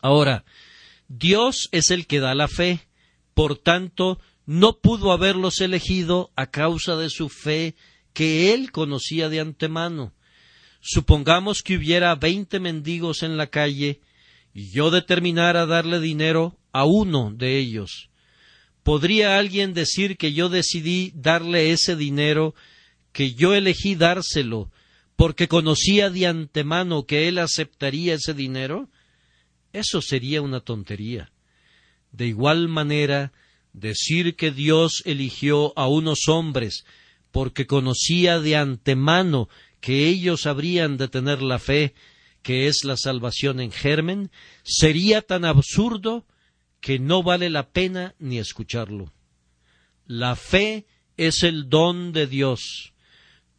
Ahora, 0.00 0.44
Dios 1.08 1.68
es 1.72 1.90
el 1.90 2.06
que 2.06 2.20
da 2.20 2.34
la 2.34 2.48
fe, 2.48 2.86
por 3.34 3.58
tanto, 3.58 4.20
no 4.46 4.78
pudo 4.78 5.12
haberlos 5.12 5.60
elegido 5.60 6.30
a 6.36 6.46
causa 6.46 6.96
de 6.96 7.10
su 7.10 7.28
fe 7.28 7.74
que 8.12 8.52
él 8.52 8.72
conocía 8.72 9.28
de 9.28 9.40
antemano. 9.40 10.12
Supongamos 10.80 11.62
que 11.62 11.76
hubiera 11.76 12.14
veinte 12.14 12.60
mendigos 12.60 13.22
en 13.22 13.36
la 13.36 13.46
calle 13.46 14.00
y 14.54 14.70
yo 14.70 14.90
determinara 14.90 15.66
darle 15.66 16.00
dinero 16.00 16.58
a 16.72 16.84
uno 16.84 17.32
de 17.32 17.58
ellos. 17.58 18.10
¿Podría 18.82 19.38
alguien 19.38 19.74
decir 19.74 20.16
que 20.16 20.32
yo 20.32 20.48
decidí 20.48 21.12
darle 21.14 21.70
ese 21.70 21.94
dinero, 21.94 22.54
que 23.12 23.34
yo 23.34 23.54
elegí 23.54 23.94
dárselo, 23.94 24.70
porque 25.14 25.46
conocía 25.46 26.10
de 26.10 26.26
antemano 26.26 27.06
que 27.06 27.28
él 27.28 27.38
aceptaría 27.38 28.14
ese 28.14 28.34
dinero? 28.34 28.88
Eso 29.72 30.02
sería 30.02 30.42
una 30.42 30.60
tontería. 30.60 31.30
De 32.10 32.26
igual 32.26 32.68
manera, 32.68 33.32
decir 33.72 34.34
que 34.34 34.50
Dios 34.50 35.02
eligió 35.06 35.72
a 35.78 35.86
unos 35.86 36.28
hombres 36.28 36.84
porque 37.32 37.66
conocía 37.66 38.38
de 38.38 38.56
antemano 38.56 39.48
que 39.80 40.06
ellos 40.06 40.46
habrían 40.46 40.96
de 40.96 41.08
tener 41.08 41.42
la 41.42 41.58
fe 41.58 41.94
que 42.42 42.66
es 42.66 42.84
la 42.84 42.96
salvación 42.96 43.60
en 43.60 43.70
germen, 43.70 44.30
sería 44.64 45.22
tan 45.22 45.44
absurdo 45.44 46.24
que 46.80 46.98
no 46.98 47.22
vale 47.22 47.50
la 47.50 47.70
pena 47.70 48.14
ni 48.18 48.38
escucharlo. 48.38 49.12
La 50.06 50.36
fe 50.36 50.86
es 51.16 51.44
el 51.44 51.68
don 51.68 52.12
de 52.12 52.26
Dios. 52.26 52.92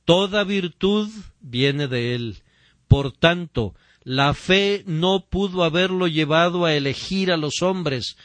Toda 0.06 0.44
virtud 0.44 1.10
viene 1.40 1.88
de 1.88 2.14
Él. 2.14 2.44
Por 2.90 3.14
tanto, 3.14 3.74
la 4.04 4.34
fe 4.34 4.84
no 4.86 5.26
pudo 5.30 5.64
haberlo 5.64 6.08
llevado 6.08 6.66
a 6.66 6.76
elegir 6.76 7.32
a 7.32 7.38
los 7.38 7.62
hombres, 7.62 8.18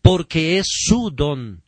porque 0.00 0.58
es 0.58 0.66
su 0.68 1.10
don. 1.10 1.62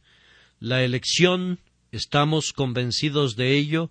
La 0.60 0.84
elección, 0.84 1.58
estamos 1.96 2.52
convencidos 2.52 3.36
de 3.36 3.56
ello, 3.56 3.90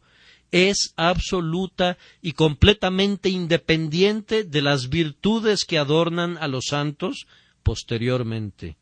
es 0.52 0.94
absoluta 0.96 1.98
y 2.22 2.34
completamente 2.34 3.30
independiente 3.30 4.44
de 4.44 4.62
las 4.62 4.90
virtudes 4.90 5.66
que 5.66 5.78
adornan 5.78 6.38
a 6.38 6.48
los 6.48 6.66
santos 6.70 7.28
posteriormente. 7.64 8.78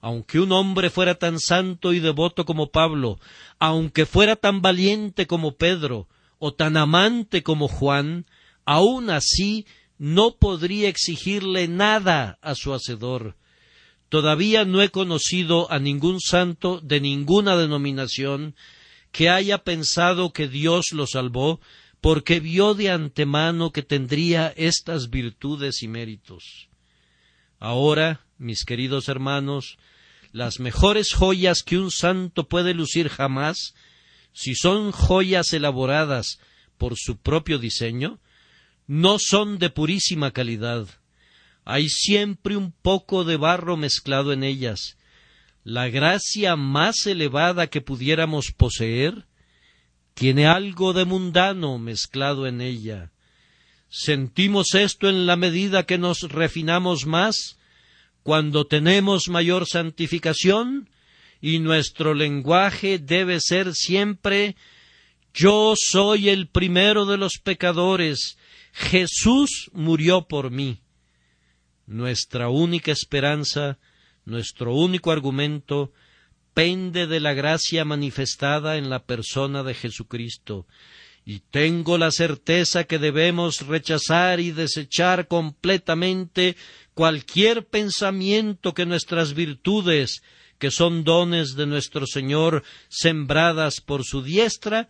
Aunque 0.00 0.40
un 0.40 0.52
hombre 0.52 0.90
fuera 0.90 1.16
tan 1.16 1.40
santo 1.40 1.92
y 1.92 2.00
devoto 2.00 2.44
como 2.44 2.70
Pablo, 2.70 3.18
aunque 3.58 4.06
fuera 4.06 4.36
tan 4.36 4.62
valiente 4.62 5.26
como 5.26 5.56
Pedro, 5.56 6.08
o 6.38 6.54
tan 6.54 6.76
amante 6.76 7.42
como 7.42 7.68
Juan, 7.68 8.26
aun 8.64 9.10
así 9.10 9.66
no 9.98 10.36
podría 10.36 10.88
exigirle 10.88 11.66
nada 11.68 12.38
a 12.42 12.54
su 12.54 12.72
Hacedor, 12.72 13.36
Todavía 14.08 14.64
no 14.64 14.80
he 14.82 14.90
conocido 14.90 15.70
a 15.70 15.78
ningún 15.78 16.20
santo 16.20 16.80
de 16.80 17.00
ninguna 17.00 17.56
denominación 17.56 18.54
que 19.12 19.28
haya 19.28 19.58
pensado 19.58 20.32
que 20.32 20.48
Dios 20.48 20.86
lo 20.92 21.06
salvó 21.06 21.60
porque 22.00 22.40
vio 22.40 22.74
de 22.74 22.90
antemano 22.90 23.72
que 23.72 23.82
tendría 23.82 24.52
estas 24.56 25.10
virtudes 25.10 25.82
y 25.82 25.88
méritos. 25.88 26.68
Ahora, 27.58 28.24
mis 28.38 28.64
queridos 28.64 29.08
hermanos, 29.08 29.78
las 30.32 30.60
mejores 30.60 31.12
joyas 31.12 31.62
que 31.62 31.78
un 31.78 31.90
santo 31.90 32.48
puede 32.48 32.74
lucir 32.74 33.08
jamás, 33.08 33.74
si 34.32 34.54
son 34.54 34.92
joyas 34.92 35.52
elaboradas 35.52 36.38
por 36.76 36.94
su 36.96 37.16
propio 37.16 37.58
diseño, 37.58 38.20
no 38.86 39.18
son 39.18 39.58
de 39.58 39.70
purísima 39.70 40.30
calidad, 40.30 40.86
hay 41.68 41.90
siempre 41.90 42.56
un 42.56 42.72
poco 42.72 43.24
de 43.24 43.36
barro 43.36 43.76
mezclado 43.76 44.32
en 44.32 44.42
ellas. 44.42 44.96
La 45.64 45.90
gracia 45.90 46.56
más 46.56 47.04
elevada 47.04 47.66
que 47.66 47.82
pudiéramos 47.82 48.52
poseer 48.56 49.26
tiene 50.14 50.46
algo 50.46 50.94
de 50.94 51.04
mundano 51.04 51.78
mezclado 51.78 52.46
en 52.46 52.62
ella. 52.62 53.12
Sentimos 53.90 54.74
esto 54.74 55.10
en 55.10 55.26
la 55.26 55.36
medida 55.36 55.84
que 55.84 55.98
nos 55.98 56.22
refinamos 56.22 57.04
más, 57.04 57.58
cuando 58.22 58.66
tenemos 58.66 59.28
mayor 59.28 59.66
santificación, 59.66 60.88
y 61.38 61.58
nuestro 61.58 62.14
lenguaje 62.14 62.98
debe 62.98 63.40
ser 63.40 63.74
siempre 63.74 64.56
Yo 65.34 65.74
soy 65.76 66.30
el 66.30 66.48
primero 66.48 67.04
de 67.04 67.18
los 67.18 67.34
pecadores, 67.44 68.38
Jesús 68.72 69.70
murió 69.74 70.28
por 70.28 70.50
mí 70.50 70.80
nuestra 71.88 72.50
única 72.50 72.92
esperanza, 72.92 73.78
nuestro 74.24 74.74
único 74.74 75.10
argumento, 75.10 75.92
pende 76.52 77.06
de 77.06 77.18
la 77.18 77.32
gracia 77.32 77.84
manifestada 77.84 78.76
en 78.76 78.90
la 78.90 79.04
persona 79.04 79.62
de 79.62 79.74
Jesucristo, 79.74 80.66
y 81.24 81.40
tengo 81.50 81.98
la 81.98 82.10
certeza 82.10 82.84
que 82.84 82.98
debemos 82.98 83.66
rechazar 83.66 84.40
y 84.40 84.50
desechar 84.50 85.28
completamente 85.28 86.56
cualquier 86.94 87.66
pensamiento 87.66 88.74
que 88.74 88.86
nuestras 88.86 89.34
virtudes, 89.34 90.22
que 90.58 90.70
son 90.70 91.04
dones 91.04 91.54
de 91.54 91.66
nuestro 91.66 92.06
Señor 92.06 92.64
sembradas 92.88 93.80
por 93.80 94.04
su 94.04 94.22
diestra, 94.22 94.88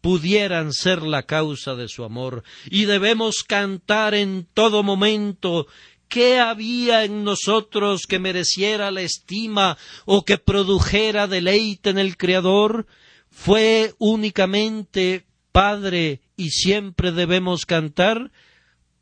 pudieran 0.00 0.72
ser 0.72 1.02
la 1.02 1.24
causa 1.24 1.74
de 1.74 1.88
su 1.88 2.04
amor, 2.04 2.42
y 2.70 2.84
debemos 2.84 3.42
cantar 3.42 4.14
en 4.14 4.46
todo 4.54 4.82
momento 4.82 5.66
¿Qué 6.10 6.40
había 6.40 7.04
en 7.04 7.22
nosotros 7.22 8.02
que 8.08 8.18
mereciera 8.18 8.90
la 8.90 9.00
estima 9.00 9.78
o 10.06 10.24
que 10.24 10.38
produjera 10.38 11.28
deleite 11.28 11.90
en 11.90 11.98
el 11.98 12.16
Creador? 12.16 12.88
Fue 13.30 13.94
únicamente 13.98 15.24
Padre 15.52 16.20
y 16.36 16.50
siempre 16.50 17.12
debemos 17.12 17.64
cantar 17.64 18.32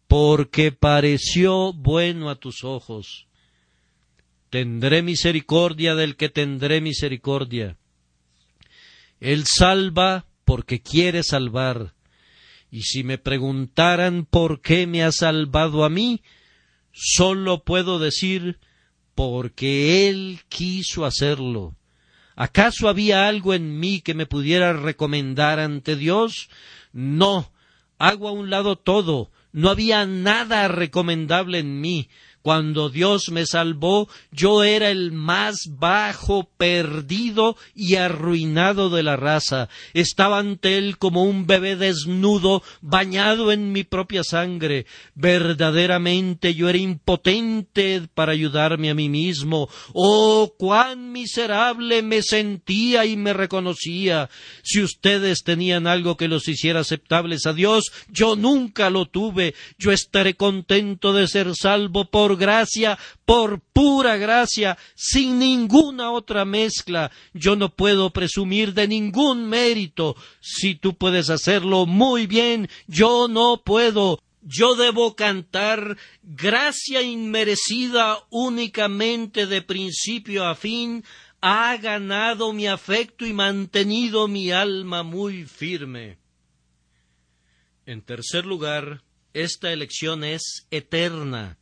porque 0.07 0.71
pareció 0.71 1.73
bueno 1.73 2.29
a 2.29 2.35
tus 2.37 2.63
ojos. 2.63 3.27
Tendré 4.51 5.03
misericordia 5.03 5.95
del 5.95 6.15
que 6.15 6.29
tendré 6.29 6.83
misericordia. 6.83 7.79
Él 9.19 9.45
salva 9.47 10.27
porque 10.45 10.83
quiere 10.83 11.23
salvar. 11.23 11.95
Y 12.71 12.83
si 12.83 13.03
me 13.03 13.17
preguntaran 13.17 14.27
por 14.27 14.61
qué 14.61 14.87
me 14.87 15.03
ha 15.05 15.11
salvado 15.11 15.85
a 15.85 15.89
mí, 15.89 16.21
Solo 17.01 17.63
puedo 17.63 18.01
decir 18.01 18.59
porque 19.15 20.09
Él 20.09 20.41
quiso 20.49 21.05
hacerlo. 21.05 21.77
¿Acaso 22.35 22.89
había 22.89 23.29
algo 23.29 23.55
en 23.55 23.79
mí 23.79 24.01
que 24.01 24.15
me 24.15 24.27
pudiera 24.27 24.73
recomendar 24.73 25.61
ante 25.61 25.95
Dios? 25.95 26.49
No. 26.93 27.53
Hago 27.99 28.29
a 28.29 28.33
un 28.33 28.51
lado 28.51 28.77
todo. 28.77 29.31
No 29.53 29.71
había 29.71 30.07
nada 30.07 30.67
recomendable 30.67 31.61
en 31.61 31.81
mí. 31.81 32.09
Cuando 32.49 32.89
Dios 32.89 33.29
me 33.31 33.45
salvó, 33.45 34.09
yo 34.33 34.65
era 34.65 34.89
el 34.89 35.13
más 35.13 35.69
bajo, 35.69 36.49
perdido 36.57 37.59
y 37.75 37.97
arruinado 37.97 38.89
de 38.89 39.03
la 39.03 39.17
raza. 39.17 39.69
Estaba 39.93 40.39
ante 40.39 40.79
Él 40.79 40.97
como 40.97 41.25
un 41.25 41.47
bebé 41.47 41.77
desnudo, 41.77 42.63
bañado 42.81 43.53
en 43.53 43.71
mi 43.71 43.85
propia 43.85 44.25
sangre. 44.25 44.87
Verdaderamente 45.15 46.55
yo 46.55 46.71
era 46.71 46.79
impotente 46.79 48.09
para 48.15 48.33
ayudarme 48.33 48.89
a 48.89 48.95
mí 48.95 49.11
mismo. 49.11 49.69
Oh, 49.93 50.55
cuán 50.57 51.13
miserable 51.13 52.01
me 52.01 52.23
sentía 52.23 53.05
y 53.05 53.19
me 53.19 53.35
reconocía. 53.35 54.31
Si 54.63 54.83
ustedes 54.83 55.43
tenían 55.45 55.87
algo 55.87 56.17
que 56.17 56.29
los 56.29 56.49
hiciera 56.49 56.81
aceptables 56.81 57.45
a 57.45 57.53
Dios, 57.53 57.93
yo 58.09 58.37
nunca 58.37 58.89
lo 58.89 59.05
tuve. 59.05 59.55
Yo 59.79 59.93
estaré 59.93 60.33
contento 60.33 61.13
de 61.13 61.29
ser 61.29 61.55
salvo 61.55 62.07
por 62.07 62.38
gracia, 62.39 62.99
por 63.25 63.61
pura 63.61 64.17
gracia, 64.17 64.79
sin 64.95 65.39
ninguna 65.39 66.11
otra 66.11 66.45
mezcla. 66.45 67.11
Yo 67.35 67.57
no 67.57 67.75
puedo 67.75 68.11
presumir 68.11 68.73
de 68.73 68.89
ningún 68.89 69.49
mérito. 69.49 70.17
Si 70.41 70.75
tú 70.75 70.97
puedes 70.97 71.29
hacerlo 71.29 71.85
muy 71.85 72.27
bien, 72.27 72.71
yo 72.87 73.29
no 73.29 73.63
puedo. 73.63 74.21
Yo 74.41 74.77
debo 74.77 75.15
cantar 75.15 75.99
gracia 76.23 77.03
inmerecida 77.03 78.19
únicamente 78.31 79.47
de 79.47 79.61
principio 79.61 80.47
a 80.47 80.55
fin, 80.55 81.05
ha 81.41 81.77
ganado 81.77 82.53
mi 82.53 82.67
afecto 82.67 83.27
y 83.27 83.33
mantenido 83.33 84.27
mi 84.27 84.51
alma 84.51 85.03
muy 85.03 85.45
firme. 85.45 86.19
En 87.85 88.03
tercer 88.03 88.47
lugar, 88.47 89.03
esta 89.35 89.73
elección 89.73 90.25
es 90.25 90.67
eterna 90.71 91.58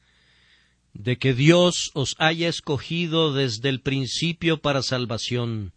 de 0.98 1.18
que 1.18 1.34
Dios 1.34 1.90
os 1.94 2.14
haya 2.18 2.48
escogido 2.48 3.32
desde 3.32 3.68
el 3.68 3.80
principio 3.80 4.58
para 4.58 4.82
salvación. 4.82 5.72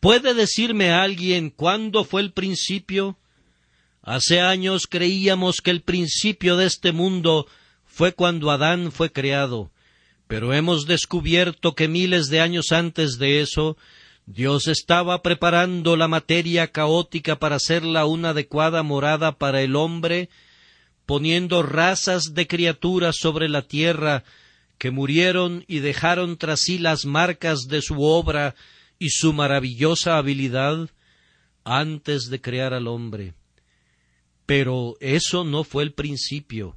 ¿Puede 0.00 0.34
decirme 0.34 0.90
alguien 0.90 1.50
cuándo 1.50 2.04
fue 2.04 2.22
el 2.22 2.32
principio? 2.32 3.16
Hace 4.02 4.40
años 4.40 4.86
creíamos 4.88 5.56
que 5.62 5.70
el 5.70 5.82
principio 5.82 6.56
de 6.56 6.66
este 6.66 6.92
mundo 6.92 7.46
fue 7.84 8.12
cuando 8.12 8.50
Adán 8.50 8.92
fue 8.92 9.10
creado, 9.10 9.70
pero 10.26 10.52
hemos 10.52 10.86
descubierto 10.86 11.74
que 11.74 11.88
miles 11.88 12.28
de 12.28 12.40
años 12.40 12.72
antes 12.72 13.18
de 13.18 13.40
eso, 13.40 13.76
Dios 14.26 14.68
estaba 14.68 15.22
preparando 15.22 15.96
la 15.96 16.08
materia 16.08 16.68
caótica 16.68 17.38
para 17.38 17.56
hacerla 17.56 18.06
una 18.06 18.30
adecuada 18.30 18.82
morada 18.82 19.38
para 19.38 19.62
el 19.62 19.76
hombre 19.76 20.28
poniendo 21.06 21.62
razas 21.62 22.34
de 22.34 22.46
criaturas 22.46 23.16
sobre 23.18 23.48
la 23.48 23.62
tierra 23.62 24.24
que 24.78 24.90
murieron 24.90 25.64
y 25.66 25.78
dejaron 25.78 26.36
tras 26.36 26.60
sí 26.60 26.78
las 26.78 27.06
marcas 27.06 27.60
de 27.68 27.80
su 27.80 28.02
obra 28.02 28.54
y 28.98 29.10
su 29.10 29.32
maravillosa 29.32 30.18
habilidad 30.18 30.90
antes 31.64 32.28
de 32.28 32.40
crear 32.40 32.74
al 32.74 32.88
hombre. 32.88 33.34
Pero 34.44 34.96
eso 35.00 35.44
no 35.44 35.64
fue 35.64 35.82
el 35.82 35.92
principio, 35.92 36.76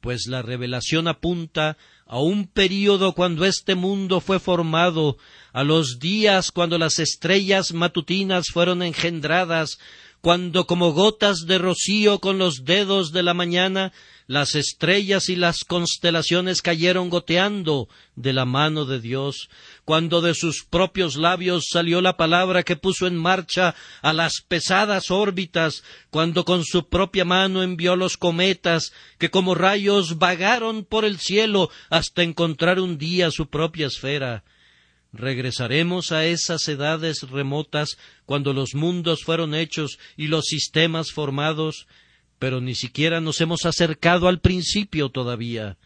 pues 0.00 0.26
la 0.26 0.42
revelación 0.42 1.08
apunta 1.08 1.76
a 2.06 2.20
un 2.20 2.46
período 2.46 3.14
cuando 3.14 3.44
este 3.44 3.74
mundo 3.74 4.20
fue 4.20 4.38
formado, 4.38 5.16
a 5.52 5.64
los 5.64 5.98
días 5.98 6.50
cuando 6.50 6.78
las 6.78 6.98
estrellas 6.98 7.72
matutinas 7.72 8.46
fueron 8.52 8.82
engendradas, 8.82 9.78
cuando 10.20 10.66
como 10.66 10.92
gotas 10.92 11.46
de 11.46 11.58
rocío 11.58 12.18
con 12.18 12.38
los 12.38 12.64
dedos 12.64 13.12
de 13.12 13.22
la 13.22 13.34
mañana 13.34 13.92
las 14.30 14.54
estrellas 14.54 15.28
y 15.28 15.34
las 15.34 15.64
constelaciones 15.64 16.62
cayeron 16.62 17.10
goteando 17.10 17.88
de 18.14 18.32
la 18.32 18.44
mano 18.44 18.84
de 18.84 19.00
Dios, 19.00 19.48
cuando 19.84 20.20
de 20.20 20.34
sus 20.34 20.64
propios 20.64 21.16
labios 21.16 21.64
salió 21.68 22.00
la 22.00 22.16
palabra 22.16 22.62
que 22.62 22.76
puso 22.76 23.08
en 23.08 23.16
marcha 23.16 23.74
a 24.02 24.12
las 24.12 24.40
pesadas 24.46 25.10
órbitas, 25.10 25.82
cuando 26.10 26.44
con 26.44 26.64
su 26.64 26.88
propia 26.88 27.24
mano 27.24 27.64
envió 27.64 27.96
los 27.96 28.16
cometas 28.16 28.92
que 29.18 29.30
como 29.30 29.56
rayos 29.56 30.18
vagaron 30.18 30.84
por 30.84 31.04
el 31.04 31.18
cielo 31.18 31.68
hasta 31.88 32.22
encontrar 32.22 32.78
un 32.78 32.98
día 32.98 33.32
su 33.32 33.48
propia 33.48 33.88
esfera, 33.88 34.44
Regresaremos 35.12 36.12
a 36.12 36.24
esas 36.24 36.68
edades 36.68 37.22
remotas 37.28 37.98
cuando 38.26 38.52
los 38.52 38.74
mundos 38.74 39.24
fueron 39.24 39.54
hechos 39.54 39.98
y 40.16 40.28
los 40.28 40.46
sistemas 40.46 41.10
formados, 41.10 41.88
pero 42.38 42.60
ni 42.60 42.76
siquiera 42.76 43.20
nos 43.20 43.40
hemos 43.40 43.66
acercado 43.66 44.28
al 44.28 44.40
principio 44.40 45.08
todavía, 45.08 45.78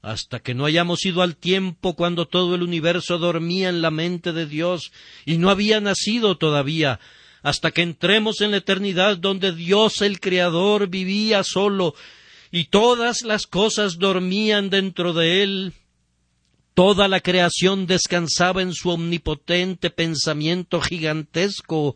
hasta 0.00 0.40
que 0.40 0.54
no 0.54 0.64
hayamos 0.64 1.04
ido 1.04 1.20
al 1.20 1.36
tiempo 1.36 1.94
cuando 1.94 2.26
todo 2.26 2.54
el 2.54 2.62
universo 2.62 3.18
dormía 3.18 3.68
en 3.68 3.82
la 3.82 3.90
mente 3.90 4.32
de 4.32 4.46
Dios 4.46 4.92
y 5.26 5.36
no 5.36 5.50
había 5.50 5.80
nacido 5.80 6.38
todavía, 6.38 7.00
hasta 7.42 7.70
que 7.70 7.82
entremos 7.82 8.40
en 8.40 8.52
la 8.52 8.56
eternidad 8.58 9.18
donde 9.18 9.52
Dios 9.52 10.00
el 10.00 10.20
Creador 10.20 10.88
vivía 10.88 11.44
solo 11.44 11.94
y 12.50 12.64
todas 12.64 13.22
las 13.22 13.46
cosas 13.46 13.98
dormían 13.98 14.70
dentro 14.70 15.12
de 15.12 15.42
él 15.42 15.72
Toda 16.74 17.06
la 17.06 17.20
creación 17.20 17.86
descansaba 17.86 18.60
en 18.60 18.74
su 18.74 18.90
omnipotente 18.90 19.90
pensamiento 19.90 20.80
gigantesco. 20.80 21.94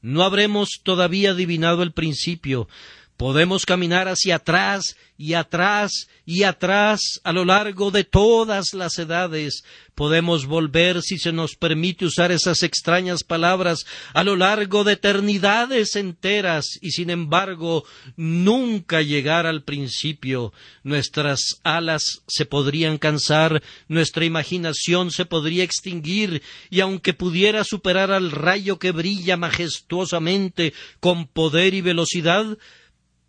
No 0.00 0.22
habremos 0.22 0.80
todavía 0.84 1.32
adivinado 1.32 1.82
el 1.82 1.90
principio, 1.90 2.68
Podemos 3.16 3.66
caminar 3.66 4.08
hacia 4.08 4.36
atrás 4.36 4.96
y 5.16 5.34
atrás 5.34 6.08
y 6.26 6.42
atrás 6.42 7.20
a 7.22 7.32
lo 7.32 7.44
largo 7.44 7.92
de 7.92 8.02
todas 8.02 8.74
las 8.74 8.98
edades. 8.98 9.62
Podemos 9.94 10.46
volver, 10.46 11.02
si 11.02 11.18
se 11.18 11.30
nos 11.30 11.54
permite 11.54 12.04
usar 12.04 12.32
esas 12.32 12.64
extrañas 12.64 13.22
palabras, 13.22 13.84
a 14.14 14.24
lo 14.24 14.34
largo 14.34 14.82
de 14.82 14.94
eternidades 14.94 15.94
enteras 15.94 16.78
y 16.80 16.90
sin 16.90 17.10
embargo 17.10 17.84
nunca 18.16 19.02
llegar 19.02 19.46
al 19.46 19.62
principio. 19.62 20.52
Nuestras 20.82 21.60
alas 21.62 22.22
se 22.26 22.46
podrían 22.46 22.98
cansar, 22.98 23.62
nuestra 23.86 24.24
imaginación 24.24 25.12
se 25.12 25.26
podría 25.26 25.62
extinguir 25.62 26.42
y 26.70 26.80
aunque 26.80 27.14
pudiera 27.14 27.62
superar 27.62 28.10
al 28.10 28.32
rayo 28.32 28.80
que 28.80 28.90
brilla 28.90 29.36
majestuosamente 29.36 30.72
con 30.98 31.26
poder 31.26 31.74
y 31.74 31.82
velocidad, 31.82 32.58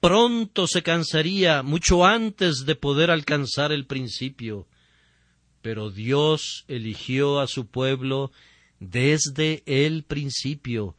pronto 0.04 0.68
se 0.68 0.84
cansaría 0.84 1.64
mucho 1.64 2.06
antes 2.06 2.66
de 2.66 2.76
poder 2.76 3.10
alcanzar 3.10 3.72
el 3.72 3.86
principio. 3.86 4.68
Pero 5.62 5.92
Dios 5.92 6.66
eligió 6.68 7.40
a 7.40 7.48
su 7.48 7.68
pueblo 7.68 8.34
desde 8.82 9.64
el 9.66 10.04
principio, 10.04 10.98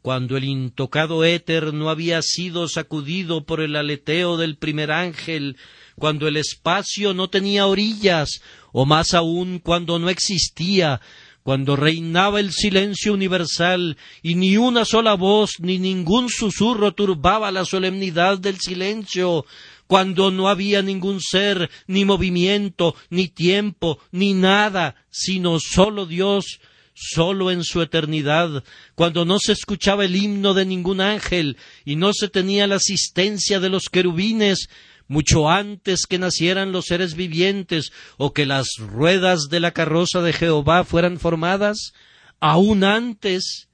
cuando 0.00 0.38
el 0.38 0.44
intocado 0.44 1.22
éter 1.22 1.74
no 1.74 1.90
había 1.90 2.22
sido 2.22 2.66
sacudido 2.66 3.44
por 3.44 3.60
el 3.60 3.76
aleteo 3.76 4.38
del 4.38 4.56
primer 4.56 4.90
ángel, 4.90 5.58
cuando 5.98 6.26
el 6.26 6.38
espacio 6.38 7.12
no 7.12 7.28
tenía 7.28 7.66
orillas, 7.66 8.40
o 8.72 8.86
más 8.86 9.12
aún 9.12 9.58
cuando 9.58 9.98
no 9.98 10.08
existía, 10.08 11.02
cuando 11.46 11.76
reinaba 11.76 12.40
el 12.40 12.50
silencio 12.50 13.14
universal 13.14 13.96
y 14.20 14.34
ni 14.34 14.56
una 14.56 14.84
sola 14.84 15.14
voz 15.14 15.60
ni 15.60 15.78
ningún 15.78 16.28
susurro 16.28 16.92
turbaba 16.92 17.52
la 17.52 17.64
solemnidad 17.64 18.36
del 18.38 18.58
silencio, 18.58 19.46
cuando 19.86 20.32
no 20.32 20.48
había 20.48 20.82
ningún 20.82 21.20
ser, 21.20 21.70
ni 21.86 22.04
movimiento, 22.04 22.96
ni 23.10 23.28
tiempo, 23.28 24.00
ni 24.10 24.34
nada, 24.34 24.96
sino 25.08 25.60
solo 25.60 26.04
Dios, 26.04 26.58
solo 26.94 27.52
en 27.52 27.62
su 27.62 27.80
eternidad, 27.80 28.64
cuando 28.96 29.24
no 29.24 29.38
se 29.38 29.52
escuchaba 29.52 30.04
el 30.04 30.16
himno 30.16 30.52
de 30.52 30.66
ningún 30.66 31.00
ángel 31.00 31.58
y 31.84 31.94
no 31.94 32.12
se 32.12 32.26
tenía 32.26 32.66
la 32.66 32.74
asistencia 32.74 33.60
de 33.60 33.68
los 33.68 33.84
querubines, 33.84 34.68
mucho 35.08 35.48
antes 35.48 36.06
que 36.06 36.18
nacieran 36.18 36.72
los 36.72 36.86
seres 36.86 37.14
vivientes 37.14 37.92
o 38.16 38.32
que 38.32 38.46
las 38.46 38.68
ruedas 38.78 39.48
de 39.50 39.60
la 39.60 39.72
carroza 39.72 40.22
de 40.22 40.32
Jehová 40.32 40.84
fueran 40.84 41.18
formadas, 41.18 41.92
aún 42.40 42.84
antes, 42.84 43.68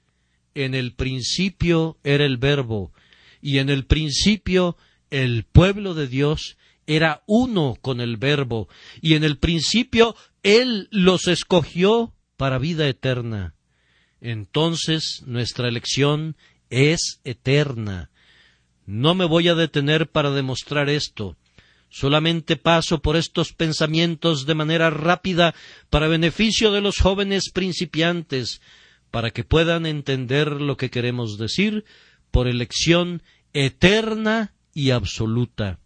en 0.55 0.75
el 0.75 0.93
principio 0.93 1.97
era 2.03 2.25
el 2.25 2.37
verbo, 2.37 2.91
y 3.41 3.57
en 3.57 3.69
el 3.69 3.85
principio 3.85 4.77
el 5.09 5.43
pueblo 5.43 5.93
de 5.93 6.07
Dios 6.07 6.57
era 6.85 7.23
uno 7.25 7.77
con 7.81 8.01
el 8.01 8.17
verbo, 8.17 8.67
y 9.01 9.15
en 9.15 9.23
el 9.23 9.37
principio 9.37 10.15
Él 10.43 10.87
los 10.91 11.27
escogió 11.27 12.13
para 12.37 12.59
vida 12.59 12.87
eterna. 12.87 13.55
Entonces 14.21 15.23
nuestra 15.25 15.67
elección 15.67 16.37
es 16.69 17.19
eterna 17.23 18.09
no 18.85 19.15
me 19.15 19.25
voy 19.25 19.47
a 19.47 19.55
detener 19.55 20.09
para 20.09 20.31
demostrar 20.31 20.89
esto. 20.89 21.37
Solamente 21.89 22.55
paso 22.55 23.01
por 23.01 23.15
estos 23.15 23.53
pensamientos 23.53 24.45
de 24.45 24.55
manera 24.55 24.89
rápida 24.89 25.53
para 25.89 26.07
beneficio 26.07 26.71
de 26.71 26.81
los 26.81 26.97
jóvenes 26.97 27.51
principiantes, 27.51 28.61
para 29.11 29.29
que 29.29 29.43
puedan 29.43 29.85
entender 29.85 30.49
lo 30.49 30.75
que 30.75 30.89
queremos 30.89 31.37
decir 31.37 31.85
por 32.31 32.47
elección 32.47 33.21
eterna 33.53 34.53
y 34.73 34.89
absoluta. 34.89 35.79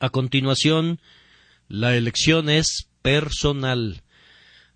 A 0.00 0.10
continuación, 0.10 1.00
La 1.68 1.94
elección 1.94 2.50
es 2.50 2.88
personal. 3.00 4.02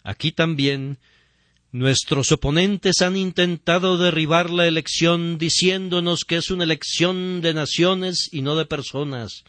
Aquí 0.05 0.31
también 0.31 0.99
nuestros 1.75 2.31
oponentes 2.31 3.03
han 3.03 3.17
intentado 3.17 3.99
derribar 3.99 4.49
la 4.49 4.69
elección 4.69 5.39
diciéndonos 5.39 6.21
que 6.21 6.37
es 6.37 6.53
una 6.53 6.63
elección 6.63 7.41
de 7.41 7.53
naciones 7.53 8.29
y 8.31 8.43
no 8.43 8.55
de 8.55 8.65
personas. 8.65 9.43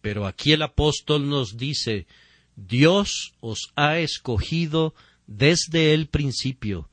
Pero 0.00 0.28
aquí 0.28 0.52
el 0.52 0.62
apóstol 0.62 1.28
nos 1.28 1.56
dice 1.56 2.06
Dios 2.54 3.32
os 3.40 3.72
ha 3.74 3.98
escogido 3.98 4.94
desde 5.26 5.92
el 5.92 6.06
principio. 6.06 6.88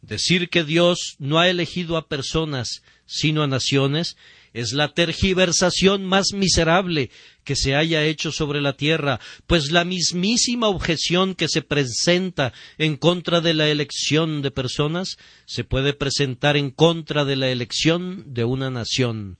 Decir 0.00 0.48
que 0.48 0.64
Dios 0.64 1.16
no 1.18 1.38
ha 1.38 1.50
elegido 1.50 1.98
a 1.98 2.08
personas, 2.08 2.82
sino 3.04 3.42
a 3.42 3.46
naciones, 3.46 4.16
es 4.56 4.72
la 4.72 4.94
tergiversación 4.94 6.06
más 6.06 6.32
miserable 6.32 7.10
que 7.44 7.54
se 7.54 7.76
haya 7.76 8.04
hecho 8.04 8.32
sobre 8.32 8.62
la 8.62 8.72
tierra, 8.72 9.20
pues 9.46 9.70
la 9.70 9.84
mismísima 9.84 10.68
objeción 10.68 11.34
que 11.34 11.46
se 11.46 11.60
presenta 11.60 12.54
en 12.78 12.96
contra 12.96 13.42
de 13.42 13.52
la 13.52 13.68
elección 13.68 14.40
de 14.40 14.50
personas 14.50 15.18
se 15.44 15.62
puede 15.62 15.92
presentar 15.92 16.56
en 16.56 16.70
contra 16.70 17.26
de 17.26 17.36
la 17.36 17.50
elección 17.50 18.24
de 18.32 18.44
una 18.44 18.70
nación. 18.70 19.38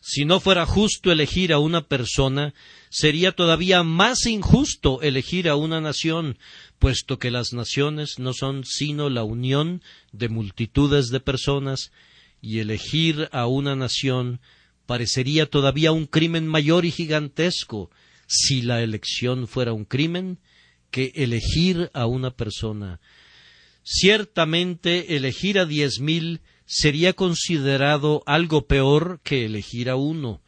Si 0.00 0.24
no 0.24 0.40
fuera 0.40 0.66
justo 0.66 1.12
elegir 1.12 1.52
a 1.52 1.60
una 1.60 1.86
persona, 1.86 2.52
sería 2.90 3.32
todavía 3.32 3.84
más 3.84 4.26
injusto 4.26 5.00
elegir 5.00 5.48
a 5.48 5.54
una 5.54 5.80
nación, 5.80 6.38
puesto 6.80 7.20
que 7.20 7.30
las 7.30 7.52
naciones 7.52 8.18
no 8.18 8.32
son 8.32 8.64
sino 8.64 9.10
la 9.10 9.22
unión 9.22 9.80
de 10.12 10.28
multitudes 10.28 11.08
de 11.08 11.20
personas, 11.20 11.92
y 12.40 12.60
elegir 12.60 13.28
a 13.32 13.46
una 13.46 13.74
nación 13.74 14.40
parecería 14.86 15.46
todavía 15.46 15.92
un 15.92 16.06
crimen 16.06 16.46
mayor 16.46 16.84
y 16.84 16.90
gigantesco 16.90 17.90
si 18.26 18.62
la 18.62 18.82
elección 18.82 19.46
fuera 19.46 19.72
un 19.72 19.84
crimen 19.84 20.38
que 20.90 21.12
elegir 21.14 21.90
a 21.92 22.06
una 22.06 22.30
persona. 22.30 23.00
Ciertamente 23.82 25.16
elegir 25.16 25.58
a 25.58 25.66
diez 25.66 26.00
mil 26.00 26.40
sería 26.64 27.12
considerado 27.12 28.22
algo 28.26 28.66
peor 28.66 29.20
que 29.22 29.44
elegir 29.44 29.90
a 29.90 29.96
uno. 29.96 30.40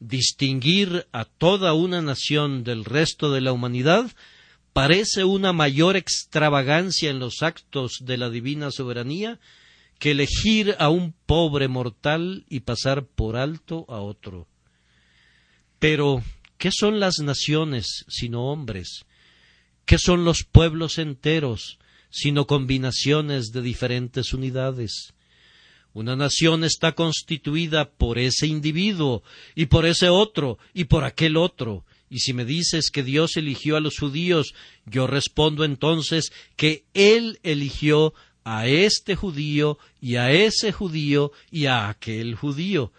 Distinguir 0.00 1.06
a 1.12 1.24
toda 1.24 1.74
una 1.74 2.02
nación 2.02 2.64
del 2.64 2.84
resto 2.84 3.30
de 3.32 3.40
la 3.40 3.52
humanidad 3.52 4.10
parece 4.72 5.24
una 5.24 5.52
mayor 5.52 5.96
extravagancia 5.96 7.10
en 7.10 7.18
los 7.18 7.42
actos 7.42 7.98
de 8.00 8.16
la 8.16 8.30
divina 8.30 8.70
soberanía 8.70 9.38
que 10.00 10.12
elegir 10.12 10.74
a 10.78 10.88
un 10.88 11.12
pobre 11.12 11.68
mortal 11.68 12.44
y 12.48 12.60
pasar 12.60 13.04
por 13.04 13.36
alto 13.36 13.84
a 13.88 14.00
otro. 14.00 14.48
Pero, 15.78 16.24
¿qué 16.56 16.70
son 16.72 16.98
las 16.98 17.18
naciones 17.18 18.06
sino 18.08 18.46
hombres? 18.46 19.04
¿Qué 19.84 19.98
son 19.98 20.24
los 20.24 20.42
pueblos 20.42 20.98
enteros 20.98 21.78
sino 22.08 22.46
combinaciones 22.46 23.52
de 23.52 23.60
diferentes 23.60 24.32
unidades? 24.32 25.12
Una 25.92 26.16
nación 26.16 26.64
está 26.64 26.92
constituida 26.92 27.90
por 27.90 28.18
ese 28.18 28.46
individuo 28.46 29.22
y 29.54 29.66
por 29.66 29.84
ese 29.84 30.08
otro 30.08 30.58
y 30.72 30.84
por 30.84 31.04
aquel 31.04 31.36
otro. 31.36 31.84
Y 32.08 32.20
si 32.20 32.32
me 32.32 32.46
dices 32.46 32.90
que 32.90 33.02
Dios 33.02 33.36
eligió 33.36 33.76
a 33.76 33.80
los 33.80 33.98
judíos, 33.98 34.54
yo 34.86 35.06
respondo 35.06 35.64
entonces 35.64 36.32
que 36.56 36.84
Él 36.94 37.38
eligió 37.42 38.14
a 38.52 38.66
este 38.66 39.14
judío 39.14 39.78
y 40.00 40.16
a 40.16 40.32
ese 40.32 40.72
judío 40.72 41.30
y 41.52 41.66
a 41.66 41.88
aquel 41.88 42.34
judío. 42.34 42.92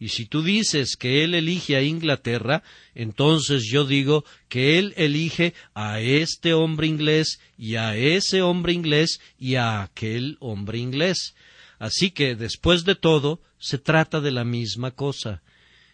Y 0.00 0.08
si 0.08 0.26
tú 0.26 0.42
dices 0.42 0.96
que 0.96 1.22
Él 1.22 1.36
elige 1.36 1.76
a 1.76 1.82
Inglaterra, 1.82 2.64
entonces 2.92 3.68
yo 3.70 3.84
digo 3.84 4.24
que 4.48 4.80
Él 4.80 4.94
elige 4.96 5.54
a 5.74 6.00
este 6.00 6.54
hombre 6.54 6.88
inglés 6.88 7.38
y 7.56 7.76
a 7.76 7.96
ese 7.96 8.42
hombre 8.42 8.72
inglés 8.72 9.20
y 9.38 9.54
a 9.54 9.82
aquel 9.82 10.38
hombre 10.40 10.78
inglés. 10.78 11.36
Así 11.78 12.10
que, 12.10 12.34
después 12.34 12.84
de 12.84 12.96
todo, 12.96 13.40
se 13.60 13.78
trata 13.78 14.20
de 14.20 14.32
la 14.32 14.42
misma 14.42 14.90
cosa. 14.90 15.40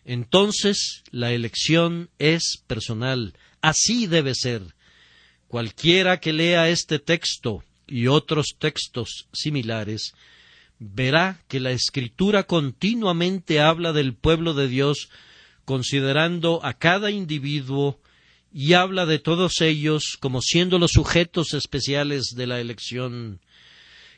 Entonces, 0.06 1.02
la 1.10 1.32
elección 1.32 2.08
es 2.18 2.62
personal. 2.66 3.34
Así 3.60 4.06
debe 4.06 4.34
ser. 4.34 4.62
Cualquiera 5.48 6.18
que 6.18 6.32
lea 6.32 6.70
este 6.70 6.98
texto 6.98 7.62
y 7.92 8.06
otros 8.06 8.56
textos 8.58 9.28
similares, 9.34 10.14
verá 10.78 11.42
que 11.46 11.60
la 11.60 11.72
escritura 11.72 12.44
continuamente 12.44 13.60
habla 13.60 13.92
del 13.92 14.14
pueblo 14.14 14.54
de 14.54 14.66
Dios 14.66 15.10
considerando 15.66 16.64
a 16.64 16.72
cada 16.72 17.10
individuo 17.10 18.00
y 18.50 18.72
habla 18.72 19.04
de 19.04 19.18
todos 19.18 19.60
ellos 19.60 20.16
como 20.20 20.40
siendo 20.40 20.78
los 20.78 20.92
sujetos 20.92 21.52
especiales 21.52 22.32
de 22.34 22.46
la 22.46 22.60
elección. 22.60 23.40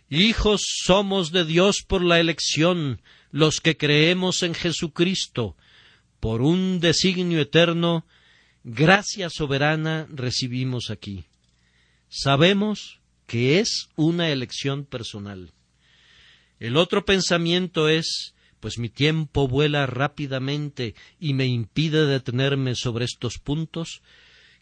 Hijos 0.08 0.62
somos 0.84 1.32
de 1.32 1.44
Dios 1.44 1.82
por 1.84 2.00
la 2.00 2.20
elección, 2.20 3.02
los 3.32 3.58
que 3.58 3.76
creemos 3.76 4.44
en 4.44 4.54
Jesucristo, 4.54 5.56
por 6.20 6.42
un 6.42 6.78
designio 6.78 7.40
eterno, 7.40 8.06
gracia 8.62 9.30
soberana 9.30 10.06
recibimos 10.10 10.90
aquí. 10.90 11.24
Sabemos 12.08 13.00
que 13.26 13.60
es 13.60 13.88
una 13.96 14.30
elección 14.30 14.84
personal. 14.84 15.52
El 16.60 16.76
otro 16.76 17.04
pensamiento 17.04 17.88
es 17.88 18.34
pues 18.64 18.78
mi 18.78 18.88
tiempo 18.88 19.46
vuela 19.46 19.84
rápidamente 19.84 20.94
y 21.20 21.34
me 21.34 21.44
impide 21.44 22.06
detenerme 22.06 22.74
sobre 22.74 23.04
estos 23.04 23.38
puntos, 23.38 24.00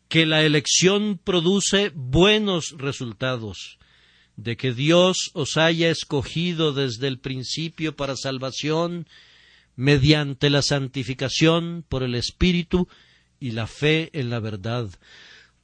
que 0.09 0.27
la 0.27 0.43
elección 0.43 1.21
produce 1.23 1.93
buenos 1.95 2.75
resultados, 2.77 3.79
de 4.35 4.57
que 4.57 4.73
Dios 4.73 5.31
os 5.35 5.57
haya 5.57 5.89
escogido 5.89 6.73
desde 6.73 7.07
el 7.07 7.21
principio 7.21 7.95
para 7.95 8.17
salvación, 8.17 9.07
mediante 9.77 10.51
la 10.51 10.63
santificación 10.63 11.85
por 11.89 12.03
el 12.03 12.17
Espíritu 12.17 12.89
y 13.39 13.53
la 13.53 13.69
fe 13.69 14.11
en 14.15 14.31
la 14.31 14.41
verdad, 14.41 14.91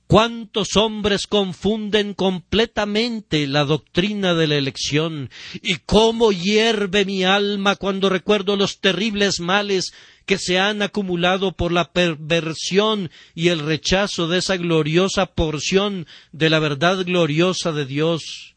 ¿Cuántos 0.09 0.77
hombres 0.77 1.27
confunden 1.27 2.15
completamente 2.15 3.47
la 3.47 3.65
doctrina 3.65 4.33
de 4.33 4.47
la 4.47 4.57
elección? 4.57 5.29
¿Y 5.61 5.77
cómo 5.85 6.33
hierve 6.33 7.05
mi 7.05 7.25
alma 7.25 7.77
cuando 7.77 8.09
recuerdo 8.09 8.57
los 8.57 8.81
terribles 8.81 9.39
males 9.39 9.93
que 10.25 10.39
se 10.39 10.59
han 10.59 10.81
acumulado 10.81 11.53
por 11.53 11.73
la 11.73 11.93
perversión 11.93 13.11
y 13.35 13.49
el 13.49 13.59
rechazo 13.59 14.29
de 14.29 14.39
esa 14.39 14.57
gloriosa 14.57 15.27
porción 15.27 16.07
de 16.33 16.49
la 16.49 16.59
verdad 16.59 17.05
gloriosa 17.05 17.73
de 17.73 17.85
Dios? 17.85 18.55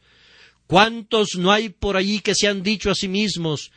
¿Cuántos 0.66 1.34
no 1.36 1.52
hay 1.52 1.68
por 1.68 1.98
allí 1.98 2.20
que 2.20 2.34
se 2.34 2.48
han 2.48 2.62
dicho 2.62 2.90
a 2.90 2.94
sí 2.94 3.08
mismos 3.08 3.72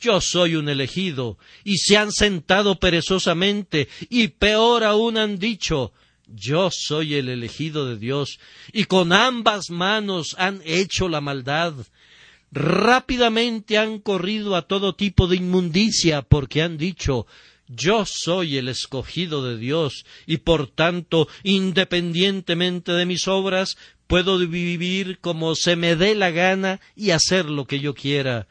yo 0.00 0.20
soy 0.20 0.56
un 0.56 0.68
elegido, 0.68 1.38
y 1.62 1.78
se 1.78 1.96
han 1.96 2.10
sentado 2.10 2.80
perezosamente, 2.80 3.88
y 4.10 4.26
peor 4.26 4.82
aún 4.82 5.16
han 5.16 5.38
dicho 5.38 5.92
yo 6.34 6.70
soy 6.70 7.14
el 7.14 7.28
elegido 7.28 7.86
de 7.86 7.98
Dios, 7.98 8.38
y 8.72 8.84
con 8.84 9.12
ambas 9.12 9.70
manos 9.70 10.34
han 10.38 10.60
hecho 10.64 11.08
la 11.08 11.20
maldad. 11.20 11.74
Rápidamente 12.50 13.78
han 13.78 13.98
corrido 13.98 14.56
a 14.56 14.62
todo 14.62 14.94
tipo 14.94 15.26
de 15.26 15.36
inmundicia, 15.36 16.22
porque 16.22 16.62
han 16.62 16.76
dicho 16.76 17.26
yo 17.74 18.04
soy 18.06 18.58
el 18.58 18.68
escogido 18.68 19.44
de 19.44 19.56
Dios, 19.56 20.04
y 20.26 20.38
por 20.38 20.68
tanto, 20.68 21.28
independientemente 21.42 22.92
de 22.92 23.06
mis 23.06 23.28
obras, 23.28 23.76
puedo 24.06 24.38
vivir 24.38 25.18
como 25.20 25.54
se 25.54 25.76
me 25.76 25.96
dé 25.96 26.14
la 26.14 26.30
gana 26.30 26.80
y 26.94 27.10
hacer 27.10 27.46
lo 27.46 27.64
que 27.64 27.80
yo 27.80 27.94
quiera. 27.94 28.46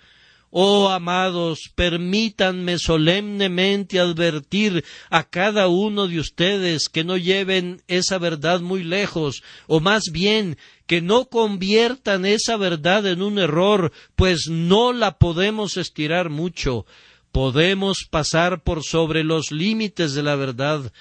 Oh 0.53 0.89
amados, 0.89 1.71
permítanme 1.75 2.77
solemnemente 2.77 4.01
advertir 4.01 4.83
a 5.09 5.23
cada 5.23 5.69
uno 5.69 6.09
de 6.09 6.19
ustedes 6.19 6.89
que 6.89 7.05
no 7.05 7.15
lleven 7.15 7.81
esa 7.87 8.17
verdad 8.17 8.59
muy 8.59 8.83
lejos, 8.83 9.43
o 9.67 9.79
más 9.79 10.11
bien 10.11 10.57
que 10.87 11.01
no 11.01 11.29
conviertan 11.29 12.25
esa 12.25 12.57
verdad 12.57 13.07
en 13.07 13.21
un 13.21 13.39
error, 13.39 13.93
pues 14.17 14.47
no 14.49 14.91
la 14.91 15.17
podemos 15.19 15.77
estirar 15.77 16.29
mucho. 16.29 16.85
Podemos 17.31 17.99
pasar 18.09 18.61
por 18.61 18.83
sobre 18.83 19.23
los 19.23 19.51
límites 19.51 20.13
de 20.13 20.23
la 20.23 20.35
verdad, 20.35 20.91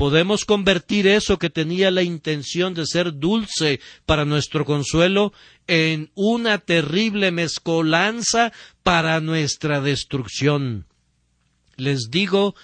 podemos 0.00 0.46
convertir 0.46 1.06
eso 1.06 1.38
que 1.38 1.50
tenía 1.50 1.90
la 1.90 2.02
intención 2.02 2.72
de 2.72 2.86
ser 2.86 3.18
dulce 3.18 3.80
para 4.06 4.24
nuestro 4.24 4.64
consuelo 4.64 5.34
en 5.66 6.10
una 6.14 6.56
terrible 6.56 7.30
mezcolanza 7.32 8.50
para 8.82 9.20
nuestra 9.20 9.82
destrucción. 9.82 10.86
Les 11.76 12.08
digo 12.10 12.54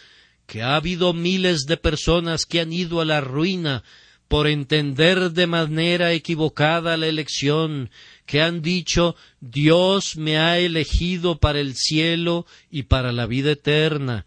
que 0.47 0.63
ha 0.63 0.77
habido 0.77 1.13
miles 1.13 1.67
de 1.67 1.77
personas 1.77 2.47
que 2.47 2.61
han 2.61 2.73
ido 2.73 3.03
a 3.03 3.05
la 3.05 3.21
ruina 3.21 3.85
por 4.29 4.47
entender 4.47 5.31
de 5.33 5.47
manera 5.47 6.15
equivocada 6.15 6.97
la 6.97 7.07
elección, 7.07 7.91
que 8.25 8.41
han 8.41 8.63
dicho 8.63 9.15
Dios 9.41 10.17
me 10.17 10.39
ha 10.39 10.59
elegido 10.59 11.39
para 11.39 11.61
el 11.61 11.75
cielo 11.75 12.47
y 12.71 12.85
para 12.85 13.13
la 13.13 13.27
vida 13.27 13.51
eterna, 13.51 14.25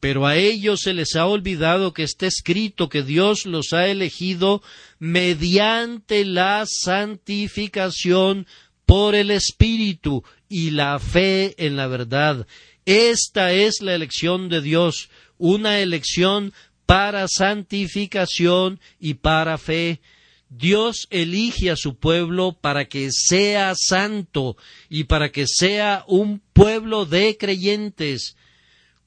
pero 0.00 0.26
a 0.26 0.36
ellos 0.36 0.80
se 0.80 0.94
les 0.94 1.14
ha 1.14 1.26
olvidado 1.26 1.92
que 1.92 2.02
está 2.02 2.26
escrito 2.26 2.88
que 2.88 3.02
Dios 3.02 3.44
los 3.44 3.72
ha 3.74 3.86
elegido 3.86 4.62
mediante 4.98 6.24
la 6.24 6.64
santificación 6.66 8.46
por 8.86 9.14
el 9.14 9.30
Espíritu 9.30 10.24
y 10.48 10.70
la 10.70 10.98
fe 10.98 11.54
en 11.64 11.76
la 11.76 11.86
verdad. 11.86 12.46
Esta 12.86 13.52
es 13.52 13.82
la 13.82 13.94
elección 13.94 14.48
de 14.48 14.62
Dios, 14.62 15.10
una 15.36 15.78
elección 15.78 16.52
para 16.86 17.28
santificación 17.28 18.80
y 18.98 19.14
para 19.14 19.58
fe. 19.58 20.00
Dios 20.48 21.06
elige 21.10 21.70
a 21.70 21.76
su 21.76 21.98
pueblo 21.98 22.58
para 22.60 22.86
que 22.86 23.10
sea 23.12 23.74
santo 23.76 24.56
y 24.88 25.04
para 25.04 25.30
que 25.30 25.44
sea 25.46 26.04
un 26.08 26.40
pueblo 26.52 27.06
de 27.06 27.36
creyentes. 27.38 28.34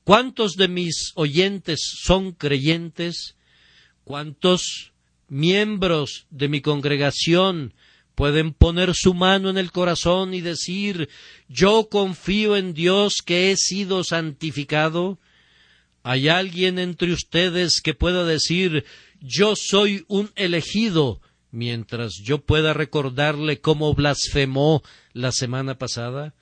¿Cuántos 0.03 0.55
de 0.55 0.67
mis 0.67 1.13
oyentes 1.15 1.79
son 2.03 2.33
creyentes? 2.33 3.37
¿Cuántos 4.03 4.91
miembros 5.29 6.27
de 6.29 6.49
mi 6.49 6.59
congregación 6.59 7.73
pueden 8.13 8.53
poner 8.53 8.95
su 8.95 9.13
mano 9.13 9.49
en 9.49 9.57
el 9.57 9.71
corazón 9.71 10.33
y 10.33 10.41
decir 10.41 11.07
yo 11.47 11.87
confío 11.89 12.57
en 12.57 12.73
Dios 12.73 13.21
que 13.25 13.51
he 13.51 13.55
sido 13.55 14.03
santificado? 14.03 15.19
¿Hay 16.03 16.27
alguien 16.27 16.79
entre 16.79 17.13
ustedes 17.13 17.79
que 17.81 17.93
pueda 17.93 18.25
decir 18.25 18.83
yo 19.21 19.53
soy 19.55 20.03
un 20.09 20.31
elegido 20.35 21.21
mientras 21.49 22.15
yo 22.21 22.39
pueda 22.39 22.73
recordarle 22.73 23.61
cómo 23.61 23.93
blasfemó 23.93 24.83
la 25.13 25.31
semana 25.31 25.77
pasada? 25.77 26.33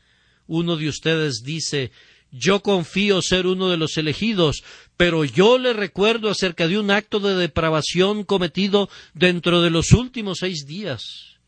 Uno 0.48 0.78
de 0.78 0.90
ustedes 0.90 1.44
dice 1.44 1.92
yo 2.32 2.62
confío 2.62 3.22
ser 3.22 3.46
uno 3.46 3.70
de 3.70 3.78
los 3.78 3.98
elegidos, 3.98 4.64
pero 4.98 5.26
yo 5.26 5.58
le 5.58 5.74
recuerdo 5.74 6.30
acerca 6.30 6.68
de 6.68 6.80
un 6.80 6.90
acto 6.90 7.20
de 7.20 7.36
depravación 7.36 8.24
cometido 8.24 8.90
dentro 9.14 9.62
de 9.62 9.70
los 9.70 9.92
últimos 9.92 10.40
seis 10.40 10.66
días. 10.66 11.40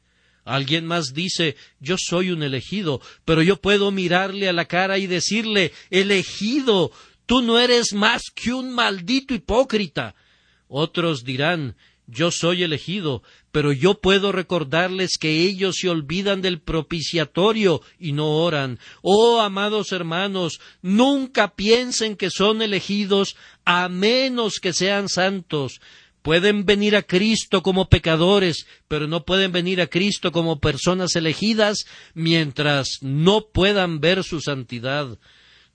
Alguien 0.46 0.86
más 0.86 1.14
dice 1.14 1.56
yo 1.80 1.96
soy 1.98 2.32
un 2.32 2.44
elegido, 2.44 3.02
pero 3.24 3.42
yo 3.42 3.62
puedo 3.62 3.92
mirarle 3.92 4.50
a 4.50 4.54
la 4.54 4.66
cara 4.66 4.98
y 4.98 5.08
decirle 5.08 5.72
elegido, 5.90 6.92
tú 7.26 7.42
no 7.42 7.60
eres 7.60 7.94
más 7.94 8.24
que 8.36 8.54
un 8.54 8.74
maldito 8.74 9.34
hipócrita. 9.34 10.16
Otros 10.68 11.24
dirán 11.24 11.76
yo 12.08 12.32
soy 12.32 12.64
elegido, 12.64 13.24
pero 13.54 13.72
yo 13.72 14.02
puedo 14.02 14.32
recordarles 14.32 15.12
que 15.20 15.42
ellos 15.42 15.76
se 15.80 15.88
olvidan 15.88 16.42
del 16.42 16.60
propiciatorio 16.60 17.82
y 18.00 18.12
no 18.12 18.28
oran. 18.44 18.80
Oh, 19.04 19.42
amados 19.42 19.92
hermanos, 19.92 20.60
nunca 20.82 21.54
piensen 21.54 22.16
que 22.16 22.32
son 22.32 22.64
elegidos 22.64 23.36
a 23.64 23.90
menos 23.90 24.56
que 24.60 24.74
sean 24.74 25.08
santos. 25.08 25.82
Pueden 26.24 26.66
venir 26.66 26.96
a 26.96 27.04
Cristo 27.04 27.62
como 27.62 27.90
pecadores, 27.90 28.66
pero 28.88 29.06
no 29.08 29.24
pueden 29.24 29.52
venir 29.52 29.82
a 29.82 29.88
Cristo 29.88 30.32
como 30.32 30.60
personas 30.60 31.16
elegidas 31.16 31.86
mientras 32.16 32.98
no 33.02 33.50
puedan 33.54 34.00
ver 34.00 34.24
su 34.24 34.42
santidad. 34.42 35.20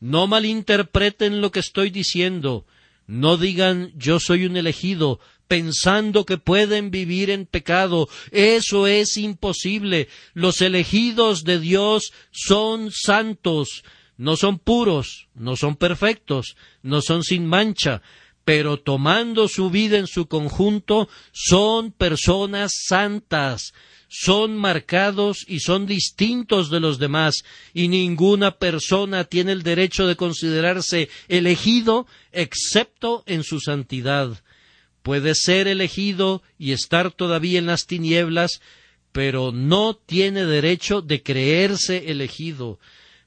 No 0.00 0.26
malinterpreten 0.26 1.40
lo 1.40 1.52
que 1.52 1.60
estoy 1.60 1.90
diciendo. 1.90 2.66
No 3.06 3.36
digan 3.36 3.92
yo 3.96 4.18
soy 4.18 4.46
un 4.46 4.56
elegido, 4.56 5.20
pensando 5.48 6.24
que 6.26 6.36
pueden 6.38 6.90
vivir 6.90 7.30
en 7.30 7.46
pecado. 7.46 8.08
Eso 8.30 8.86
es 8.86 9.16
imposible. 9.16 10.08
Los 10.34 10.60
elegidos 10.60 11.42
de 11.42 11.58
Dios 11.58 12.12
son 12.30 12.90
santos, 12.92 13.82
no 14.18 14.36
son 14.36 14.58
puros, 14.58 15.28
no 15.34 15.56
son 15.56 15.76
perfectos, 15.76 16.56
no 16.82 17.00
son 17.00 17.24
sin 17.24 17.46
mancha, 17.46 18.02
pero 18.44 18.78
tomando 18.78 19.48
su 19.48 19.70
vida 19.70 19.98
en 19.98 20.06
su 20.06 20.26
conjunto, 20.26 21.08
son 21.32 21.92
personas 21.92 22.72
santas, 22.86 23.72
son 24.08 24.56
marcados 24.56 25.44
y 25.46 25.60
son 25.60 25.86
distintos 25.86 26.70
de 26.70 26.80
los 26.80 26.98
demás, 26.98 27.36
y 27.74 27.88
ninguna 27.88 28.52
persona 28.58 29.24
tiene 29.24 29.52
el 29.52 29.62
derecho 29.62 30.06
de 30.06 30.16
considerarse 30.16 31.08
elegido 31.28 32.06
excepto 32.32 33.22
en 33.26 33.44
su 33.44 33.60
santidad 33.60 34.42
puede 35.02 35.34
ser 35.34 35.68
elegido 35.68 36.42
y 36.58 36.72
estar 36.72 37.12
todavía 37.12 37.58
en 37.58 37.66
las 37.66 37.86
tinieblas, 37.86 38.60
pero 39.12 39.52
no 39.52 39.94
tiene 39.94 40.44
derecho 40.44 41.02
de 41.02 41.22
creerse 41.22 42.10
elegido. 42.10 42.78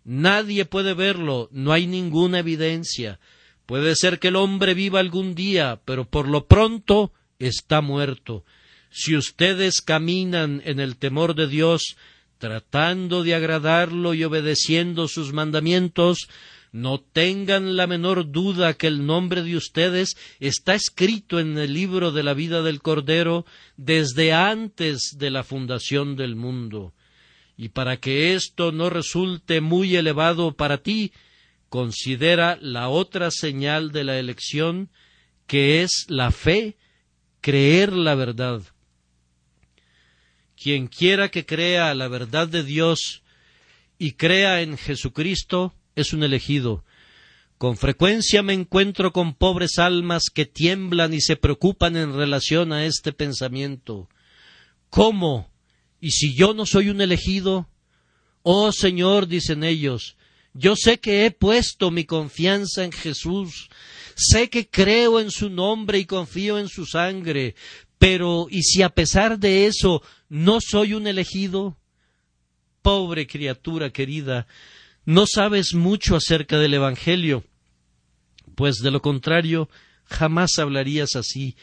Nadie 0.04 0.66
puede 0.66 0.94
verlo, 0.94 1.50
no 1.52 1.74
hay 1.74 1.88
ninguna 1.88 2.40
evidencia. 2.40 3.20
Puede 3.66 3.96
ser 3.96 4.20
que 4.20 4.30
el 4.30 4.36
hombre 4.36 4.74
viva 4.74 5.00
algún 5.00 5.36
día, 5.36 5.80
pero 5.86 6.06
por 6.06 6.28
lo 6.28 6.48
pronto 6.48 7.12
está 7.40 7.82
muerto. 7.82 8.44
Si 8.90 9.16
ustedes 9.16 9.82
caminan 9.82 10.62
en 10.66 10.80
el 10.80 10.98
temor 10.98 11.36
de 11.36 11.48
Dios, 11.48 11.96
tratando 12.38 13.24
de 13.24 13.36
agradarlo 13.36 14.14
y 14.14 14.24
obedeciendo 14.24 15.08
sus 15.08 15.32
mandamientos, 15.32 16.28
no 16.72 17.02
tengan 17.02 17.76
la 17.76 17.86
menor 17.86 18.32
duda 18.32 18.76
que 18.76 18.88
el 18.88 19.06
nombre 19.06 19.44
de 19.44 19.58
ustedes 19.58 20.16
está 20.40 20.74
escrito 20.74 21.40
en 21.40 21.58
el 21.58 21.74
libro 21.74 22.12
de 22.12 22.24
la 22.24 22.34
vida 22.34 22.62
del 22.62 22.82
Cordero 22.82 23.46
desde 23.76 24.32
antes 24.32 25.16
de 25.18 25.32
la 25.32 25.44
fundación 25.44 26.16
del 26.16 26.36
mundo. 26.36 26.94
Y 27.58 27.70
para 27.70 27.98
que 27.98 28.34
esto 28.34 28.72
no 28.72 28.90
resulte 28.90 29.60
muy 29.60 29.96
elevado 29.96 30.54
para 30.54 30.78
ti, 30.78 31.12
considera 31.68 32.58
la 32.62 32.88
otra 32.88 33.32
señal 33.32 33.92
de 33.92 34.06
la 34.06 34.18
elección, 34.18 34.90
que 35.48 35.84
es 35.84 36.06
la 36.08 36.32
fe, 36.32 36.78
creer 37.42 37.92
la 37.92 38.16
verdad. 38.16 38.62
Quien 40.56 40.88
quiera 40.88 41.30
que 41.30 41.46
crea 41.46 41.94
la 41.96 42.08
verdad 42.08 42.48
de 42.48 42.64
Dios 42.64 43.24
y 43.98 44.14
crea 44.14 44.62
en 44.62 44.78
Jesucristo, 44.78 45.74
es 45.96 46.14
un 46.14 46.24
elegido. 46.24 46.84
Con 47.58 47.78
frecuencia 47.78 48.42
me 48.42 48.54
encuentro 48.54 49.14
con 49.14 49.36
pobres 49.36 49.78
almas 49.78 50.32
que 50.34 50.46
tiemblan 50.46 51.14
y 51.14 51.22
se 51.22 51.36
preocupan 51.36 51.96
en 51.96 52.14
relación 52.14 52.74
a 52.74 52.86
este 52.86 53.14
pensamiento. 53.14 54.10
¿Cómo? 54.90 55.52
¿Y 56.00 56.12
si 56.12 56.34
yo 56.34 56.54
no 56.56 56.66
soy 56.66 56.90
un 56.90 57.02
elegido? 57.02 57.70
Oh 58.42 58.72
Señor, 58.72 59.28
dicen 59.28 59.64
ellos, 59.64 60.18
yo 60.54 60.76
sé 60.76 61.00
que 61.00 61.26
he 61.26 61.32
puesto 61.32 61.92
mi 61.92 62.06
confianza 62.06 62.84
en 62.84 62.92
Jesús, 62.92 63.70
sé 64.16 64.50
que 64.50 64.68
creo 64.68 65.20
en 65.20 65.32
su 65.32 65.50
nombre 65.50 66.00
y 66.00 66.06
confío 66.06 66.58
en 66.58 66.68
su 66.68 66.86
sangre, 66.86 67.56
pero 67.98 68.48
¿y 68.50 68.64
si 68.64 68.82
a 68.82 68.90
pesar 68.90 69.38
de 69.38 69.68
eso 69.68 70.02
no 70.28 70.60
soy 70.60 70.96
un 70.96 71.06
elegido? 71.06 71.78
Pobre 72.82 73.28
criatura 73.28 73.92
querida, 73.92 74.48
no 75.06 75.26
sabes 75.28 75.74
mucho 75.74 76.16
acerca 76.16 76.60
del 76.60 76.74
Evangelio, 76.74 77.44
pues 78.56 78.78
de 78.78 78.92
lo 78.92 79.02
contrario 79.02 79.70
jamás 80.06 80.60
hablarías 80.60 81.16
así, 81.16 81.56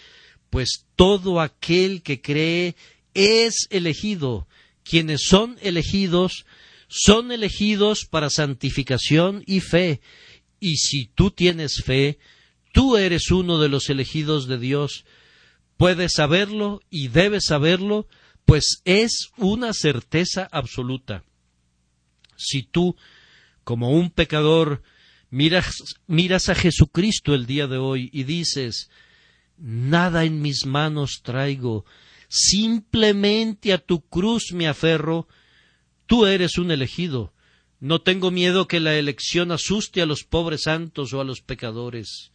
pues 0.51 0.87
todo 0.97 1.41
aquel 1.41 2.03
que 2.03 2.21
cree 2.21 2.75
es 3.15 3.69
elegido. 3.71 4.49
Quienes 4.83 5.23
son 5.29 5.59
elegidos 5.61 6.47
son 6.89 7.31
elegidos 7.31 8.07
para 8.07 8.31
santificación 8.31 9.45
y 9.47 9.61
fe. 9.61 10.01
Y 10.59 10.77
si 10.77 11.07
tú 11.07 11.31
tienes 11.31 11.83
fe, 11.85 12.19
tú 12.73 12.97
eres 12.97 13.31
uno 13.31 13.59
de 13.59 13.69
los 13.69 13.91
elegidos 13.91 14.49
de 14.49 14.59
Dios. 14.59 15.05
Puedes 15.77 16.13
saberlo 16.15 16.81
y 16.91 17.09
debes 17.09 17.45
saberlo, 17.47 18.09
pues 18.47 18.81
es 18.85 19.31
una 19.37 19.75
certeza 19.75 20.49
absoluta. 20.51 21.23
Si 22.37 22.63
tú 22.63 22.97
como 23.69 23.91
un 23.91 24.09
pecador, 24.09 24.83
miras, 25.29 25.99
miras 26.07 26.49
a 26.49 26.55
Jesucristo 26.55 27.35
el 27.35 27.45
día 27.45 27.67
de 27.67 27.77
hoy 27.77 28.09
y 28.15 28.25
dices, 28.25 28.89
nada 29.59 30.25
en 30.25 30.41
mis 30.41 30.65
manos 30.65 31.21
traigo, 31.23 31.85
simplemente 32.31 33.75
a 33.75 33.77
tu 33.77 34.01
cruz 34.01 34.53
me 34.55 34.69
aferro, 34.69 35.29
tú 36.07 36.25
eres 36.25 36.57
un 36.57 36.71
elegido. 36.71 37.35
No 37.79 38.01
tengo 38.01 38.31
miedo 38.31 38.67
que 38.69 38.81
la 38.81 38.95
elección 38.95 39.53
asuste 39.53 40.01
a 40.01 40.07
los 40.07 40.25
pobres 40.25 40.63
santos 40.63 41.13
o 41.13 41.21
a 41.21 41.25
los 41.25 41.43
pecadores. 41.43 42.33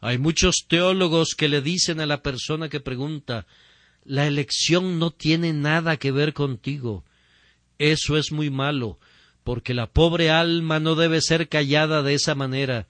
Hay 0.00 0.18
muchos 0.18 0.66
teólogos 0.68 1.34
que 1.34 1.48
le 1.48 1.62
dicen 1.62 1.98
a 1.98 2.06
la 2.06 2.22
persona 2.22 2.68
que 2.68 2.78
pregunta 2.78 3.44
la 4.04 4.28
elección 4.28 5.00
no 5.00 5.10
tiene 5.10 5.52
nada 5.52 5.96
que 5.96 6.12
ver 6.12 6.32
contigo. 6.32 7.04
Eso 7.76 8.16
es 8.16 8.30
muy 8.30 8.50
malo 8.50 9.00
porque 9.50 9.74
la 9.74 9.88
pobre 9.88 10.30
alma 10.30 10.78
no 10.78 10.94
debe 10.94 11.20
ser 11.20 11.48
callada 11.48 12.04
de 12.04 12.14
esa 12.14 12.36
manera. 12.36 12.86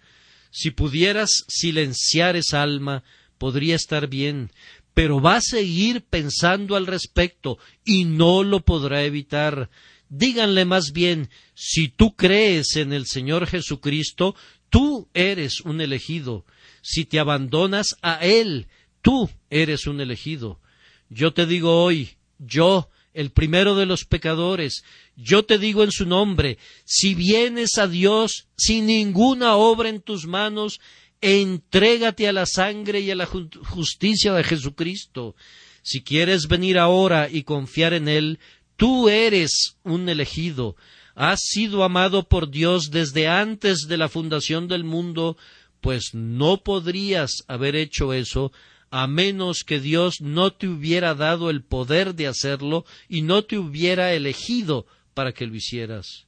Si 0.51 0.71
pudieras 0.71 1.31
silenciar 1.49 2.37
esa 2.37 2.61
alma, 2.61 3.03
podría 3.39 3.75
estar 3.75 4.09
bien, 4.09 4.51
pero 4.93 5.23
va 5.23 5.37
a 5.37 5.41
seguir 5.41 6.03
pensando 6.03 6.77
al 6.77 6.87
respecto 6.87 7.57
y 7.83 8.05
no 8.05 8.43
lo 8.43 8.61
podrá 8.61 9.05
evitar. 9.05 9.71
Díganle 10.11 10.67
más 10.67 10.93
bien, 10.93 11.31
si 11.55 11.89
tú 11.89 12.15
crees 12.15 12.77
en 12.77 12.93
el 12.93 13.07
Señor 13.07 13.47
Jesucristo, 13.47 14.35
tú 14.69 15.09
eres 15.15 15.63
un 15.63 15.81
elegido. 15.81 16.45
Si 16.83 17.07
te 17.07 17.21
abandonas 17.21 17.97
a 18.03 18.17
Él, 18.17 18.67
tú 19.01 19.31
eres 19.49 19.87
un 19.87 19.99
elegido. 20.03 20.61
Yo 21.09 21.33
te 21.33 21.47
digo 21.47 21.83
hoy, 21.83 22.19
yo, 22.39 22.91
el 23.15 23.31
primero 23.31 23.77
de 23.77 23.87
los 23.87 24.05
pecadores, 24.05 24.85
yo 25.23 25.45
te 25.45 25.59
digo 25.59 25.85
en 25.85 25.93
su 25.93 26.07
nombre, 26.07 26.59
si 26.85 27.15
vienes 27.15 27.79
a 27.79 27.87
Dios 27.87 28.49
sin 28.57 28.87
ninguna 28.87 29.57
obra 29.57 29.89
en 29.89 30.01
tus 30.01 30.27
manos, 30.27 30.81
entrégate 31.21 32.29
a 32.29 32.33
la 32.33 32.47
sangre 32.47 33.01
y 33.01 33.11
a 33.11 33.15
la 33.15 33.27
justicia 33.27 34.33
de 34.33 34.45
Jesucristo. 34.45 35.35
Si 35.83 36.03
quieres 36.03 36.47
venir 36.49 36.79
ahora 36.79 37.29
y 37.31 37.43
confiar 37.43 37.93
en 37.93 38.09
Él, 38.09 38.39
tú 38.77 39.09
eres 39.09 39.77
un 39.83 40.09
elegido. 40.09 40.77
Has 41.15 41.41
sido 41.43 41.85
amado 41.85 42.29
por 42.29 42.51
Dios 42.51 42.91
desde 42.91 43.29
antes 43.29 43.87
de 43.89 43.97
la 43.97 44.09
fundación 44.09 44.69
del 44.69 44.85
mundo, 44.85 45.37
pues 45.81 46.11
no 46.15 46.63
podrías 46.63 47.45
haber 47.49 47.77
hecho 47.77 48.13
eso 48.13 48.53
a 48.91 49.07
menos 49.07 49.63
que 49.65 49.81
Dios 49.81 50.21
no 50.21 50.53
te 50.53 50.67
hubiera 50.67 51.15
dado 51.15 51.49
el 51.49 51.63
poder 51.63 52.15
de 52.15 52.27
hacerlo 52.27 52.85
y 53.09 53.23
no 53.23 53.45
te 53.45 53.57
hubiera 53.57 54.13
elegido 54.13 54.87
para 55.15 55.33
que 55.33 55.47
lo 55.47 55.55
hicieras. 55.55 56.27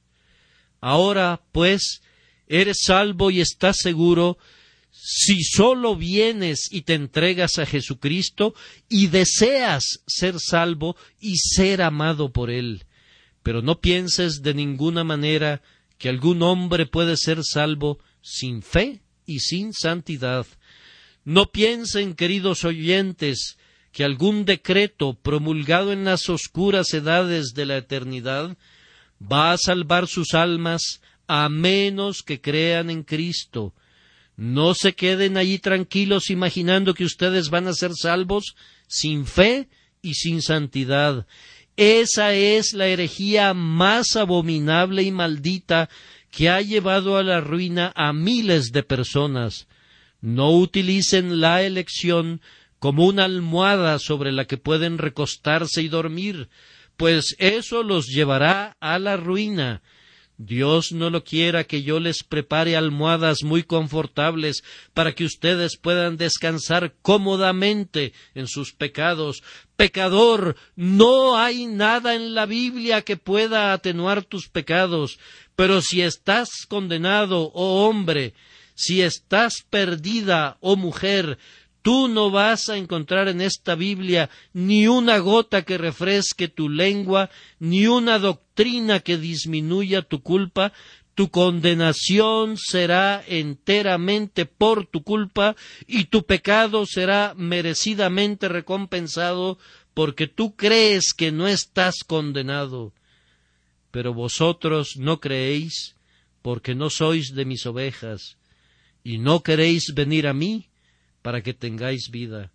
Ahora, 0.81 1.41
pues, 1.51 2.01
eres 2.47 2.77
salvo 2.85 3.31
y 3.31 3.41
estás 3.41 3.77
seguro 3.77 4.37
si 4.91 5.43
sólo 5.43 5.95
vienes 5.95 6.67
y 6.71 6.81
te 6.81 6.93
entregas 6.93 7.57
a 7.57 7.65
Jesucristo 7.65 8.53
y 8.89 9.07
deseas 9.07 9.83
ser 10.05 10.35
salvo 10.39 10.95
y 11.19 11.37
ser 11.37 11.81
amado 11.81 12.31
por 12.31 12.51
Él. 12.51 12.85
Pero 13.41 13.61
no 13.61 13.81
pienses 13.81 14.41
de 14.41 14.53
ninguna 14.53 15.03
manera 15.03 15.61
que 15.97 16.09
algún 16.09 16.41
hombre 16.43 16.85
puede 16.85 17.17
ser 17.17 17.43
salvo 17.43 17.99
sin 18.21 18.61
fe 18.61 19.01
y 19.25 19.39
sin 19.39 19.73
santidad. 19.73 20.45
No 21.25 21.51
piensen, 21.51 22.13
queridos 22.13 22.63
oyentes, 22.65 23.57
que 23.91 24.03
algún 24.03 24.45
decreto 24.45 25.13
promulgado 25.13 25.91
en 25.91 26.03
las 26.03 26.29
oscuras 26.29 26.93
edades 26.93 27.53
de 27.53 27.65
la 27.65 27.77
eternidad 27.77 28.57
va 29.31 29.53
a 29.53 29.57
salvar 29.57 30.07
sus 30.07 30.33
almas 30.33 31.01
a 31.27 31.49
menos 31.49 32.23
que 32.23 32.41
crean 32.41 32.89
en 32.89 33.03
Cristo. 33.03 33.73
No 34.35 34.73
se 34.73 34.93
queden 34.93 35.37
allí 35.37 35.59
tranquilos 35.59 36.29
imaginando 36.29 36.93
que 36.93 37.05
ustedes 37.05 37.49
van 37.49 37.67
a 37.67 37.73
ser 37.73 37.91
salvos 37.93 38.55
sin 38.87 39.25
fe 39.25 39.69
y 40.01 40.15
sin 40.15 40.41
santidad. 40.41 41.27
Esa 41.77 42.33
es 42.33 42.73
la 42.73 42.87
herejía 42.87 43.53
más 43.53 44.15
abominable 44.15 45.03
y 45.03 45.11
maldita 45.11 45.89
que 46.31 46.49
ha 46.49 46.61
llevado 46.61 47.17
a 47.17 47.23
la 47.23 47.41
ruina 47.41 47.91
a 47.95 48.11
miles 48.13 48.71
de 48.71 48.83
personas. 48.83 49.67
No 50.21 50.51
utilicen 50.51 51.41
la 51.41 51.63
elección 51.63 52.41
como 52.79 53.05
una 53.05 53.25
almohada 53.25 53.97
sobre 53.99 54.31
la 54.31 54.45
que 54.45 54.57
pueden 54.57 54.97
recostarse 54.97 55.81
y 55.81 55.87
dormir, 55.87 56.49
pues 56.97 57.35
eso 57.39 57.83
los 57.83 58.07
llevará 58.07 58.77
a 58.79 58.99
la 58.99 59.17
ruina. 59.17 59.81
Dios 60.37 60.91
no 60.91 61.09
lo 61.09 61.23
quiera 61.23 61.63
que 61.63 61.83
yo 61.83 61.99
les 61.99 62.23
prepare 62.23 62.75
almohadas 62.75 63.43
muy 63.43 63.63
confortables 63.63 64.63
para 64.93 65.13
que 65.13 65.25
ustedes 65.25 65.77
puedan 65.77 66.17
descansar 66.17 66.95
cómodamente 67.01 68.13
en 68.33 68.47
sus 68.47 68.73
pecados. 68.73 69.43
Pecador, 69.75 70.55
no 70.75 71.37
hay 71.37 71.67
nada 71.67 72.15
en 72.15 72.33
la 72.33 72.45
Biblia 72.45 73.03
que 73.03 73.15
pueda 73.15 73.73
atenuar 73.73 74.23
tus 74.23 74.49
pecados. 74.49 75.19
Pero 75.55 75.81
si 75.81 76.01
estás 76.01 76.49
condenado, 76.67 77.51
oh 77.53 77.87
hombre, 77.87 78.33
si 78.75 79.01
estás 79.01 79.63
perdida, 79.69 80.57
oh 80.61 80.75
mujer, 80.75 81.37
tú 81.83 82.07
no 82.07 82.31
vas 82.31 82.69
a 82.69 82.77
encontrar 82.77 83.27
en 83.27 83.41
esta 83.41 83.75
Biblia 83.75 84.29
ni 84.53 84.87
una 84.87 85.19
gota 85.19 85.63
que 85.63 85.77
refresque 85.77 86.47
tu 86.47 86.69
lengua, 86.69 87.29
ni 87.59 87.85
una 87.85 88.17
doctrina 88.17 89.01
que 89.01 89.17
disminuya 89.17 90.01
tu 90.01 90.23
culpa, 90.23 90.73
tu 91.13 91.29
condenación 91.29 92.57
será 92.57 93.23
enteramente 93.27 94.45
por 94.45 94.87
tu 94.87 95.03
culpa 95.03 95.55
y 95.85 96.05
tu 96.05 96.25
pecado 96.25 96.85
será 96.87 97.33
merecidamente 97.35 98.47
recompensado 98.47 99.59
porque 99.93 100.27
tú 100.27 100.55
crees 100.55 101.13
que 101.13 101.31
no 101.31 101.47
estás 101.47 101.97
condenado. 102.07 102.93
Pero 103.91 104.13
vosotros 104.13 104.93
no 104.97 105.19
creéis, 105.19 105.95
porque 106.41 106.73
no 106.73 106.89
sois 106.89 107.35
de 107.35 107.45
mis 107.45 107.65
ovejas, 107.67 108.37
y 109.03 109.19
no 109.19 109.43
queréis 109.43 109.93
venir 109.93 110.25
a 110.27 110.33
mí 110.33 110.69
para 111.23 111.41
que 111.41 111.55
tengáis 111.55 112.09
vida. 112.11 112.51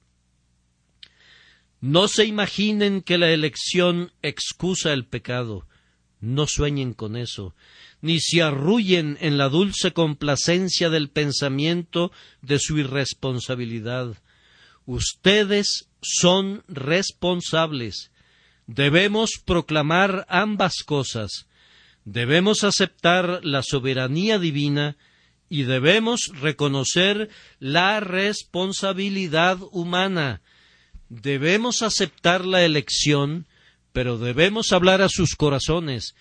No 1.80 2.06
se 2.06 2.24
imaginen 2.24 3.02
que 3.02 3.18
la 3.18 3.30
elección 3.30 4.12
excusa 4.22 4.92
el 4.92 5.04
pecado, 5.04 5.66
no 6.20 6.46
sueñen 6.46 6.94
con 6.94 7.16
eso, 7.16 7.56
ni 8.00 8.20
se 8.20 8.42
arrullen 8.42 9.18
en 9.20 9.38
la 9.38 9.48
dulce 9.48 9.92
complacencia 9.92 10.88
del 10.88 11.10
pensamiento 11.10 12.12
de 12.42 12.60
su 12.60 12.78
irresponsabilidad. 12.78 14.16
Ustedes 14.86 15.88
son 16.00 16.62
responsables, 16.68 18.12
Debemos 18.68 19.40
proclamar 19.46 20.26
ambas 20.28 20.82
cosas. 20.84 21.48
Debemos 22.04 22.64
aceptar 22.64 23.40
la 23.42 23.62
soberanía 23.62 24.38
divina 24.38 24.98
y 25.48 25.62
debemos 25.62 26.30
reconocer 26.40 27.30
la 27.58 28.00
responsabilidad 28.00 29.58
humana. 29.72 30.42
Debemos 31.08 31.82
aceptar 31.82 32.44
la 32.44 32.64
elección, 32.64 33.46
pero 33.92 34.18
debemos 34.18 34.72
hablar 34.72 35.00
a 35.00 35.08
sus 35.08 35.34
corazones. 35.34 36.14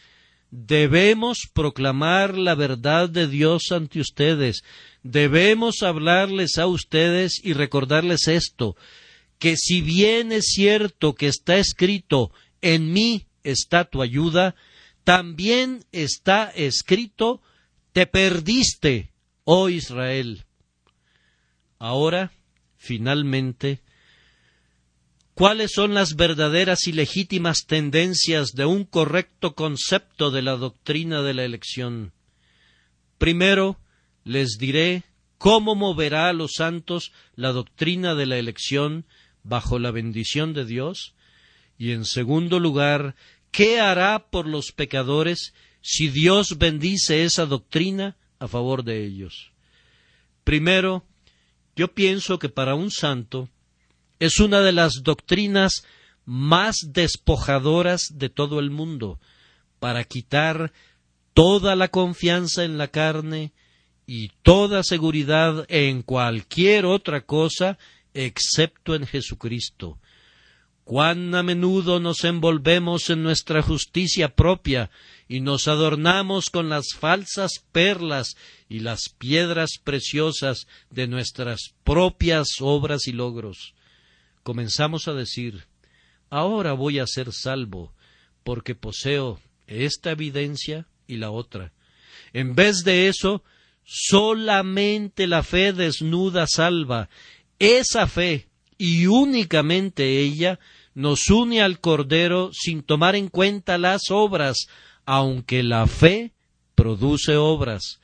Debemos 0.49 1.49
proclamar 1.53 2.37
la 2.37 2.55
verdad 2.55 3.09
de 3.09 3.27
Dios 3.27 3.71
ante 3.71 3.99
ustedes. 3.99 4.61
Debemos 5.03 5.83
hablarles 5.83 6.57
a 6.57 6.67
ustedes 6.67 7.41
y 7.43 7.53
recordarles 7.53 8.27
esto 8.27 8.75
que 9.39 9.55
si 9.55 9.81
bien 9.81 10.31
es 10.31 10.45
cierto 10.47 11.13
que 11.13 11.27
está 11.27 11.57
escrito 11.57 12.31
en 12.61 12.91
mí 12.91 13.27
está 13.43 13.85
tu 13.85 14.01
ayuda, 14.01 14.55
también 15.03 15.85
está 15.91 16.51
escrito 16.55 17.41
te 17.97 18.05
perdiste, 18.05 19.09
oh 19.49 19.69
Israel. 19.69 20.43
Ahora, 21.79 22.33
finalmente, 22.75 23.79
¿cuáles 25.35 25.71
son 25.71 25.93
las 25.93 26.17
verdaderas 26.17 26.85
y 26.85 26.91
legítimas 26.91 27.65
tendencias 27.65 28.51
de 28.51 28.65
un 28.65 28.83
correcto 28.83 29.55
concepto 29.55 30.31
de 30.31 30.41
la 30.41 30.57
doctrina 30.57 31.21
de 31.21 31.33
la 31.33 31.45
elección? 31.45 32.11
Primero, 33.17 33.79
les 34.25 34.57
diré 34.57 35.05
cómo 35.37 35.75
moverá 35.75 36.27
a 36.27 36.33
los 36.33 36.55
santos 36.57 37.13
la 37.35 37.53
doctrina 37.53 38.15
de 38.15 38.25
la 38.25 38.37
elección 38.37 39.05
bajo 39.43 39.79
la 39.79 39.91
bendición 39.91 40.53
de 40.53 40.65
Dios? 40.65 41.15
Y 41.77 41.93
en 41.93 42.03
segundo 42.03 42.59
lugar, 42.59 43.15
¿qué 43.51 43.79
hará 43.79 44.27
por 44.29 44.45
los 44.45 44.73
pecadores 44.73 45.53
si 45.81 46.09
Dios 46.09 46.57
bendice 46.57 47.23
esa 47.23 47.45
doctrina 47.45 48.17
a 48.39 48.47
favor 48.47 48.83
de 48.83 49.05
ellos? 49.05 49.51
Primero, 50.43 51.03
yo 51.75 51.93
pienso 51.93 52.39
que 52.39 52.49
para 52.49 52.75
un 52.75 52.91
santo 52.91 53.49
es 54.19 54.39
una 54.39 54.61
de 54.61 54.71
las 54.71 55.01
doctrinas 55.03 55.83
más 56.25 56.75
despojadoras 56.87 58.01
de 58.13 58.29
todo 58.29 58.59
el 58.59 58.69
mundo, 58.69 59.19
para 59.79 60.03
quitar 60.03 60.73
toda 61.33 61.75
la 61.75 61.89
confianza 61.89 62.63
en 62.63 62.77
la 62.77 62.87
carne 62.87 63.53
y 64.07 64.29
toda 64.41 64.83
seguridad 64.83 65.65
en 65.69 66.01
cualquier 66.01 66.85
otra 66.85 67.21
cosa 67.21 67.77
excepto 68.13 68.95
en 68.95 69.05
Jesucristo. 69.05 69.99
Cuán 70.87 71.35
a 71.35 71.43
menudo 71.43 71.99
nos 71.99 72.23
envolvemos 72.23 73.09
en 73.09 73.21
nuestra 73.21 73.61
justicia 73.61 74.33
propia 74.33 74.89
y 75.27 75.41
nos 75.41 75.67
adornamos 75.67 76.49
con 76.49 76.69
las 76.69 76.93
falsas 76.97 77.61
perlas 77.73 78.37
y 78.69 78.79
las 78.79 79.09
piedras 79.09 79.71
preciosas 79.83 80.65
de 80.89 81.07
nuestras 81.07 81.73
propias 81.83 82.47
obras 82.61 83.05
y 83.07 83.11
logros. 83.11 83.73
Comenzamos 84.43 85.09
a 85.09 85.13
decir 85.13 85.65
ahora 86.29 86.71
voy 86.71 86.99
a 86.99 87.05
ser 87.05 87.33
salvo, 87.33 87.93
porque 88.45 88.73
poseo 88.73 89.41
esta 89.67 90.11
evidencia 90.11 90.87
y 91.05 91.17
la 91.17 91.31
otra. 91.31 91.73
En 92.31 92.55
vez 92.55 92.85
de 92.85 93.09
eso, 93.09 93.43
solamente 93.83 95.27
la 95.27 95.43
fe 95.43 95.73
desnuda 95.73 96.47
salva, 96.47 97.09
esa 97.59 98.07
fe, 98.07 98.47
y 98.77 99.07
únicamente 99.07 100.19
ella, 100.19 100.59
nos 100.93 101.29
une 101.29 101.61
al 101.61 101.79
Cordero 101.79 102.49
sin 102.53 102.81
tomar 102.83 103.15
en 103.15 103.27
cuenta 103.27 103.77
las 103.77 104.09
obras, 104.09 104.67
aunque 105.05 105.63
la 105.63 105.87
fe 105.87 106.33
produce 106.75 107.37
obras. 107.37 107.99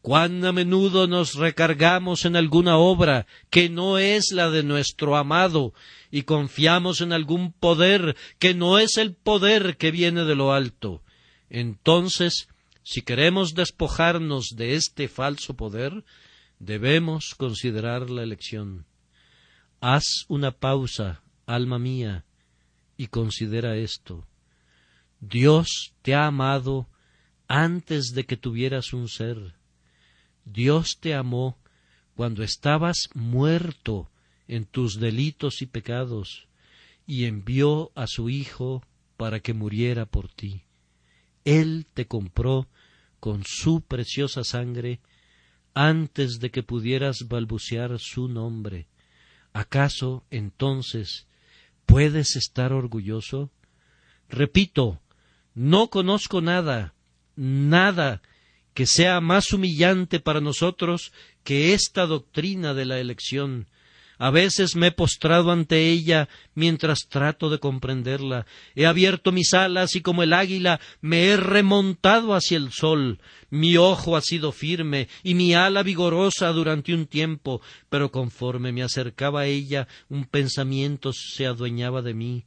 cuán 0.00 0.44
a 0.44 0.52
menudo 0.52 1.06
nos 1.06 1.34
recargamos 1.34 2.26
en 2.26 2.36
alguna 2.36 2.76
obra 2.76 3.26
que 3.48 3.70
no 3.70 3.96
es 3.96 4.32
la 4.32 4.50
de 4.50 4.62
nuestro 4.62 5.16
amado 5.16 5.72
y 6.10 6.24
confiamos 6.24 7.00
en 7.00 7.14
algún 7.14 7.52
poder 7.52 8.14
que 8.38 8.52
no 8.52 8.78
es 8.78 8.98
el 8.98 9.14
poder 9.14 9.78
que 9.78 9.90
viene 9.90 10.24
de 10.24 10.34
lo 10.34 10.52
alto. 10.52 11.02
Entonces, 11.48 12.48
si 12.82 13.00
queremos 13.00 13.54
despojarnos 13.54 14.48
de 14.54 14.74
este 14.74 15.08
falso 15.08 15.54
poder, 15.54 16.04
debemos 16.58 17.34
considerar 17.34 18.10
la 18.10 18.22
elección. 18.22 18.84
Haz 19.86 20.24
una 20.28 20.50
pausa, 20.50 21.20
alma 21.44 21.78
mía, 21.78 22.24
y 22.96 23.08
considera 23.08 23.76
esto. 23.76 24.26
Dios 25.20 25.92
te 26.00 26.14
ha 26.14 26.24
amado 26.24 26.88
antes 27.48 28.14
de 28.14 28.24
que 28.24 28.38
tuvieras 28.38 28.94
un 28.94 29.10
ser. 29.10 29.56
Dios 30.46 30.96
te 30.98 31.12
amó 31.12 31.58
cuando 32.16 32.42
estabas 32.42 33.10
muerto 33.12 34.08
en 34.48 34.64
tus 34.64 34.98
delitos 34.98 35.60
y 35.60 35.66
pecados, 35.66 36.48
y 37.06 37.26
envió 37.26 37.92
a 37.94 38.06
su 38.06 38.30
Hijo 38.30 38.82
para 39.18 39.40
que 39.40 39.52
muriera 39.52 40.06
por 40.06 40.32
ti. 40.32 40.62
Él 41.44 41.84
te 41.92 42.06
compró 42.06 42.68
con 43.20 43.42
su 43.44 43.82
preciosa 43.82 44.44
sangre 44.44 45.00
antes 45.74 46.40
de 46.40 46.50
que 46.50 46.62
pudieras 46.62 47.28
balbucear 47.28 47.98
su 47.98 48.28
nombre. 48.28 48.86
¿Acaso 49.54 50.24
entonces 50.30 51.28
puedes 51.86 52.34
estar 52.34 52.72
orgulloso? 52.72 53.50
Repito, 54.28 55.00
no 55.54 55.90
conozco 55.90 56.40
nada, 56.40 56.92
nada 57.36 58.20
que 58.74 58.84
sea 58.84 59.20
más 59.20 59.52
humillante 59.52 60.18
para 60.18 60.40
nosotros 60.40 61.12
que 61.44 61.72
esta 61.72 62.04
doctrina 62.06 62.74
de 62.74 62.84
la 62.84 62.98
elección. 62.98 63.68
A 64.18 64.30
veces 64.30 64.76
me 64.76 64.88
he 64.88 64.92
postrado 64.92 65.50
ante 65.50 65.90
ella 65.90 66.28
mientras 66.54 67.00
trato 67.08 67.50
de 67.50 67.58
comprenderla. 67.58 68.46
He 68.74 68.86
abierto 68.86 69.32
mis 69.32 69.52
alas 69.54 69.96
y 69.96 70.02
como 70.02 70.22
el 70.22 70.32
águila 70.32 70.80
me 71.00 71.26
he 71.26 71.36
remontado 71.36 72.34
hacia 72.34 72.56
el 72.56 72.70
sol. 72.72 73.18
Mi 73.50 73.76
ojo 73.76 74.16
ha 74.16 74.20
sido 74.20 74.52
firme 74.52 75.08
y 75.22 75.34
mi 75.34 75.54
ala 75.54 75.82
vigorosa 75.82 76.48
durante 76.52 76.94
un 76.94 77.06
tiempo, 77.06 77.60
pero 77.88 78.12
conforme 78.12 78.72
me 78.72 78.82
acercaba 78.82 79.40
a 79.40 79.46
ella 79.46 79.88
un 80.08 80.24
pensamiento 80.24 81.12
se 81.12 81.46
adueñaba 81.46 82.02
de 82.02 82.14
mí. 82.14 82.44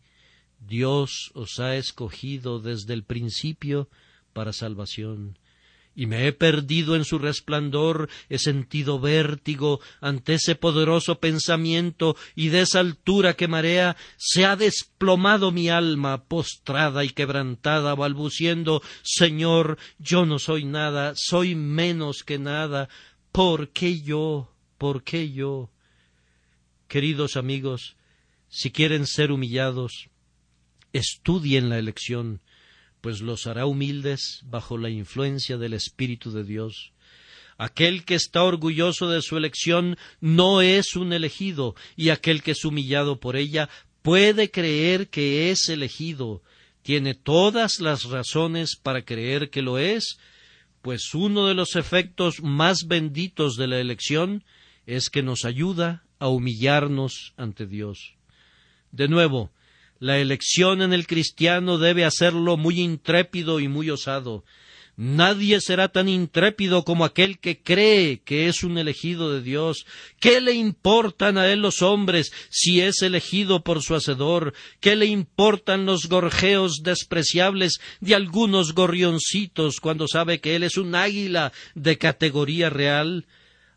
Dios 0.60 1.32
os 1.34 1.60
ha 1.60 1.76
escogido 1.76 2.60
desde 2.60 2.94
el 2.94 3.04
principio 3.04 3.90
para 4.34 4.54
salvación 4.54 5.38
y 5.98 6.06
me 6.06 6.28
he 6.28 6.32
perdido 6.32 6.96
en 6.96 7.04
su 7.04 7.18
resplandor, 7.18 8.08
he 8.30 8.38
sentido 8.38 9.00
vértigo 9.00 9.82
ante 10.00 10.36
ese 10.36 10.54
poderoso 10.54 11.20
pensamiento, 11.20 12.16
y 12.36 12.50
de 12.50 12.62
esa 12.62 12.82
altura 12.82 13.34
que 13.34 13.48
marea 13.48 13.98
se 14.16 14.46
ha 14.46 14.56
desplomado 14.56 15.52
mi 15.52 15.70
alma, 15.70 16.26
postrada 16.26 17.04
y 17.04 17.10
quebrantada, 17.10 17.96
balbuciendo 17.96 18.84
Señor, 19.02 19.80
yo 19.98 20.28
no 20.28 20.38
soy 20.38 20.66
nada, 20.66 21.14
soy 21.16 21.56
menos 21.56 22.22
que 22.24 22.38
nada, 22.38 22.90
¿por 23.32 23.70
qué 23.70 24.00
yo? 24.00 24.54
¿Por 24.78 25.04
qué 25.04 25.32
yo? 25.32 25.72
Queridos 26.88 27.38
amigos, 27.38 27.98
si 28.50 28.70
quieren 28.70 29.08
ser 29.08 29.32
humillados, 29.32 30.10
estudien 30.94 31.70
la 31.70 31.80
elección, 31.80 32.42
pues 33.08 33.22
los 33.22 33.48
hará 33.48 33.66
humildes 33.66 34.42
bajo 34.44 34.78
la 34.78 34.90
influencia 34.90 35.58
del 35.58 35.72
Espíritu 35.72 36.30
de 36.34 36.44
Dios. 36.44 36.92
Aquel 37.58 38.04
que 38.04 38.16
está 38.16 38.44
orgulloso 38.44 39.10
de 39.10 39.22
su 39.22 39.38
elección 39.38 39.98
no 40.20 40.62
es 40.62 40.98
un 40.98 41.14
elegido, 41.14 41.74
y 41.96 42.10
aquel 42.10 42.44
que 42.44 42.52
es 42.52 42.66
humillado 42.66 43.18
por 43.22 43.38
ella 43.38 43.70
puede 44.02 44.52
creer 44.52 45.08
que 45.08 45.52
es 45.52 45.70
elegido. 45.70 46.44
Tiene 46.82 47.14
todas 47.14 47.80
las 47.80 48.04
razones 48.04 48.76
para 48.76 49.06
creer 49.06 49.52
que 49.52 49.62
lo 49.62 49.78
es, 49.78 50.18
pues 50.82 51.14
uno 51.14 51.48
de 51.48 51.54
los 51.54 51.78
efectos 51.78 52.42
más 52.44 52.88
benditos 52.88 53.56
de 53.56 53.68
la 53.68 53.80
elección 53.80 54.44
es 54.86 55.10
que 55.10 55.24
nos 55.24 55.46
ayuda 55.46 56.04
a 56.20 56.28
humillarnos 56.28 57.34
ante 57.38 57.68
Dios. 57.68 58.16
De 58.92 59.08
nuevo, 59.08 59.54
la 60.00 60.18
elección 60.18 60.82
en 60.82 60.94
el 60.94 61.08
cristiano 61.08 61.78
debe 61.78 62.06
hacerlo 62.06 62.58
muy 62.58 62.80
intrépido 62.82 63.60
y 63.60 63.68
muy 63.68 63.90
osado. 63.90 64.44
Nadie 65.00 65.62
será 65.62 65.90
tan 65.90 66.10
intrépido 66.10 66.84
como 66.84 67.06
aquel 67.06 67.38
que 67.38 67.62
cree 67.62 68.24
que 68.24 68.48
es 68.48 68.64
un 68.64 68.80
elegido 68.80 69.32
de 69.32 69.44
Dios. 69.44 69.86
¿Qué 70.20 70.42
le 70.42 70.54
importan 70.54 71.38
a 71.38 71.48
él 71.52 71.60
los 71.60 71.84
hombres 71.84 72.32
si 72.50 72.82
es 72.82 73.04
elegido 73.04 73.64
por 73.64 73.84
su 73.84 73.94
Hacedor? 73.94 74.56
¿Qué 74.80 74.96
le 74.96 75.06
importan 75.06 75.86
los 75.86 76.10
gorjeos 76.10 76.82
despreciables 76.82 77.78
de 78.02 78.16
algunos 78.16 78.74
gorrioncitos 78.74 79.80
cuando 79.80 80.08
sabe 80.08 80.40
que 80.40 80.56
él 80.56 80.64
es 80.64 80.78
un 80.78 80.96
águila 80.96 81.54
de 81.76 82.00
categoría 82.00 82.72
real? 82.72 83.28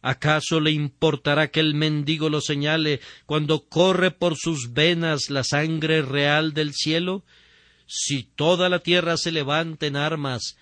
¿Acaso 0.02 0.60
le 0.60 0.70
importará 0.70 1.50
que 1.50 1.60
el 1.60 1.74
mendigo 1.74 2.30
lo 2.30 2.40
señale 2.40 3.00
cuando 3.26 3.66
corre 3.66 4.10
por 4.10 4.36
sus 4.36 4.72
venas 4.72 5.28
la 5.28 5.44
sangre 5.44 6.02
real 6.02 6.54
del 6.54 6.72
cielo? 6.72 7.24
Si 7.86 8.22
toda 8.22 8.68
la 8.68 8.78
tierra 8.78 9.16
se 9.16 9.30
levanta 9.30 9.86
en 9.86 9.96
armas, 9.96 10.56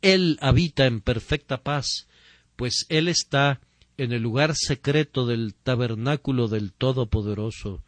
Él 0.00 0.38
habita 0.40 0.86
en 0.86 1.00
perfecta 1.00 1.62
paz, 1.62 2.06
pues 2.56 2.86
Él 2.88 3.08
está 3.08 3.60
en 3.96 4.12
el 4.12 4.22
lugar 4.22 4.54
secreto 4.54 5.26
del 5.26 5.54
tabernáculo 5.54 6.46
del 6.46 6.72
Todopoderoso. 6.72 7.82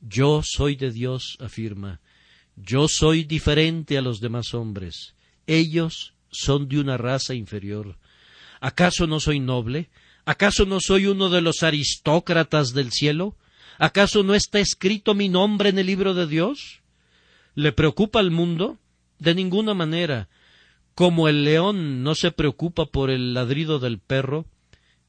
Yo 0.00 0.42
soy 0.44 0.76
de 0.76 0.92
Dios, 0.92 1.36
afirma. 1.40 2.00
Yo 2.56 2.88
soy 2.88 3.24
diferente 3.24 3.98
a 3.98 4.02
los 4.02 4.20
demás 4.20 4.54
hombres. 4.54 5.14
Ellos 5.46 6.14
son 6.30 6.68
de 6.68 6.80
una 6.80 6.96
raza 6.96 7.34
inferior. 7.34 7.98
¿Acaso 8.60 9.06
no 9.06 9.20
soy 9.20 9.40
noble? 9.40 9.90
¿Acaso 10.26 10.66
no 10.66 10.80
soy 10.80 11.06
uno 11.06 11.30
de 11.30 11.40
los 11.40 11.62
aristócratas 11.62 12.74
del 12.74 12.90
cielo? 12.90 13.36
¿Acaso 13.78 14.24
no 14.24 14.34
está 14.34 14.58
escrito 14.58 15.14
mi 15.14 15.28
nombre 15.28 15.68
en 15.68 15.78
el 15.78 15.86
libro 15.86 16.14
de 16.14 16.26
Dios? 16.26 16.82
¿Le 17.54 17.70
preocupa 17.70 18.18
al 18.18 18.32
mundo? 18.32 18.76
De 19.20 19.36
ninguna 19.36 19.72
manera. 19.72 20.28
Como 20.96 21.28
el 21.28 21.44
león 21.44 22.02
no 22.02 22.16
se 22.16 22.32
preocupa 22.32 22.86
por 22.86 23.08
el 23.10 23.34
ladrido 23.34 23.78
del 23.78 24.00
perro, 24.00 24.46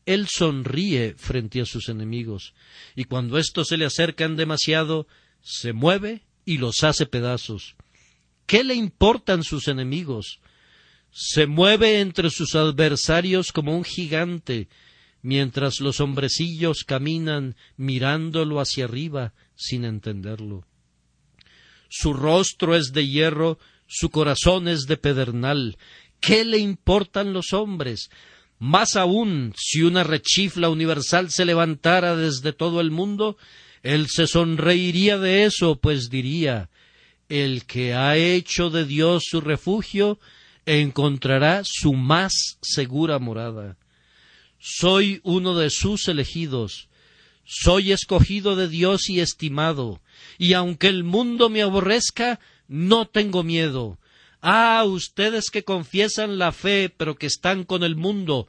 él 0.06 0.28
sonríe 0.30 1.16
frente 1.18 1.62
a 1.62 1.66
sus 1.66 1.90
enemigos, 1.90 2.54
y 2.96 3.06
cuando 3.06 3.38
éstos 3.38 3.70
se 3.70 3.78
le 3.78 3.86
acercan 3.86 4.36
demasiado, 4.36 5.08
se 5.42 5.74
mueve 5.74 6.24
y 6.46 6.60
los 6.60 6.84
hace 6.84 7.08
pedazos. 7.08 7.76
¿Qué 8.46 8.64
le 8.64 8.76
importan 8.76 9.44
sus 9.44 9.68
enemigos? 9.68 10.40
Se 11.12 11.48
mueve 11.48 12.02
entre 12.02 12.30
sus 12.30 12.54
adversarios 12.54 13.52
como 13.52 13.76
un 13.76 13.84
gigante, 13.84 14.70
mientras 15.22 15.80
los 15.80 16.00
hombrecillos 16.00 16.84
caminan 16.86 17.56
mirándolo 17.76 18.60
hacia 18.60 18.86
arriba 18.86 19.34
sin 19.56 19.86
entenderlo. 19.86 20.66
Su 21.90 22.14
rostro 22.14 22.76
es 22.76 22.92
de 22.94 23.08
hierro, 23.08 23.60
su 23.88 24.10
corazón 24.10 24.68
es 24.68 24.82
de 24.88 24.98
pedernal. 24.98 25.78
¿Qué 26.20 26.44
le 26.44 26.58
importan 26.58 27.34
los 27.34 27.54
hombres? 27.54 28.10
Más 28.60 28.96
aún, 28.96 29.54
si 29.56 29.84
una 29.84 30.04
rechifla 30.04 30.70
universal 30.70 31.30
se 31.30 31.46
levantara 31.46 32.16
desde 32.16 32.54
todo 32.54 32.82
el 32.82 32.92
mundo, 32.92 33.38
él 33.84 34.08
se 34.10 34.28
sonreiría 34.28 35.18
de 35.18 35.46
eso, 35.46 35.80
pues 35.80 36.10
diría 36.10 36.70
el 37.30 37.66
que 37.66 37.94
ha 37.94 38.16
hecho 38.18 38.70
de 38.70 38.86
Dios 38.86 39.26
su 39.30 39.42
refugio 39.42 40.20
encontrará 40.66 41.62
su 41.64 41.94
más 41.94 42.58
segura 42.62 43.20
morada 43.20 43.78
soy 44.60 45.22
uno 45.24 45.56
de 45.56 45.70
sus 45.70 46.08
elegidos, 46.08 46.90
soy 47.46 47.92
escogido 47.92 48.56
de 48.56 48.68
Dios 48.68 49.10
y 49.10 49.20
estimado, 49.20 50.02
y 50.38 50.54
aunque 50.54 50.88
el 50.88 51.04
mundo 51.04 51.50
me 51.50 51.62
aborrezca, 51.62 52.40
no 52.68 53.08
tengo 53.08 53.44
miedo. 53.44 53.98
Ah, 54.42 54.84
ustedes 54.86 55.50
que 55.50 55.64
confiesan 55.64 56.38
la 56.38 56.52
fe, 56.52 56.94
pero 56.96 57.16
que 57.16 57.28
están 57.28 57.64
con 57.64 57.84
el 57.84 57.96
mundo, 57.96 58.48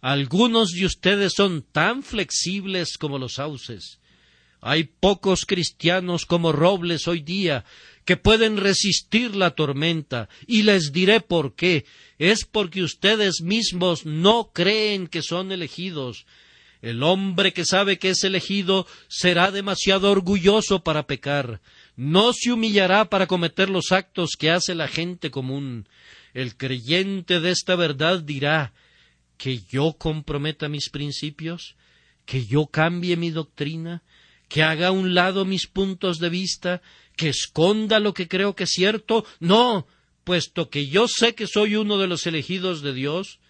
algunos 0.00 0.70
de 0.70 0.84
ustedes 0.84 1.32
son 1.36 1.62
tan 1.62 2.02
flexibles 2.02 2.98
como 2.98 3.18
los 3.18 3.34
sauces. 3.34 4.00
Hay 4.60 4.84
pocos 4.84 5.44
cristianos 5.44 6.26
como 6.26 6.52
robles 6.52 7.08
hoy 7.08 7.20
día 7.20 7.64
que 8.04 8.16
pueden 8.16 8.56
resistir 8.56 9.36
la 9.36 9.52
tormenta, 9.52 10.28
y 10.46 10.62
les 10.62 10.92
diré 10.92 11.20
por 11.20 11.54
qué. 11.54 11.84
Es 12.22 12.44
porque 12.44 12.84
ustedes 12.84 13.40
mismos 13.42 14.06
no 14.06 14.52
creen 14.52 15.08
que 15.08 15.22
son 15.22 15.50
elegidos. 15.50 16.24
El 16.80 17.02
hombre 17.02 17.52
que 17.52 17.64
sabe 17.64 17.98
que 17.98 18.10
es 18.10 18.22
elegido 18.22 18.86
será 19.08 19.50
demasiado 19.50 20.08
orgulloso 20.08 20.84
para 20.84 21.08
pecar. 21.08 21.60
No 21.96 22.32
se 22.32 22.52
humillará 22.52 23.06
para 23.06 23.26
cometer 23.26 23.68
los 23.68 23.90
actos 23.90 24.36
que 24.38 24.52
hace 24.52 24.76
la 24.76 24.86
gente 24.86 25.32
común. 25.32 25.88
El 26.32 26.56
creyente 26.56 27.40
de 27.40 27.50
esta 27.50 27.74
verdad 27.74 28.20
dirá 28.20 28.72
que 29.36 29.58
yo 29.58 29.94
comprometa 29.94 30.68
mis 30.68 30.90
principios, 30.90 31.74
que 32.24 32.46
yo 32.46 32.66
cambie 32.66 33.16
mi 33.16 33.30
doctrina, 33.30 34.04
que 34.48 34.62
haga 34.62 34.86
a 34.86 34.92
un 34.92 35.16
lado 35.16 35.44
mis 35.44 35.66
puntos 35.66 36.20
de 36.20 36.28
vista, 36.28 36.82
que 37.16 37.30
esconda 37.30 37.98
lo 37.98 38.14
que 38.14 38.28
creo 38.28 38.54
que 38.54 38.62
es 38.62 38.70
cierto. 38.70 39.24
No, 39.40 39.88
puesto 40.24 40.70
que 40.70 40.86
yo 40.86 41.06
sé 41.08 41.34
que 41.34 41.46
soy 41.46 41.76
uno 41.76 41.98
de 41.98 42.06
los 42.06 42.26
elegidos 42.26 42.82
de 42.82 42.92
Dios, 42.92 43.40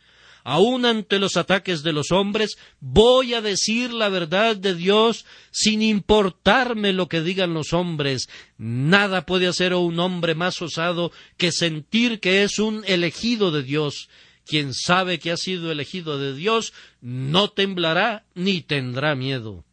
aun 0.45 0.85
ante 0.85 1.19
los 1.19 1.37
ataques 1.37 1.83
de 1.83 1.93
los 1.93 2.11
hombres, 2.11 2.57
voy 2.81 3.35
a 3.35 3.41
decir 3.41 3.93
la 3.93 4.09
verdad 4.09 4.57
de 4.57 4.75
Dios 4.75 5.25
sin 5.51 5.83
importarme 5.83 6.93
lo 6.93 7.09
que 7.09 7.21
digan 7.21 7.55
los 7.55 7.73
hombres. 7.73 8.29
Nada 8.59 9.25
puede 9.25 9.47
hacer 9.47 9.75
un 9.75 9.99
hombre 10.01 10.35
más 10.35 10.61
osado 10.61 11.13
que 11.37 11.53
sentir 11.53 12.21
que 12.21 12.43
es 12.43 12.59
un 12.59 12.85
elegido 12.87 13.51
de 13.51 13.63
Dios. 13.63 14.09
Quien 14.45 14.75
sabe 14.75 15.21
que 15.21 15.31
ha 15.31 15.37
sido 15.37 15.71
elegido 15.71 16.19
de 16.19 16.35
Dios 16.35 16.73
no 17.01 17.51
temblará 17.51 18.25
ni 18.35 18.61
tendrá 18.61 19.15
miedo. 19.15 19.65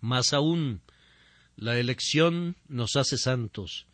Más 0.00 0.32
aún, 0.32 0.80
la 1.56 1.78
elección 1.78 2.56
nos 2.68 2.96
hace 2.96 3.18
santos. 3.18 3.86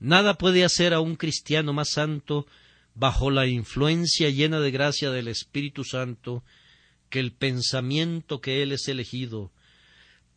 Nada 0.00 0.34
puede 0.34 0.64
hacer 0.64 0.94
a 0.94 1.00
un 1.00 1.14
cristiano 1.14 1.74
más 1.74 1.90
santo 1.90 2.46
bajo 2.94 3.30
la 3.30 3.46
influencia 3.46 4.30
llena 4.30 4.58
de 4.58 4.70
gracia 4.70 5.10
del 5.10 5.28
Espíritu 5.28 5.84
Santo, 5.84 6.42
que 7.10 7.20
el 7.20 7.32
pensamiento 7.32 8.40
que 8.40 8.62
Él 8.62 8.72
es 8.72 8.88
elegido. 8.88 9.52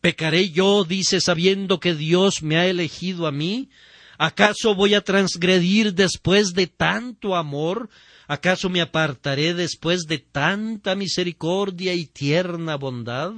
¿Pecaré 0.00 0.50
yo, 0.50 0.84
dice, 0.84 1.20
sabiendo 1.20 1.80
que 1.80 1.94
Dios 1.94 2.42
me 2.42 2.58
ha 2.58 2.66
elegido 2.66 3.26
a 3.26 3.32
mí? 3.32 3.70
¿Acaso 4.18 4.74
voy 4.74 4.94
a 4.94 5.00
transgredir 5.00 5.94
después 5.94 6.52
de 6.52 6.66
tanto 6.66 7.34
amor? 7.34 7.88
¿Acaso 8.26 8.68
me 8.68 8.80
apartaré 8.80 9.54
después 9.54 10.02
de 10.06 10.18
tanta 10.18 10.94
misericordia 10.94 11.94
y 11.94 12.06
tierna 12.06 12.76
bondad? 12.76 13.32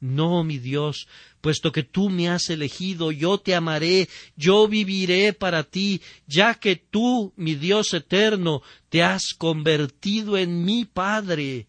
No, 0.00 0.44
mi 0.44 0.58
Dios, 0.58 1.06
puesto 1.42 1.72
que 1.72 1.82
tú 1.82 2.08
me 2.08 2.30
has 2.30 2.48
elegido, 2.48 3.12
yo 3.12 3.38
te 3.38 3.54
amaré, 3.54 4.08
yo 4.34 4.66
viviré 4.66 5.34
para 5.34 5.64
ti, 5.64 6.00
ya 6.26 6.54
que 6.54 6.76
tú, 6.76 7.34
mi 7.36 7.54
Dios 7.54 7.92
eterno, 7.92 8.62
te 8.88 9.02
has 9.02 9.34
convertido 9.36 10.38
en 10.38 10.64
mi 10.64 10.86
Padre. 10.86 11.66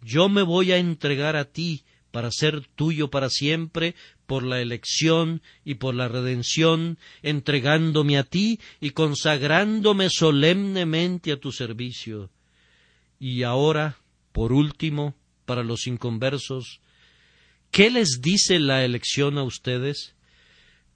Yo 0.00 0.28
me 0.28 0.42
voy 0.42 0.70
a 0.70 0.78
entregar 0.78 1.34
a 1.34 1.44
ti 1.44 1.82
para 2.12 2.30
ser 2.30 2.66
tuyo 2.74 3.10
para 3.10 3.28
siempre, 3.30 3.94
por 4.26 4.44
la 4.44 4.60
elección 4.60 5.42
y 5.64 5.74
por 5.74 5.94
la 5.94 6.08
redención, 6.08 6.98
entregándome 7.22 8.16
a 8.16 8.24
ti 8.24 8.60
y 8.80 8.90
consagrándome 8.90 10.08
solemnemente 10.08 11.32
a 11.32 11.40
tu 11.40 11.50
servicio. 11.50 12.30
Y 13.18 13.42
ahora, 13.42 13.98
por 14.32 14.52
último, 14.52 15.14
para 15.44 15.64
los 15.64 15.86
inconversos, 15.86 16.80
¿Qué 17.70 17.90
les 17.90 18.20
dice 18.20 18.58
la 18.58 18.84
elección 18.84 19.38
a 19.38 19.44
ustedes? 19.44 20.14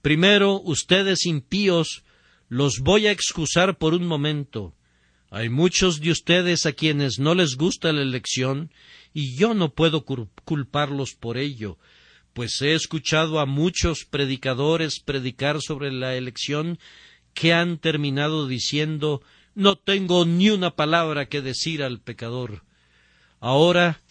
Primero, 0.01 0.61
ustedes 0.61 1.25
impíos, 1.25 2.03
los 2.49 2.79
voy 2.79 3.07
a 3.07 3.11
excusar 3.11 3.77
por 3.77 3.93
un 3.93 4.05
momento. 4.05 4.75
Hay 5.29 5.49
muchos 5.49 6.01
de 6.01 6.11
ustedes 6.11 6.65
a 6.65 6.73
quienes 6.73 7.17
no 7.17 7.33
les 7.33 7.55
gusta 7.55 7.93
la 7.93 8.01
elección, 8.01 8.71
y 9.13 9.37
yo 9.37 9.53
no 9.53 9.73
puedo 9.73 10.03
culparlos 10.03 11.13
por 11.17 11.37
ello, 11.37 11.77
pues 12.33 12.61
he 12.61 12.73
escuchado 12.73 13.39
a 13.39 13.45
muchos 13.45 14.03
predicadores 14.03 14.99
predicar 14.99 15.61
sobre 15.61 15.91
la 15.93 16.15
elección 16.15 16.77
que 17.33 17.53
han 17.53 17.77
terminado 17.77 18.47
diciendo 18.47 19.21
no 19.55 19.77
tengo 19.77 20.25
ni 20.25 20.49
una 20.49 20.75
palabra 20.75 21.27
que 21.27 21.41
decir 21.41 21.81
al 21.81 22.01
pecador. 22.01 22.63
Ahora 23.39 24.01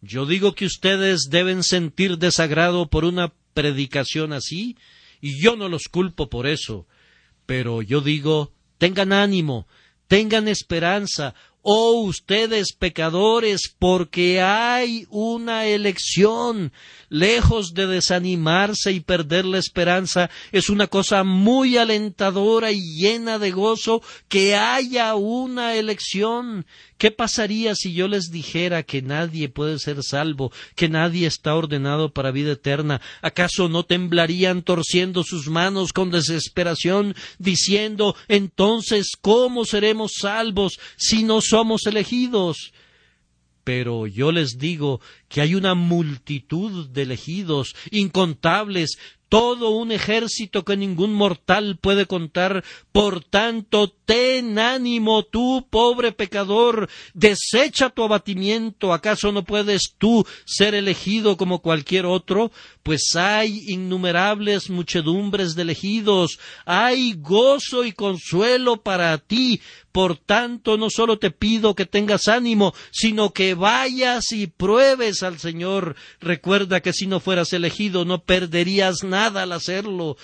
yo 0.00 0.26
digo 0.26 0.54
que 0.54 0.66
ustedes 0.66 1.28
deben 1.30 1.62
sentir 1.62 2.18
desagrado 2.18 2.88
por 2.88 3.04
una 3.04 3.32
predicación 3.54 4.32
así, 4.32 4.76
y 5.20 5.42
yo 5.42 5.56
no 5.56 5.68
los 5.68 5.88
culpo 5.90 6.30
por 6.30 6.46
eso. 6.46 6.86
Pero 7.46 7.82
yo 7.82 8.00
digo, 8.00 8.52
tengan 8.78 9.12
ánimo, 9.12 9.66
tengan 10.08 10.48
esperanza, 10.48 11.34
oh 11.62 12.02
ustedes 12.02 12.72
pecadores, 12.72 13.74
porque 13.78 14.40
hay 14.40 15.06
una 15.10 15.66
elección. 15.66 16.72
Lejos 17.08 17.74
de 17.74 17.86
desanimarse 17.86 18.92
y 18.92 19.00
perder 19.00 19.44
la 19.44 19.58
esperanza, 19.58 20.30
es 20.52 20.70
una 20.70 20.86
cosa 20.86 21.24
muy 21.24 21.76
alentadora 21.76 22.72
y 22.72 22.80
llena 22.80 23.38
de 23.38 23.50
gozo 23.50 24.02
que 24.28 24.56
haya 24.56 25.14
una 25.14 25.74
elección. 25.74 26.66
¿Qué 27.00 27.10
pasaría 27.10 27.74
si 27.74 27.94
yo 27.94 28.08
les 28.08 28.30
dijera 28.30 28.82
que 28.82 29.00
nadie 29.00 29.48
puede 29.48 29.78
ser 29.78 30.02
salvo, 30.02 30.52
que 30.76 30.90
nadie 30.90 31.26
está 31.26 31.54
ordenado 31.54 32.12
para 32.12 32.30
vida 32.30 32.52
eterna? 32.52 33.00
¿Acaso 33.22 33.70
no 33.70 33.84
temblarían 33.84 34.60
torciendo 34.60 35.24
sus 35.24 35.48
manos 35.48 35.94
con 35.94 36.10
desesperación, 36.10 37.14
diciendo 37.38 38.16
entonces 38.28 39.12
cómo 39.18 39.64
seremos 39.64 40.12
salvos 40.20 40.78
si 40.98 41.22
no 41.22 41.40
somos 41.40 41.86
elegidos. 41.86 42.74
Pero 43.64 44.06
yo 44.06 44.30
les 44.30 44.58
digo 44.58 45.00
que 45.30 45.40
hay 45.40 45.54
una 45.54 45.74
multitud 45.74 46.86
de 46.90 47.00
elegidos, 47.00 47.76
incontables, 47.90 48.98
todo 49.30 49.70
un 49.70 49.92
ejército 49.92 50.64
que 50.64 50.76
ningún 50.76 51.14
mortal 51.14 51.78
puede 51.80 52.04
contar. 52.04 52.64
Por 52.92 53.24
tanto, 53.24 53.96
ten 54.10 54.58
ánimo 54.58 55.22
tú, 55.22 55.68
pobre 55.70 56.10
pecador, 56.10 56.88
desecha 57.14 57.90
tu 57.90 58.02
abatimiento. 58.02 58.92
¿Acaso 58.92 59.30
no 59.30 59.44
puedes 59.44 59.94
tú 59.98 60.26
ser 60.44 60.74
elegido 60.74 61.36
como 61.36 61.60
cualquier 61.60 62.06
otro? 62.06 62.50
Pues 62.82 63.14
hay 63.14 63.62
innumerables 63.68 64.68
muchedumbres 64.68 65.54
de 65.54 65.62
elegidos, 65.62 66.40
hay 66.64 67.14
gozo 67.18 67.84
y 67.84 67.92
consuelo 67.92 68.82
para 68.82 69.16
ti. 69.18 69.60
Por 69.92 70.16
tanto, 70.16 70.76
no 70.76 70.90
solo 70.90 71.20
te 71.20 71.30
pido 71.30 71.76
que 71.76 71.86
tengas 71.86 72.26
ánimo, 72.26 72.74
sino 72.90 73.32
que 73.32 73.54
vayas 73.54 74.32
y 74.32 74.48
pruebes 74.48 75.22
al 75.22 75.38
Señor. 75.38 75.94
Recuerda 76.20 76.80
que 76.80 76.92
si 76.92 77.06
no 77.06 77.20
fueras 77.20 77.52
elegido 77.52 78.04
no 78.04 78.24
perderías 78.24 79.04
nada 79.04 79.44
al 79.44 79.52
hacerlo. 79.52 80.16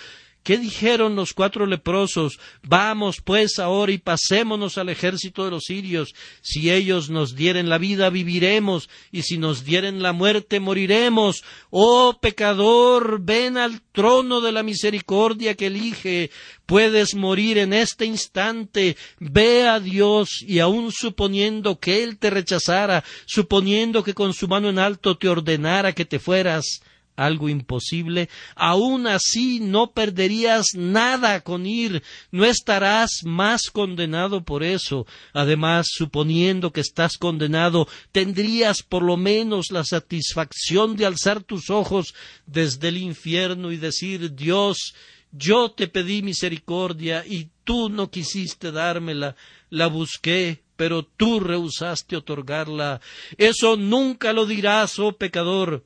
¿Qué 0.47 0.59
dijeron 0.59 1.16
los 1.16 1.32
cuatro 1.32 1.66
leprosos? 1.66 2.39
Vamos 2.62 3.20
pues 3.20 3.59
ahora 3.59 3.90
y 3.90 3.98
pasémonos 3.98 4.78
al 4.78 4.90
ejército 4.90 5.44
de 5.44 5.51
los 5.51 5.64
sirios. 5.64 6.14
Si 6.40 6.70
ellos 6.70 7.10
nos 7.10 7.35
dieren 7.35 7.68
la 7.68 7.78
vida, 7.78 8.10
viviremos, 8.10 8.89
y 9.10 9.23
si 9.23 9.39
nos 9.39 9.64
dieren 9.64 10.05
la 10.05 10.12
muerte, 10.12 10.60
moriremos. 10.60 11.43
Oh 11.70 12.20
pecador, 12.23 13.18
ven 13.23 13.59
al 13.59 13.82
trono 13.90 14.40
de 14.40 14.52
la 14.52 14.62
misericordia 14.62 15.56
que 15.56 15.66
elige. 15.66 16.31
Puedes 16.64 17.16
morir 17.16 17.59
en 17.59 17.73
este 17.73 18.05
instante. 18.05 18.97
Ve 19.18 19.66
a 19.66 19.81
Dios, 19.81 20.44
y 20.47 20.60
aun 20.60 20.93
suponiendo 20.93 21.81
que 21.81 22.05
Él 22.05 22.18
te 22.18 22.31
rechazara, 22.31 23.02
suponiendo 23.24 24.05
que 24.05 24.14
con 24.14 24.32
su 24.32 24.47
mano 24.47 24.68
en 24.68 24.78
alto 24.78 25.18
te 25.18 25.28
ordenara 25.28 25.93
que 25.93 26.05
te 26.05 26.20
fueras, 26.20 26.82
algo 27.16 27.48
imposible, 27.48 28.28
aun 28.55 29.06
así 29.06 29.59
no 29.60 29.93
perderías 29.93 30.66
nada 30.74 31.40
con 31.40 31.66
ir, 31.66 32.02
no 32.30 32.44
estarás 32.44 33.22
más 33.24 33.70
condenado 33.70 34.44
por 34.44 34.62
eso. 34.62 35.06
Además, 35.32 35.86
suponiendo 35.90 36.72
que 36.72 36.82
estás 36.82 37.16
condenado, 37.16 37.88
tendrías 38.12 38.82
por 38.82 39.02
lo 39.02 39.16
menos 39.16 39.70
la 39.70 39.84
satisfacción 39.84 40.97
de 40.97 41.06
alzar 41.06 41.43
tus 41.43 41.70
ojos 41.70 42.14
desde 42.47 42.88
el 42.88 42.98
infierno 42.98 43.72
y 43.72 43.78
decir 43.78 44.34
Dios, 44.34 44.94
yo 45.32 45.70
te 45.70 45.88
pedí 45.88 46.22
misericordia 46.22 47.24
y 47.26 47.48
tú 47.64 47.88
no 47.88 48.10
quisiste 48.10 48.72
dármela, 48.72 49.36
la 49.70 49.86
busqué, 49.88 50.62
pero 50.76 51.05
tú 51.05 51.40
rehusaste 51.40 52.16
otorgarla. 52.16 53.01
Eso 53.38 53.76
nunca 53.76 54.32
lo 54.32 54.47
dirás, 54.47 54.98
oh 54.98 55.12
pecador 55.12 55.84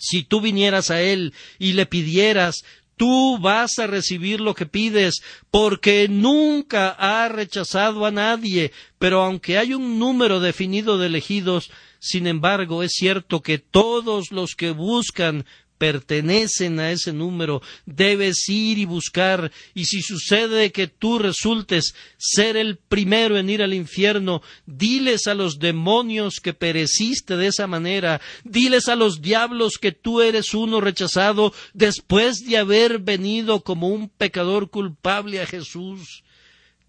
si 0.00 0.24
tú 0.24 0.40
vinieras 0.40 0.90
a 0.90 1.00
Él 1.00 1.32
y 1.58 1.74
le 1.74 1.86
pidieras, 1.86 2.64
tú 2.96 3.38
vas 3.38 3.78
a 3.78 3.86
recibir 3.86 4.40
lo 4.40 4.54
que 4.54 4.66
pides, 4.66 5.22
porque 5.50 6.08
nunca 6.08 6.90
ha 6.90 7.28
rechazado 7.28 8.04
a 8.04 8.10
nadie, 8.10 8.72
pero 8.98 9.22
aunque 9.22 9.56
hay 9.56 9.72
un 9.72 9.98
número 9.98 10.40
definido 10.40 10.98
de 10.98 11.06
elegidos, 11.06 11.70
sin 11.98 12.26
embargo 12.26 12.82
es 12.82 12.92
cierto 12.92 13.40
que 13.40 13.58
todos 13.58 14.32
los 14.32 14.54
que 14.54 14.72
buscan 14.72 15.46
pertenecen 15.80 16.78
a 16.78 16.92
ese 16.92 17.10
número, 17.10 17.62
debes 17.86 18.46
ir 18.50 18.76
y 18.76 18.84
buscar, 18.84 19.50
y 19.72 19.86
si 19.86 20.02
sucede 20.02 20.72
que 20.72 20.88
tú 20.88 21.18
resultes 21.18 21.94
ser 22.18 22.58
el 22.58 22.76
primero 22.76 23.38
en 23.38 23.48
ir 23.48 23.62
al 23.62 23.72
infierno, 23.72 24.42
diles 24.66 25.26
a 25.26 25.32
los 25.32 25.58
demonios 25.58 26.34
que 26.42 26.52
pereciste 26.52 27.38
de 27.38 27.46
esa 27.46 27.66
manera, 27.66 28.20
diles 28.44 28.88
a 28.88 28.94
los 28.94 29.22
diablos 29.22 29.78
que 29.80 29.92
tú 29.92 30.20
eres 30.20 30.52
uno 30.52 30.82
rechazado 30.82 31.54
después 31.72 32.44
de 32.44 32.58
haber 32.58 32.98
venido 32.98 33.62
como 33.62 33.88
un 33.88 34.10
pecador 34.10 34.68
culpable 34.68 35.40
a 35.40 35.46
Jesús. 35.46 36.24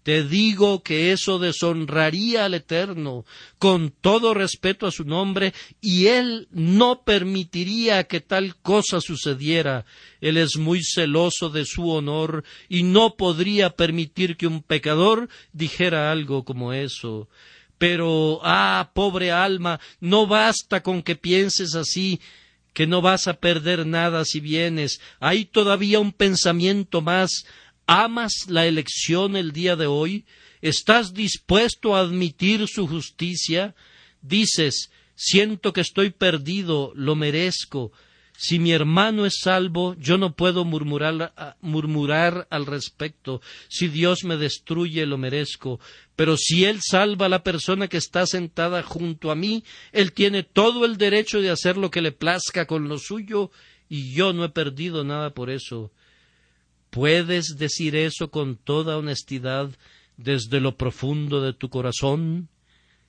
Te 0.02 0.24
digo 0.24 0.82
que 0.82 1.12
eso 1.12 1.38
deshonraría 1.38 2.44
al 2.44 2.54
Eterno, 2.54 3.24
con 3.58 3.90
todo 3.90 4.34
respeto 4.34 4.86
a 4.86 4.90
su 4.90 5.04
nombre, 5.04 5.54
y 5.80 6.06
Él 6.06 6.48
no 6.50 7.02
permitiría 7.04 8.04
que 8.04 8.20
tal 8.20 8.56
cosa 8.56 9.00
sucediera. 9.00 9.84
Él 10.20 10.38
es 10.38 10.56
muy 10.56 10.82
celoso 10.82 11.50
de 11.50 11.64
su 11.64 11.88
honor 11.88 12.42
y 12.68 12.82
no 12.82 13.14
podría 13.16 13.70
permitir 13.70 14.36
que 14.36 14.48
un 14.48 14.62
pecador 14.62 15.28
dijera 15.52 16.10
algo 16.10 16.44
como 16.44 16.72
eso. 16.72 17.28
Pero, 17.78 18.40
ah, 18.42 18.90
pobre 18.94 19.30
alma, 19.30 19.80
no 20.00 20.26
basta 20.26 20.82
con 20.82 21.02
que 21.02 21.16
pienses 21.16 21.74
así, 21.74 22.20
que 22.72 22.86
no 22.86 23.02
vas 23.02 23.28
a 23.28 23.34
perder 23.34 23.86
nada 23.86 24.24
si 24.24 24.40
vienes. 24.40 25.00
Hay 25.20 25.44
todavía 25.44 26.00
un 26.00 26.12
pensamiento 26.12 27.02
más. 27.02 27.44
¿Amas 27.94 28.46
la 28.48 28.64
elección 28.64 29.36
el 29.36 29.52
día 29.52 29.76
de 29.76 29.84
hoy? 29.84 30.24
¿Estás 30.62 31.12
dispuesto 31.12 31.94
a 31.94 32.00
admitir 32.00 32.66
su 32.66 32.88
justicia? 32.88 33.74
Dices, 34.22 34.90
siento 35.14 35.74
que 35.74 35.82
estoy 35.82 36.08
perdido, 36.08 36.92
lo 36.94 37.16
merezco. 37.16 37.92
Si 38.34 38.58
mi 38.58 38.72
hermano 38.72 39.26
es 39.26 39.40
salvo, 39.42 39.94
yo 39.98 40.16
no 40.16 40.34
puedo 40.34 40.64
murmurar, 40.64 41.34
murmurar, 41.60 42.46
al 42.48 42.64
respecto. 42.64 43.42
Si 43.68 43.88
Dios 43.88 44.24
me 44.24 44.38
destruye, 44.38 45.04
lo 45.04 45.18
merezco. 45.18 45.78
Pero 46.16 46.38
si 46.38 46.64
Él 46.64 46.80
salva 46.80 47.26
a 47.26 47.28
la 47.28 47.42
persona 47.42 47.88
que 47.88 47.98
está 47.98 48.24
sentada 48.24 48.82
junto 48.82 49.30
a 49.30 49.34
mí, 49.34 49.64
Él 49.92 50.14
tiene 50.14 50.44
todo 50.44 50.86
el 50.86 50.96
derecho 50.96 51.42
de 51.42 51.50
hacer 51.50 51.76
lo 51.76 51.90
que 51.90 52.00
le 52.00 52.12
plazca 52.12 52.64
con 52.66 52.88
lo 52.88 52.96
suyo, 52.96 53.50
y 53.86 54.14
yo 54.14 54.32
no 54.32 54.44
he 54.44 54.48
perdido 54.48 55.04
nada 55.04 55.34
por 55.34 55.50
eso. 55.50 55.92
¿Puedes 56.92 57.56
decir 57.56 57.96
eso 57.96 58.30
con 58.30 58.56
toda 58.56 58.98
honestidad 58.98 59.70
desde 60.18 60.60
lo 60.60 60.76
profundo 60.76 61.40
de 61.40 61.54
tu 61.54 61.70
corazón? 61.70 62.50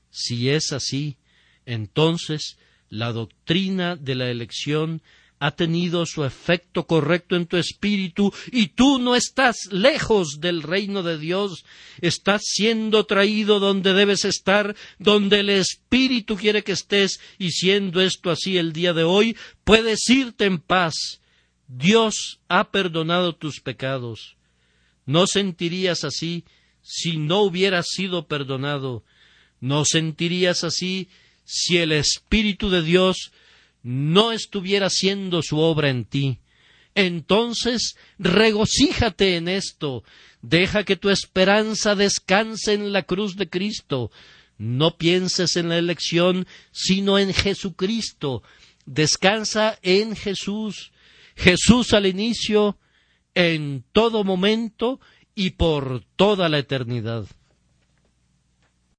Si 0.09 0.49
es 0.49 0.71
así, 0.71 1.17
entonces 1.65 2.57
la 2.87 3.11
doctrina 3.11 3.97
de 3.97 4.15
la 4.15 4.29
elección 4.29 5.01
ha 5.37 5.51
tenido 5.51 6.05
su 6.05 6.23
efecto 6.23 6.87
correcto 6.87 7.35
en 7.35 7.45
tu 7.45 7.57
espíritu 7.57 8.33
y 8.53 8.67
tú 8.67 8.99
no 8.99 9.17
estás 9.17 9.57
lejos 9.69 10.37
del 10.39 10.61
reino 10.61 11.03
de 11.03 11.17
Dios, 11.17 11.65
estás 11.99 12.43
siendo 12.45 13.05
traído 13.05 13.59
donde 13.59 13.91
debes 13.91 14.23
estar, 14.23 14.77
donde 14.97 15.41
el 15.41 15.49
espíritu 15.49 16.37
quiere 16.37 16.63
que 16.63 16.71
estés. 16.71 17.19
Y 17.37 17.51
siendo 17.51 17.99
esto 17.99 18.31
así 18.31 18.57
el 18.57 18.71
día 18.71 18.93
de 18.93 19.03
hoy, 19.03 19.35
puedes 19.65 20.09
irte 20.09 20.45
en 20.45 20.59
paz 20.59 21.19
Dios 21.75 22.39
ha 22.49 22.69
perdonado 22.69 23.33
tus 23.33 23.59
pecados. 23.59 24.37
No 25.07 25.25
sentirías 25.25 26.03
así 26.03 26.45
si 26.83 27.17
no 27.17 27.41
hubieras 27.41 27.87
sido 27.89 28.27
perdonado. 28.27 29.03
No 29.59 29.83
sentirías 29.83 30.63
así 30.63 31.09
si 31.45 31.77
el 31.77 31.91
Espíritu 31.91 32.69
de 32.69 32.83
Dios 32.83 33.31
no 33.81 34.31
estuviera 34.31 34.85
haciendo 34.87 35.41
su 35.41 35.57
obra 35.57 35.89
en 35.89 36.05
ti. 36.05 36.39
Entonces 36.93 37.95
regocíjate 38.19 39.35
en 39.35 39.47
esto, 39.47 40.03
deja 40.43 40.83
que 40.83 40.95
tu 40.95 41.09
esperanza 41.09 41.95
descanse 41.95 42.73
en 42.73 42.93
la 42.93 43.01
cruz 43.01 43.35
de 43.35 43.49
Cristo. 43.49 44.11
No 44.59 44.97
pienses 44.97 45.55
en 45.55 45.69
la 45.69 45.79
elección, 45.79 46.45
sino 46.71 47.17
en 47.17 47.33
Jesucristo. 47.33 48.43
Descansa 48.85 49.79
en 49.81 50.15
Jesús. 50.15 50.92
Jesús 51.35 51.93
al 51.93 52.05
inicio, 52.05 52.77
en 53.35 53.83
todo 53.91 54.23
momento 54.23 54.99
y 55.35 55.51
por 55.51 56.03
toda 56.15 56.49
la 56.49 56.59
eternidad. 56.59 57.25